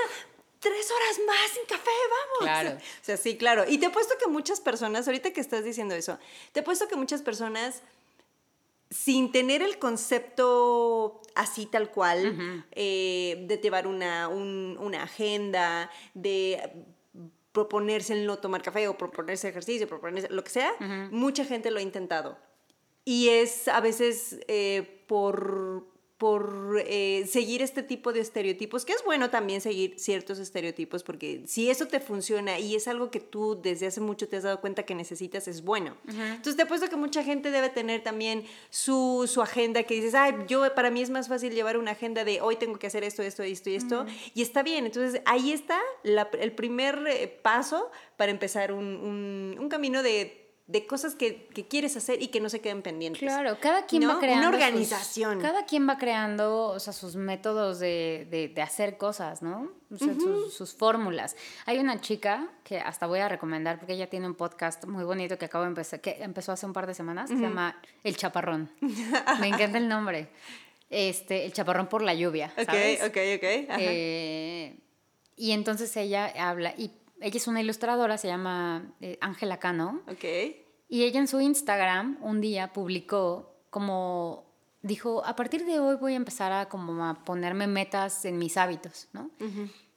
tres 0.59 0.91
horas 0.91 1.28
más 1.28 1.51
sin 1.51 1.65
café, 1.65 1.91
vamos. 2.09 2.39
Claro. 2.41 2.78
O 2.78 3.03
sea, 3.03 3.17
sí, 3.17 3.38
claro. 3.38 3.65
Y 3.67 3.78
te 3.78 3.88
he 3.88 3.89
puesto 3.89 4.15
que 4.19 4.28
muchas 4.28 4.59
personas, 4.59 5.07
ahorita 5.07 5.32
que 5.32 5.41
estás 5.41 5.63
diciendo 5.63 5.93
eso, 5.93 6.17
te 6.53 6.61
he 6.61 6.63
puesto 6.63 6.88
que 6.88 6.95
muchas 6.95 7.21
personas, 7.21 7.84
sin 8.89 9.32
tener 9.32 9.61
el 9.61 9.78
concepto 9.78 11.21
así 11.36 11.67
tal 11.67 11.91
cual, 11.91 12.65
eh, 12.71 13.45
de 13.47 13.57
llevar 13.57 13.86
una, 13.86 14.28
una 14.28 15.03
agenda, 15.03 15.91
de 16.15 16.86
proponerse 17.56 18.14
el 18.14 18.28
no 18.28 18.38
tomar 18.38 18.62
café 18.62 18.88
o 18.89 18.97
proponerse 18.97 19.47
ejercicio, 19.47 19.88
proponerse 19.88 20.30
lo 20.30 20.43
que 20.43 20.51
sea, 20.51 20.74
mucha 21.10 21.45
gente 21.45 21.72
lo 21.72 21.80
ha 21.80 21.82
intentado. 21.82 22.38
Y 23.06 23.30
es 23.30 23.68
a 23.68 23.80
veces 23.80 24.39
eh, 24.47 25.06
por 25.08 25.88
por 26.18 26.82
eh, 26.86 27.26
seguir 27.28 27.61
este 27.61 27.84
tipo 27.84 28.13
de 28.13 28.22
estereotipos, 28.22 28.86
que 28.86 28.93
es 28.93 29.03
bueno 29.03 29.30
también 29.30 29.59
seguir 29.59 29.95
ciertos 29.99 30.39
estereotipos, 30.39 31.03
porque 31.03 31.43
si 31.45 31.70
eso 31.70 31.88
te 31.88 31.99
funciona 31.99 32.57
y 32.57 32.76
es 32.76 32.88
algo 32.88 33.11
que 33.11 33.20
tú 33.20 33.59
desde 33.61 33.88
hace 33.88 33.99
mucho 33.99 34.30
te 34.30 34.38
has 34.38 34.43
dado 34.43 34.61
cuenta 34.61 34.84
que 34.84 34.95
necesitas, 34.95 35.49
es 35.49 35.63
bueno. 35.63 35.97
Entonces 36.07 36.55
te 36.55 36.61
apuesto 36.61 36.88
que 36.89 36.95
mucha 36.95 37.22
gente 37.22 37.51
debe 37.51 37.70
tener 37.70 38.01
también 38.01 38.45
su, 38.70 39.30
su, 39.32 39.41
agenda, 39.41 39.84
que 39.84 39.95
dices, 39.95 40.16
ay, 40.16 40.34
yo 40.47 40.74
para 40.74 40.89
mí 40.89 41.01
es 41.01 41.09
más 41.09 41.28
fácil 41.28 41.53
llevar 41.53 41.78
una 41.78 41.91
agenda 41.91 42.24
de 42.24 42.39
hoy 42.39 42.55
tengo 42.55 42.80
que 42.80 42.88
hacer 42.88 43.03
esto, 43.03 43.22
esto, 43.22 43.43
esto 43.43 43.70
y 43.70 43.76
esto, 43.76 44.05
y 44.34 44.41
está 44.41 44.63
bien. 44.63 44.86
Entonces 44.86 45.22
ahí 45.26 45.51
está 45.51 45.82
el 46.03 46.51
primer 46.53 47.05
eh, 47.07 47.28
paso 47.28 47.91
para 48.16 48.32
empezar 48.32 48.72
un, 48.72 48.86
un, 48.86 49.57
un 49.59 49.70
camino 49.70 50.01
de 50.01 50.45
de 50.68 50.88
cosas 50.88 51.13
que, 51.13 51.47
quieres 51.70 51.95
hacer 51.95 52.22
y 52.24 52.30
que 52.30 52.41
no 52.41 52.49
se 52.49 52.59
queden 52.59 52.82
pendientes. 52.82 53.22
Claro, 53.22 53.57
cada 53.59 53.86
quien 53.86 54.09
va 54.09 54.18
creando. 54.20 54.47
Una 54.47 54.57
organización. 54.57 55.39
cada 55.39 55.66
quien 55.66 55.88
va 55.88 55.97
creando 55.97 56.68
o 56.70 56.80
sea, 56.80 56.91
sus 56.91 57.16
métodos 57.16 57.80
de, 57.80 58.53
hacer 58.61 58.97
cosas, 58.97 59.43
¿no? 59.43 59.72
O 59.93 59.97
sea, 59.97 60.16
sus, 60.49 60.74
fórmulas. 60.74 61.36
Hay 61.66 61.78
una 61.78 62.01
chica 62.01 62.49
que 62.63 62.80
hasta 62.80 63.05
voy 63.05 63.20
a 63.20 63.30
recomendar 63.30 63.78
porque 63.78 63.93
ella 63.93 64.09
tiene 64.09 64.26
un 64.26 64.34
podcast 64.34 64.86
muy 64.86 65.03
bonito 65.03 65.38
que 65.38 65.45
acabo 65.45 65.63
de 65.63 65.70
empezar, 65.70 66.01
que 66.01 66.18
empezó 66.22 66.51
hace 66.51 66.66
un 66.66 66.74
par 66.74 66.88
de 66.88 66.95
semanas, 66.95 67.30
se 67.30 67.36
llama 67.36 67.80
El 68.03 68.18
Chaparrón. 68.18 68.72
Me 69.39 69.47
encanta 69.47 69.78
el 69.78 69.88
nombre. 69.88 70.30
Este, 70.89 71.45
El 71.45 71.53
Chaparrón 71.53 71.88
por 71.88 72.01
la 72.01 72.16
lluvia. 72.16 72.51
¿sabes? 72.66 73.01
Ok, 73.01 73.18
ok, 73.36 73.43
ok. 73.70 73.78
Eh, 73.80 74.80
y 75.36 75.51
entonces 75.51 75.95
ella 75.97 76.34
habla, 76.38 76.74
y 76.78 76.91
ella 77.22 77.38
es 77.38 77.47
una 77.47 77.61
ilustradora, 77.61 78.18
se 78.18 78.28
llama 78.28 78.93
eh, 79.01 79.18
Ángela 79.22 79.59
Cano. 79.59 80.01
Ok. 80.07 80.24
Y 80.88 81.03
ella 81.03 81.20
en 81.20 81.28
su 81.28 81.41
Instagram 81.41 82.18
un 82.22 82.41
día 82.41 82.74
publicó 82.74 83.55
como 83.76 84.45
dijo, 84.84 85.26
a 85.26 85.36
partir 85.36 85.66
de 85.66 85.82
hoy 85.82 85.97
voy 85.97 86.13
a 86.13 86.16
empezar 86.16 86.53
a 86.53 86.70
como 86.70 87.03
a 87.05 87.26
ponerme 87.26 87.68
metas 87.68 88.24
en 88.24 88.38
mis 88.38 88.55
hábitos, 88.55 89.09
¿no? 89.11 89.32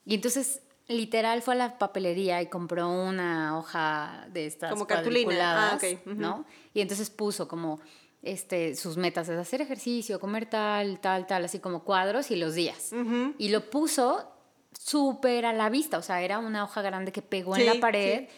Y 0.04 0.16
entonces 0.16 0.62
literal 0.88 1.42
fue 1.42 1.54
a 1.54 1.58
la 1.58 1.78
papelería 1.78 2.42
y 2.42 2.46
compró 2.46 2.88
una 2.88 3.56
hoja 3.56 4.26
de 4.32 4.46
estas 4.46 4.72
como 4.72 4.88
cartulina, 4.88 5.74
ah, 5.74 5.78
¿no? 6.06 6.44
Y 6.74 6.80
entonces 6.80 7.08
puso 7.08 7.46
como 7.46 7.80
este, 8.22 8.74
sus 8.74 8.96
metas 8.96 9.28
es 9.28 9.38
hacer 9.38 9.60
ejercicio, 9.60 10.18
comer 10.18 10.46
tal, 10.46 10.98
tal, 10.98 11.28
tal, 11.28 11.44
así 11.44 11.60
como 11.60 11.84
cuadros 11.84 12.32
y 12.32 12.36
los 12.36 12.54
días. 12.54 12.92
Y 13.38 13.50
lo 13.50 13.70
puso 13.70 14.32
súper 14.78 15.44
a 15.44 15.52
la 15.52 15.68
vista, 15.68 15.98
o 15.98 16.02
sea, 16.02 16.22
era 16.22 16.38
una 16.38 16.64
hoja 16.64 16.82
grande 16.82 17.12
que 17.12 17.22
pegó 17.22 17.56
en 17.56 17.66
la 17.66 17.74
pared. 17.74 18.28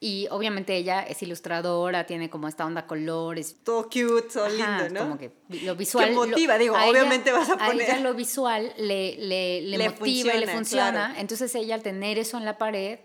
Y 0.00 0.26
obviamente 0.30 0.76
ella 0.76 1.00
es 1.00 1.22
ilustradora, 1.22 2.04
tiene 2.04 2.28
como 2.28 2.46
esta 2.46 2.66
onda 2.66 2.86
colores. 2.86 3.56
Todo 3.64 3.84
cute, 3.84 4.28
todo 4.30 4.48
lindo, 4.50 4.90
¿no? 4.90 5.00
Como 5.00 5.18
que 5.18 5.32
lo 5.62 5.74
visual. 5.76 6.08
Que 6.08 6.14
motiva, 6.14 6.58
digo, 6.58 6.76
obviamente 6.76 7.32
vas 7.32 7.48
a 7.48 7.56
poner. 7.56 7.90
A 7.90 7.94
ella 7.94 8.00
lo 8.00 8.12
visual 8.12 8.70
le, 8.76 9.16
le, 9.16 9.62
le, 9.62 9.88
motiva 9.88 10.34
y 10.34 10.40
le 10.40 10.48
funciona. 10.48 11.14
Entonces 11.16 11.54
ella 11.54 11.76
al 11.76 11.82
tener 11.82 12.18
eso 12.18 12.36
en 12.36 12.44
la 12.44 12.58
pared, 12.58 12.98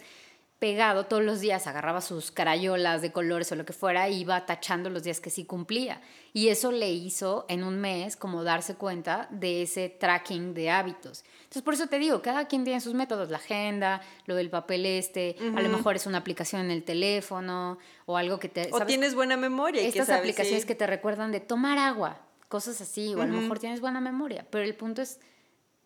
pegado 0.60 1.05
todos 1.05 1.24
los 1.24 1.39
días, 1.39 1.68
agarraba 1.68 2.01
sus 2.01 2.32
carayolas 2.32 3.01
de 3.01 3.14
colores 3.14 3.51
o 3.51 3.55
lo 3.55 3.66
que 3.66 3.72
fuera, 3.72 4.07
e 4.07 4.12
iba 4.12 4.45
tachando 4.45 4.89
los 4.89 5.03
días 5.03 5.22
que 5.22 5.30
sí 5.30 5.45
cumplía. 5.45 6.01
Y 6.34 6.49
eso 6.49 6.72
le 6.72 6.91
hizo 6.91 7.45
en 7.47 7.64
un 7.64 7.80
mes 7.80 8.18
como 8.18 8.43
darse 8.43 8.76
cuenta 8.76 9.28
de 9.32 9.64
ese 9.64 9.89
tracking 9.89 10.53
de 10.53 10.70
hábitos. 10.70 11.24
Entonces, 11.43 11.62
por 11.64 11.74
eso 11.74 11.88
te 11.88 11.97
digo, 11.97 12.22
cada 12.22 12.45
quien 12.47 12.66
tiene 12.66 12.82
sus 12.82 12.93
métodos, 12.93 13.30
la 13.30 13.38
agenda, 13.38 14.01
lo 14.26 14.36
del 14.36 14.49
papel 14.49 14.86
este, 14.86 15.38
a 15.55 15.62
lo 15.62 15.70
mejor 15.70 15.95
es 15.95 16.05
una 16.05 16.18
aplicación 16.18 16.62
en 16.62 16.72
el 16.72 16.84
teléfono 16.84 17.78
o 18.05 18.18
algo 18.18 18.38
que 18.38 18.49
te... 18.49 18.70
O 18.74 18.86
tienes 18.86 19.16
buena 19.16 19.38
memoria. 19.38 19.82
Estas 19.82 20.10
aplicaciones 20.10 20.66
que 20.66 20.76
te 20.76 20.86
recuerdan 20.86 21.32
de 21.32 21.39
tomar 21.39 21.78
agua, 21.78 22.20
cosas 22.49 22.82
así, 22.82 23.16
o 23.16 23.22
a 23.22 23.26
lo 23.26 23.34
mejor 23.34 23.60
tienes 23.60 23.80
buena 23.80 24.01
memoria, 24.01 24.45
pero 24.49 24.66
el 24.66 24.76
punto 24.76 25.01
es 25.01 25.20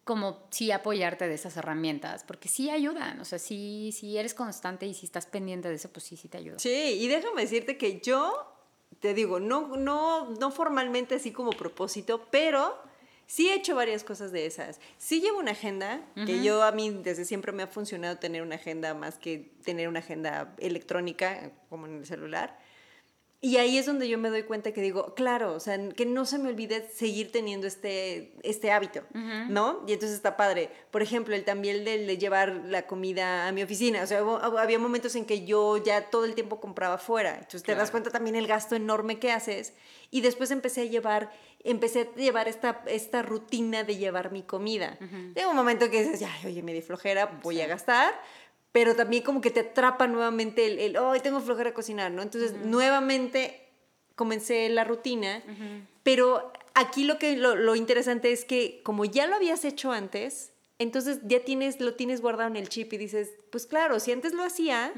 como 0.03 0.47
sí 0.49 0.71
apoyarte 0.71 1.27
de 1.27 1.35
esas 1.35 1.55
herramientas, 1.55 2.23
porque 2.23 2.49
sí 2.49 2.69
ayudan, 2.69 3.19
o 3.21 3.25
sea, 3.25 3.39
sí, 3.39 3.93
si 3.97 4.17
eres 4.17 4.33
constante 4.33 4.85
y 4.85 4.93
si 4.93 5.05
estás 5.05 5.25
pendiente 5.25 5.69
de 5.69 5.75
eso, 5.75 5.89
pues 5.89 6.05
sí, 6.05 6.17
sí 6.17 6.27
te 6.27 6.37
ayuda. 6.37 6.59
Sí, 6.59 6.97
y 6.99 7.07
déjame 7.07 7.41
decirte 7.41 7.77
que 7.77 8.01
yo, 8.01 8.53
te 8.99 9.13
digo, 9.13 9.39
no, 9.39 9.77
no, 9.77 10.29
no 10.31 10.51
formalmente 10.51 11.15
así 11.15 11.31
como 11.31 11.51
propósito, 11.51 12.27
pero 12.31 12.77
sí 13.27 13.49
he 13.49 13.55
hecho 13.55 13.75
varias 13.75 14.03
cosas 14.03 14.33
de 14.33 14.45
esas. 14.45 14.81
Sí 14.97 15.21
llevo 15.21 15.39
una 15.39 15.51
agenda, 15.51 16.01
que 16.25 16.43
yo 16.43 16.63
a 16.63 16.71
mí 16.73 16.89
desde 16.89 17.23
siempre 17.23 17.53
me 17.53 17.63
ha 17.63 17.67
funcionado 17.67 18.17
tener 18.17 18.41
una 18.41 18.55
agenda 18.55 18.93
más 18.93 19.17
que 19.17 19.53
tener 19.63 19.87
una 19.87 19.99
agenda 19.99 20.53
electrónica 20.57 21.51
como 21.69 21.87
en 21.87 21.99
el 21.99 22.05
celular. 22.05 22.59
Y 23.45 23.57
ahí 23.57 23.77
es 23.77 23.85
donde 23.85 24.07
yo 24.07 24.17
me 24.17 24.29
doy 24.29 24.43
cuenta 24.43 24.71
que 24.71 24.79
digo, 24.79 25.13
claro, 25.15 25.53
o 25.53 25.59
sea, 25.59 25.77
que 25.89 26.05
no 26.05 26.25
se 26.25 26.37
me 26.37 26.47
olvide 26.47 26.87
seguir 26.87 27.29
teniendo 27.29 27.67
este, 27.67 28.31
este 28.41 28.71
hábito, 28.71 29.03
¿no? 29.49 29.83
Y 29.85 29.91
entonces 29.91 30.15
está 30.15 30.37
padre. 30.37 30.69
Por 30.91 31.01
ejemplo, 31.01 31.35
el 31.35 31.43
también 31.43 31.83
de, 31.83 32.05
de, 32.05 32.17
llevar 32.17 32.61
la 32.63 32.87
comida 32.87 33.45
a 33.49 33.51
mi 33.51 33.61
oficina. 33.61 34.01
O 34.01 34.07
sea, 34.07 34.21
había 34.21 34.79
momentos 34.79 35.17
en 35.17 35.25
que 35.25 35.43
yo 35.43 35.75
ya 35.75 36.09
todo 36.09 36.23
el 36.23 36.35
tiempo 36.35 36.61
compraba 36.61 36.97
fuera. 36.97 37.33
Entonces 37.33 37.63
te 37.63 37.75
das 37.75 37.91
cuenta 37.91 38.11
también 38.11 38.37
el 38.37 38.47
gasto 38.47 38.77
enorme 38.77 39.19
que 39.19 39.33
haces. 39.33 39.73
Y 40.09 40.21
después 40.21 40.49
empecé 40.49 40.83
a 40.83 40.85
llevar, 40.85 41.29
empecé 41.65 42.09
a 42.13 42.15
llevar 42.15 42.47
esta, 42.47 42.81
esta 42.87 43.23
rutina 43.23 43.83
de 43.83 43.97
llevar 43.97 44.31
mi 44.31 44.43
comida. 44.43 44.97
Uh 45.01 45.49
un 45.49 45.55
momento 45.57 45.89
que 45.89 46.01
dices, 46.01 46.25
ay, 46.25 46.49
oye, 46.49 46.63
me 46.63 46.73
di 46.73 46.81
flojera, 46.81 47.39
voy 47.43 47.59
a 47.59 47.67
gastar 47.67 48.13
pero 48.73 48.95
también 48.95 49.23
como 49.23 49.39
que 49.39 49.51
te 49.51 49.61
atrapa 49.61 50.07
nuevamente 50.07 50.65
el, 50.65 50.79
el 50.79 50.97
oh, 50.97 51.13
tengo 51.21 51.39
flojera 51.39 51.69
a 51.69 51.73
cocinar, 51.73 52.11
¿no? 52.11 52.21
Entonces, 52.21 52.53
nuevamente 52.65 53.69
comencé 54.15 54.67
la 54.69 54.83
rutina, 54.83 55.41
pero 56.03 56.51
aquí 56.73 57.05
lo 57.05 57.17
que 57.17 57.37
lo, 57.37 57.75
interesante 57.75 58.31
es 58.31 58.45
que 58.45 58.81
como 58.83 59.05
ya 59.05 59.27
lo 59.27 59.35
habías 59.35 59.63
hecho 59.63 59.91
antes, 59.91 60.51
entonces 60.79 61.19
ya 61.23 61.43
tienes 61.45 61.79
lo 61.79 61.93
tienes 61.93 62.19
guardado 62.21 62.49
en 62.49 62.57
el 62.57 62.67
chip 62.67 62.91
y 62.93 62.97
dices, 62.97 63.31
pues 63.51 63.65
claro, 63.65 63.99
si 63.99 64.11
antes 64.11 64.33
lo 64.33 64.43
hacía, 64.43 64.91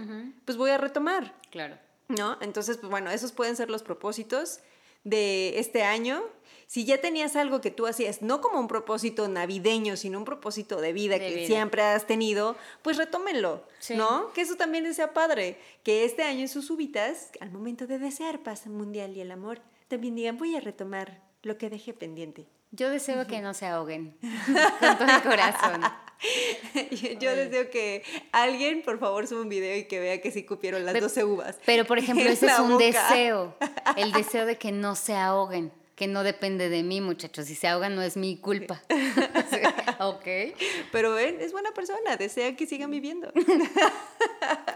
pues 0.46 0.58
voy 0.58 0.72
a 0.72 0.78
retomar. 0.78 1.36
Claro. 1.52 1.78
¿No? 2.08 2.38
Entonces, 2.40 2.78
pues 2.78 2.90
bueno, 2.90 3.10
esos 3.10 3.32
pueden 3.32 3.56
ser 3.56 3.70
los 3.70 3.84
propósitos 3.84 4.60
de 5.06 5.60
este 5.60 5.84
año 5.84 6.24
si 6.68 6.84
ya 6.84 7.00
tenías 7.00 7.36
algo 7.36 7.62
que 7.62 7.72
tú 7.72 7.88
hacías, 7.88 8.22
no 8.22 8.42
como 8.42 8.60
un 8.60 8.68
propósito 8.68 9.28
navideño, 9.28 9.98
sino 9.98 10.18
un 10.18 10.26
propósito 10.26 10.82
de 10.82 10.94
vida 10.94 11.20
que 11.20 11.46
siempre 11.46 11.82
has 11.84 12.08
tenido, 12.08 12.56
pues 12.82 12.98
retómenlo, 12.98 13.64
¿no? 13.96 14.34
Que 14.34 14.42
eso 14.42 14.56
también 14.56 14.92
sea 14.94 15.14
padre, 15.14 15.60
que 15.84 16.06
este 16.06 16.24
año 16.24 16.42
en 16.42 16.50
sus 16.50 16.66
súbitas, 16.66 17.32
al 17.40 17.52
momento 17.52 17.88
de 17.88 18.00
desear 18.00 18.42
paz 18.42 18.68
mundial 18.68 19.16
y 19.16 19.22
el 19.22 19.32
amor, 19.32 19.62
también 19.88 20.16
digan, 20.16 20.38
voy 20.38 20.56
a 20.56 20.60
retomar 20.60 21.22
lo 21.44 21.58
que 21.58 21.70
dejé 21.70 21.94
pendiente. 21.94 22.48
Yo 22.72 22.90
deseo 22.90 23.28
que 23.28 23.42
no 23.42 23.54
se 23.54 23.68
ahoguen 23.68 24.18
con 24.80 24.98
todo 24.98 25.16
el 25.16 25.22
corazón. 25.22 25.82
Yo, 27.20 27.36
deseo 27.36 27.70
que 27.70 28.04
alguien, 28.32 28.82
por 28.82 29.00
favor, 29.00 29.28
suba 29.28 29.42
un 29.42 29.50
video 29.50 29.76
y 29.78 29.86
que 29.86 30.00
vea 30.00 30.22
que 30.22 30.32
sí 30.32 30.44
cupieron 30.44 30.86
las 30.86 31.00
12 31.00 31.24
uvas. 31.24 31.58
Pero, 31.66 31.86
por 31.86 31.98
ejemplo, 32.00 32.30
ese 32.30 32.48
es 32.48 32.60
un 32.60 32.78
deseo, 32.78 33.56
el 33.98 34.12
deseo 34.12 34.46
de 34.46 34.58
que 34.58 34.72
no 34.72 34.96
se 34.96 35.16
ahoguen 35.16 35.72
que 35.96 36.08
no 36.08 36.24
depende 36.24 36.70
de 36.70 36.84
mí, 36.84 37.00
muchachos. 37.00 37.46
Si 37.46 37.56
se 37.56 37.68
ahogan 37.68 37.96
no 37.96 38.02
es 38.02 38.18
mi 38.18 38.38
culpa. 38.38 38.82
ok. 40.00 40.26
Pero 40.92 41.14
ven, 41.14 41.38
es 41.40 41.54
buena 41.54 41.72
persona, 41.72 42.18
desea 42.18 42.56
que 42.56 42.68
sigan 42.68 42.92
viviendo. 42.92 43.32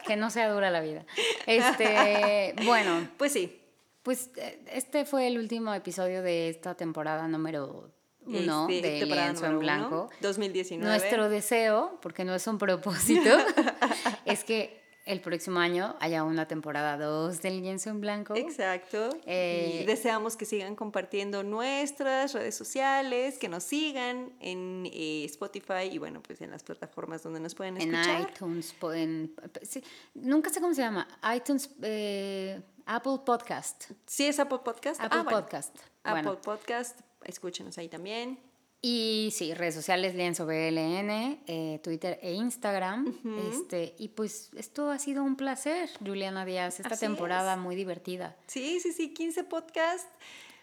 que 0.08 0.16
no 0.16 0.30
sea 0.30 0.50
dura 0.50 0.72
la 0.72 0.80
vida. 0.80 1.06
Este, 1.46 2.56
bueno. 2.64 3.10
Pues 3.18 3.34
sí. 3.34 3.60
Pues 4.02 4.30
eh, 4.38 4.60
este 4.72 5.04
fue 5.04 5.28
el 5.28 5.38
último 5.38 5.74
episodio 5.74 6.22
de 6.22 6.48
esta 6.48 6.76
temporada 6.76 7.28
número 7.28 7.92
uno 8.30 8.68
este, 8.70 8.88
de 8.88 9.06
Lienzo 9.06 9.46
en 9.46 9.60
Blanco. 9.60 10.10
2019. 10.22 10.90
Nuestro 10.90 11.30
deseo, 11.30 11.98
porque 12.02 12.26
no 12.26 12.36
es 12.36 12.46
un 12.48 12.58
propósito, 12.58 13.30
es 14.26 14.44
que 14.44 14.80
el 15.10 15.22
próximo 15.22 15.60
año 15.60 15.96
haya 16.00 16.24
una 16.24 16.48
temporada 16.48 16.96
2 16.96 17.42
del 17.42 17.62
Lienzo 17.62 17.90
en 17.90 18.00
Blanco. 18.00 18.36
Exacto. 18.36 19.10
y 19.26 19.30
eh, 19.32 19.84
deseamos 19.88 20.36
que 20.36 20.46
sigan 20.46 20.76
compartiendo 20.76 21.42
nuestras 21.42 22.34
redes 22.34 22.54
sociales, 22.54 23.40
que 23.40 23.50
nos 23.50 23.64
sigan 23.64 24.32
en 24.40 24.88
eh, 24.94 25.26
Spotify 25.26 25.90
y 25.92 25.98
bueno, 25.98 26.22
pues 26.22 26.42
en 26.42 26.52
las 26.52 26.62
plataformas 26.62 27.24
donde 27.24 27.40
nos 27.40 27.56
pueden 27.56 27.78
escuchar. 27.78 28.22
En 28.22 28.30
iTunes, 28.30 28.76
en, 28.94 29.36
sí, 29.64 29.84
nunca 30.14 30.52
sé 30.52 30.62
cómo 30.62 30.76
se 30.76 30.82
llama, 30.82 31.08
iTunes, 31.36 31.72
eh, 31.82 32.62
Apple 32.86 33.22
Podcast. 33.26 33.92
Sí, 34.06 34.28
es 34.28 34.40
Apple 34.40 34.60
Podcast. 34.64 35.02
Apple 35.02 35.22
ah, 35.26 35.30
Podcast. 35.30 35.76
Apple 36.04 36.38
Podcast, 36.44 37.00
escúchenos 37.30 37.78
ahí 37.78 37.88
también. 37.88 38.40
Y 38.82 39.30
sí, 39.34 39.54
redes 39.54 39.76
sociales, 39.76 40.16
Lienzo 40.16 40.46
BLN, 40.46 41.42
eh, 41.48 41.80
Twitter 41.84 42.18
e 42.22 42.34
Instagram. 42.34 43.14
este, 43.52 43.94
y 43.98 44.10
pues 44.10 44.52
esto 44.56 44.90
ha 44.90 45.00
sido 45.00 45.24
un 45.24 45.36
placer, 45.36 45.90
Juliana 46.00 46.46
Díaz, 46.46 46.80
esta 46.80 46.96
temporada 46.96 47.58
muy 47.58 47.76
divertida. 47.76 48.38
Sí, 48.48 48.80
sí, 48.80 48.94
sí, 48.94 49.14
15 49.14 49.44
podcasts 49.44 50.08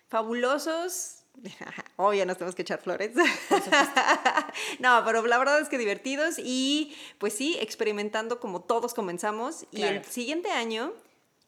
fabulosos. 0.08 1.24
Hoy 1.96 2.18
ya 2.18 2.24
nos 2.24 2.38
tenemos 2.38 2.54
que 2.54 2.62
echar 2.62 2.80
flores. 2.80 3.12
no, 4.78 5.02
pero 5.04 5.26
la 5.26 5.36
verdad 5.36 5.60
es 5.60 5.68
que 5.68 5.76
divertidos 5.76 6.38
y 6.38 6.96
pues 7.18 7.34
sí, 7.34 7.58
experimentando 7.60 8.40
como 8.40 8.62
todos 8.62 8.94
comenzamos. 8.94 9.66
Y 9.72 9.82
el 9.82 10.02
siguiente 10.06 10.50
año 10.50 10.94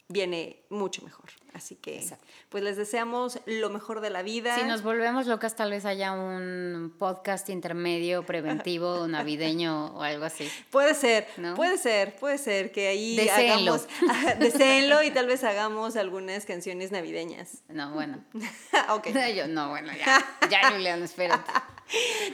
viene 0.08 0.62
mucho 0.68 1.02
mejor. 1.02 1.30
Así 1.54 1.76
que, 1.76 2.04
pues 2.48 2.62
les 2.62 2.76
deseamos 2.76 3.40
lo 3.46 3.70
mejor 3.70 4.00
de 4.00 4.10
la 4.10 4.22
vida. 4.22 4.54
Si 4.56 4.64
nos 4.64 4.82
volvemos 4.82 5.26
locas, 5.26 5.56
tal 5.56 5.70
vez 5.70 5.84
haya 5.84 6.12
un 6.12 6.94
podcast 6.98 7.48
intermedio, 7.48 8.24
preventivo, 8.24 9.06
navideño 9.08 9.96
o 9.96 10.02
algo 10.02 10.24
así. 10.24 10.50
Puede 10.70 10.94
ser, 10.94 11.26
puede 11.56 11.78
ser, 11.78 12.16
puede 12.16 12.38
ser 12.38 12.70
que 12.70 12.88
ahí 12.88 13.28
hagamos, 13.28 13.86
deseenlo 14.38 15.02
y 15.02 15.10
tal 15.10 15.26
vez 15.26 15.44
hagamos 15.44 15.96
algunas 15.96 16.44
canciones 16.44 16.92
navideñas. 16.92 17.62
No, 17.68 17.92
bueno. 17.92 18.24
ok. 18.90 19.08
Yo, 19.36 19.46
no, 19.48 19.70
bueno, 19.70 19.92
ya, 19.92 20.24
ya 20.50 20.70
Julián, 20.70 21.02
espérate. 21.02 21.50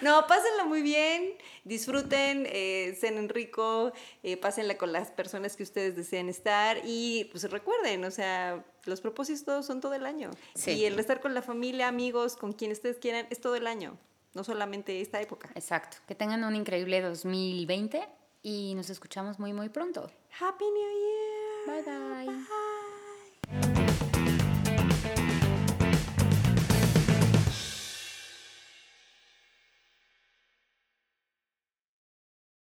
No, 0.02 0.26
pásenla 0.26 0.64
muy 0.64 0.82
bien, 0.82 1.34
disfruten, 1.62 2.46
eh, 2.50 2.96
cenen 2.98 3.28
rico, 3.28 3.92
eh, 4.22 4.36
pásenla 4.36 4.76
con 4.76 4.92
las 4.92 5.10
personas 5.10 5.56
que 5.56 5.62
ustedes 5.62 5.94
deseen 5.94 6.28
estar 6.28 6.80
y 6.84 7.28
pues 7.30 7.48
recuerden, 7.50 8.04
o 8.04 8.10
sea, 8.10 8.64
los 8.86 9.00
propósitos 9.00 9.66
son 9.66 9.80
todo 9.80 9.94
el 9.94 10.06
año. 10.06 10.30
Y 10.66 10.84
el 10.84 10.98
estar 10.98 11.20
con 11.20 11.34
la 11.34 11.42
familia, 11.42 11.88
amigos, 11.88 12.36
con 12.36 12.52
quien 12.52 12.72
ustedes 12.72 12.98
quieran, 12.98 13.26
es 13.30 13.40
todo 13.40 13.56
el 13.56 13.66
año, 13.66 13.96
no 14.34 14.44
solamente 14.44 15.00
esta 15.00 15.20
época. 15.20 15.50
Exacto. 15.54 15.98
Que 16.06 16.14
tengan 16.14 16.44
un 16.44 16.56
increíble 16.56 17.00
2020 17.00 18.06
y 18.42 18.74
nos 18.74 18.90
escuchamos 18.90 19.38
muy, 19.38 19.52
muy 19.52 19.68
pronto. 19.68 20.10
Happy 20.38 20.64
New 20.64 21.74
Year. 21.76 21.84
bye. 21.84 23.74
bye. 23.74 23.83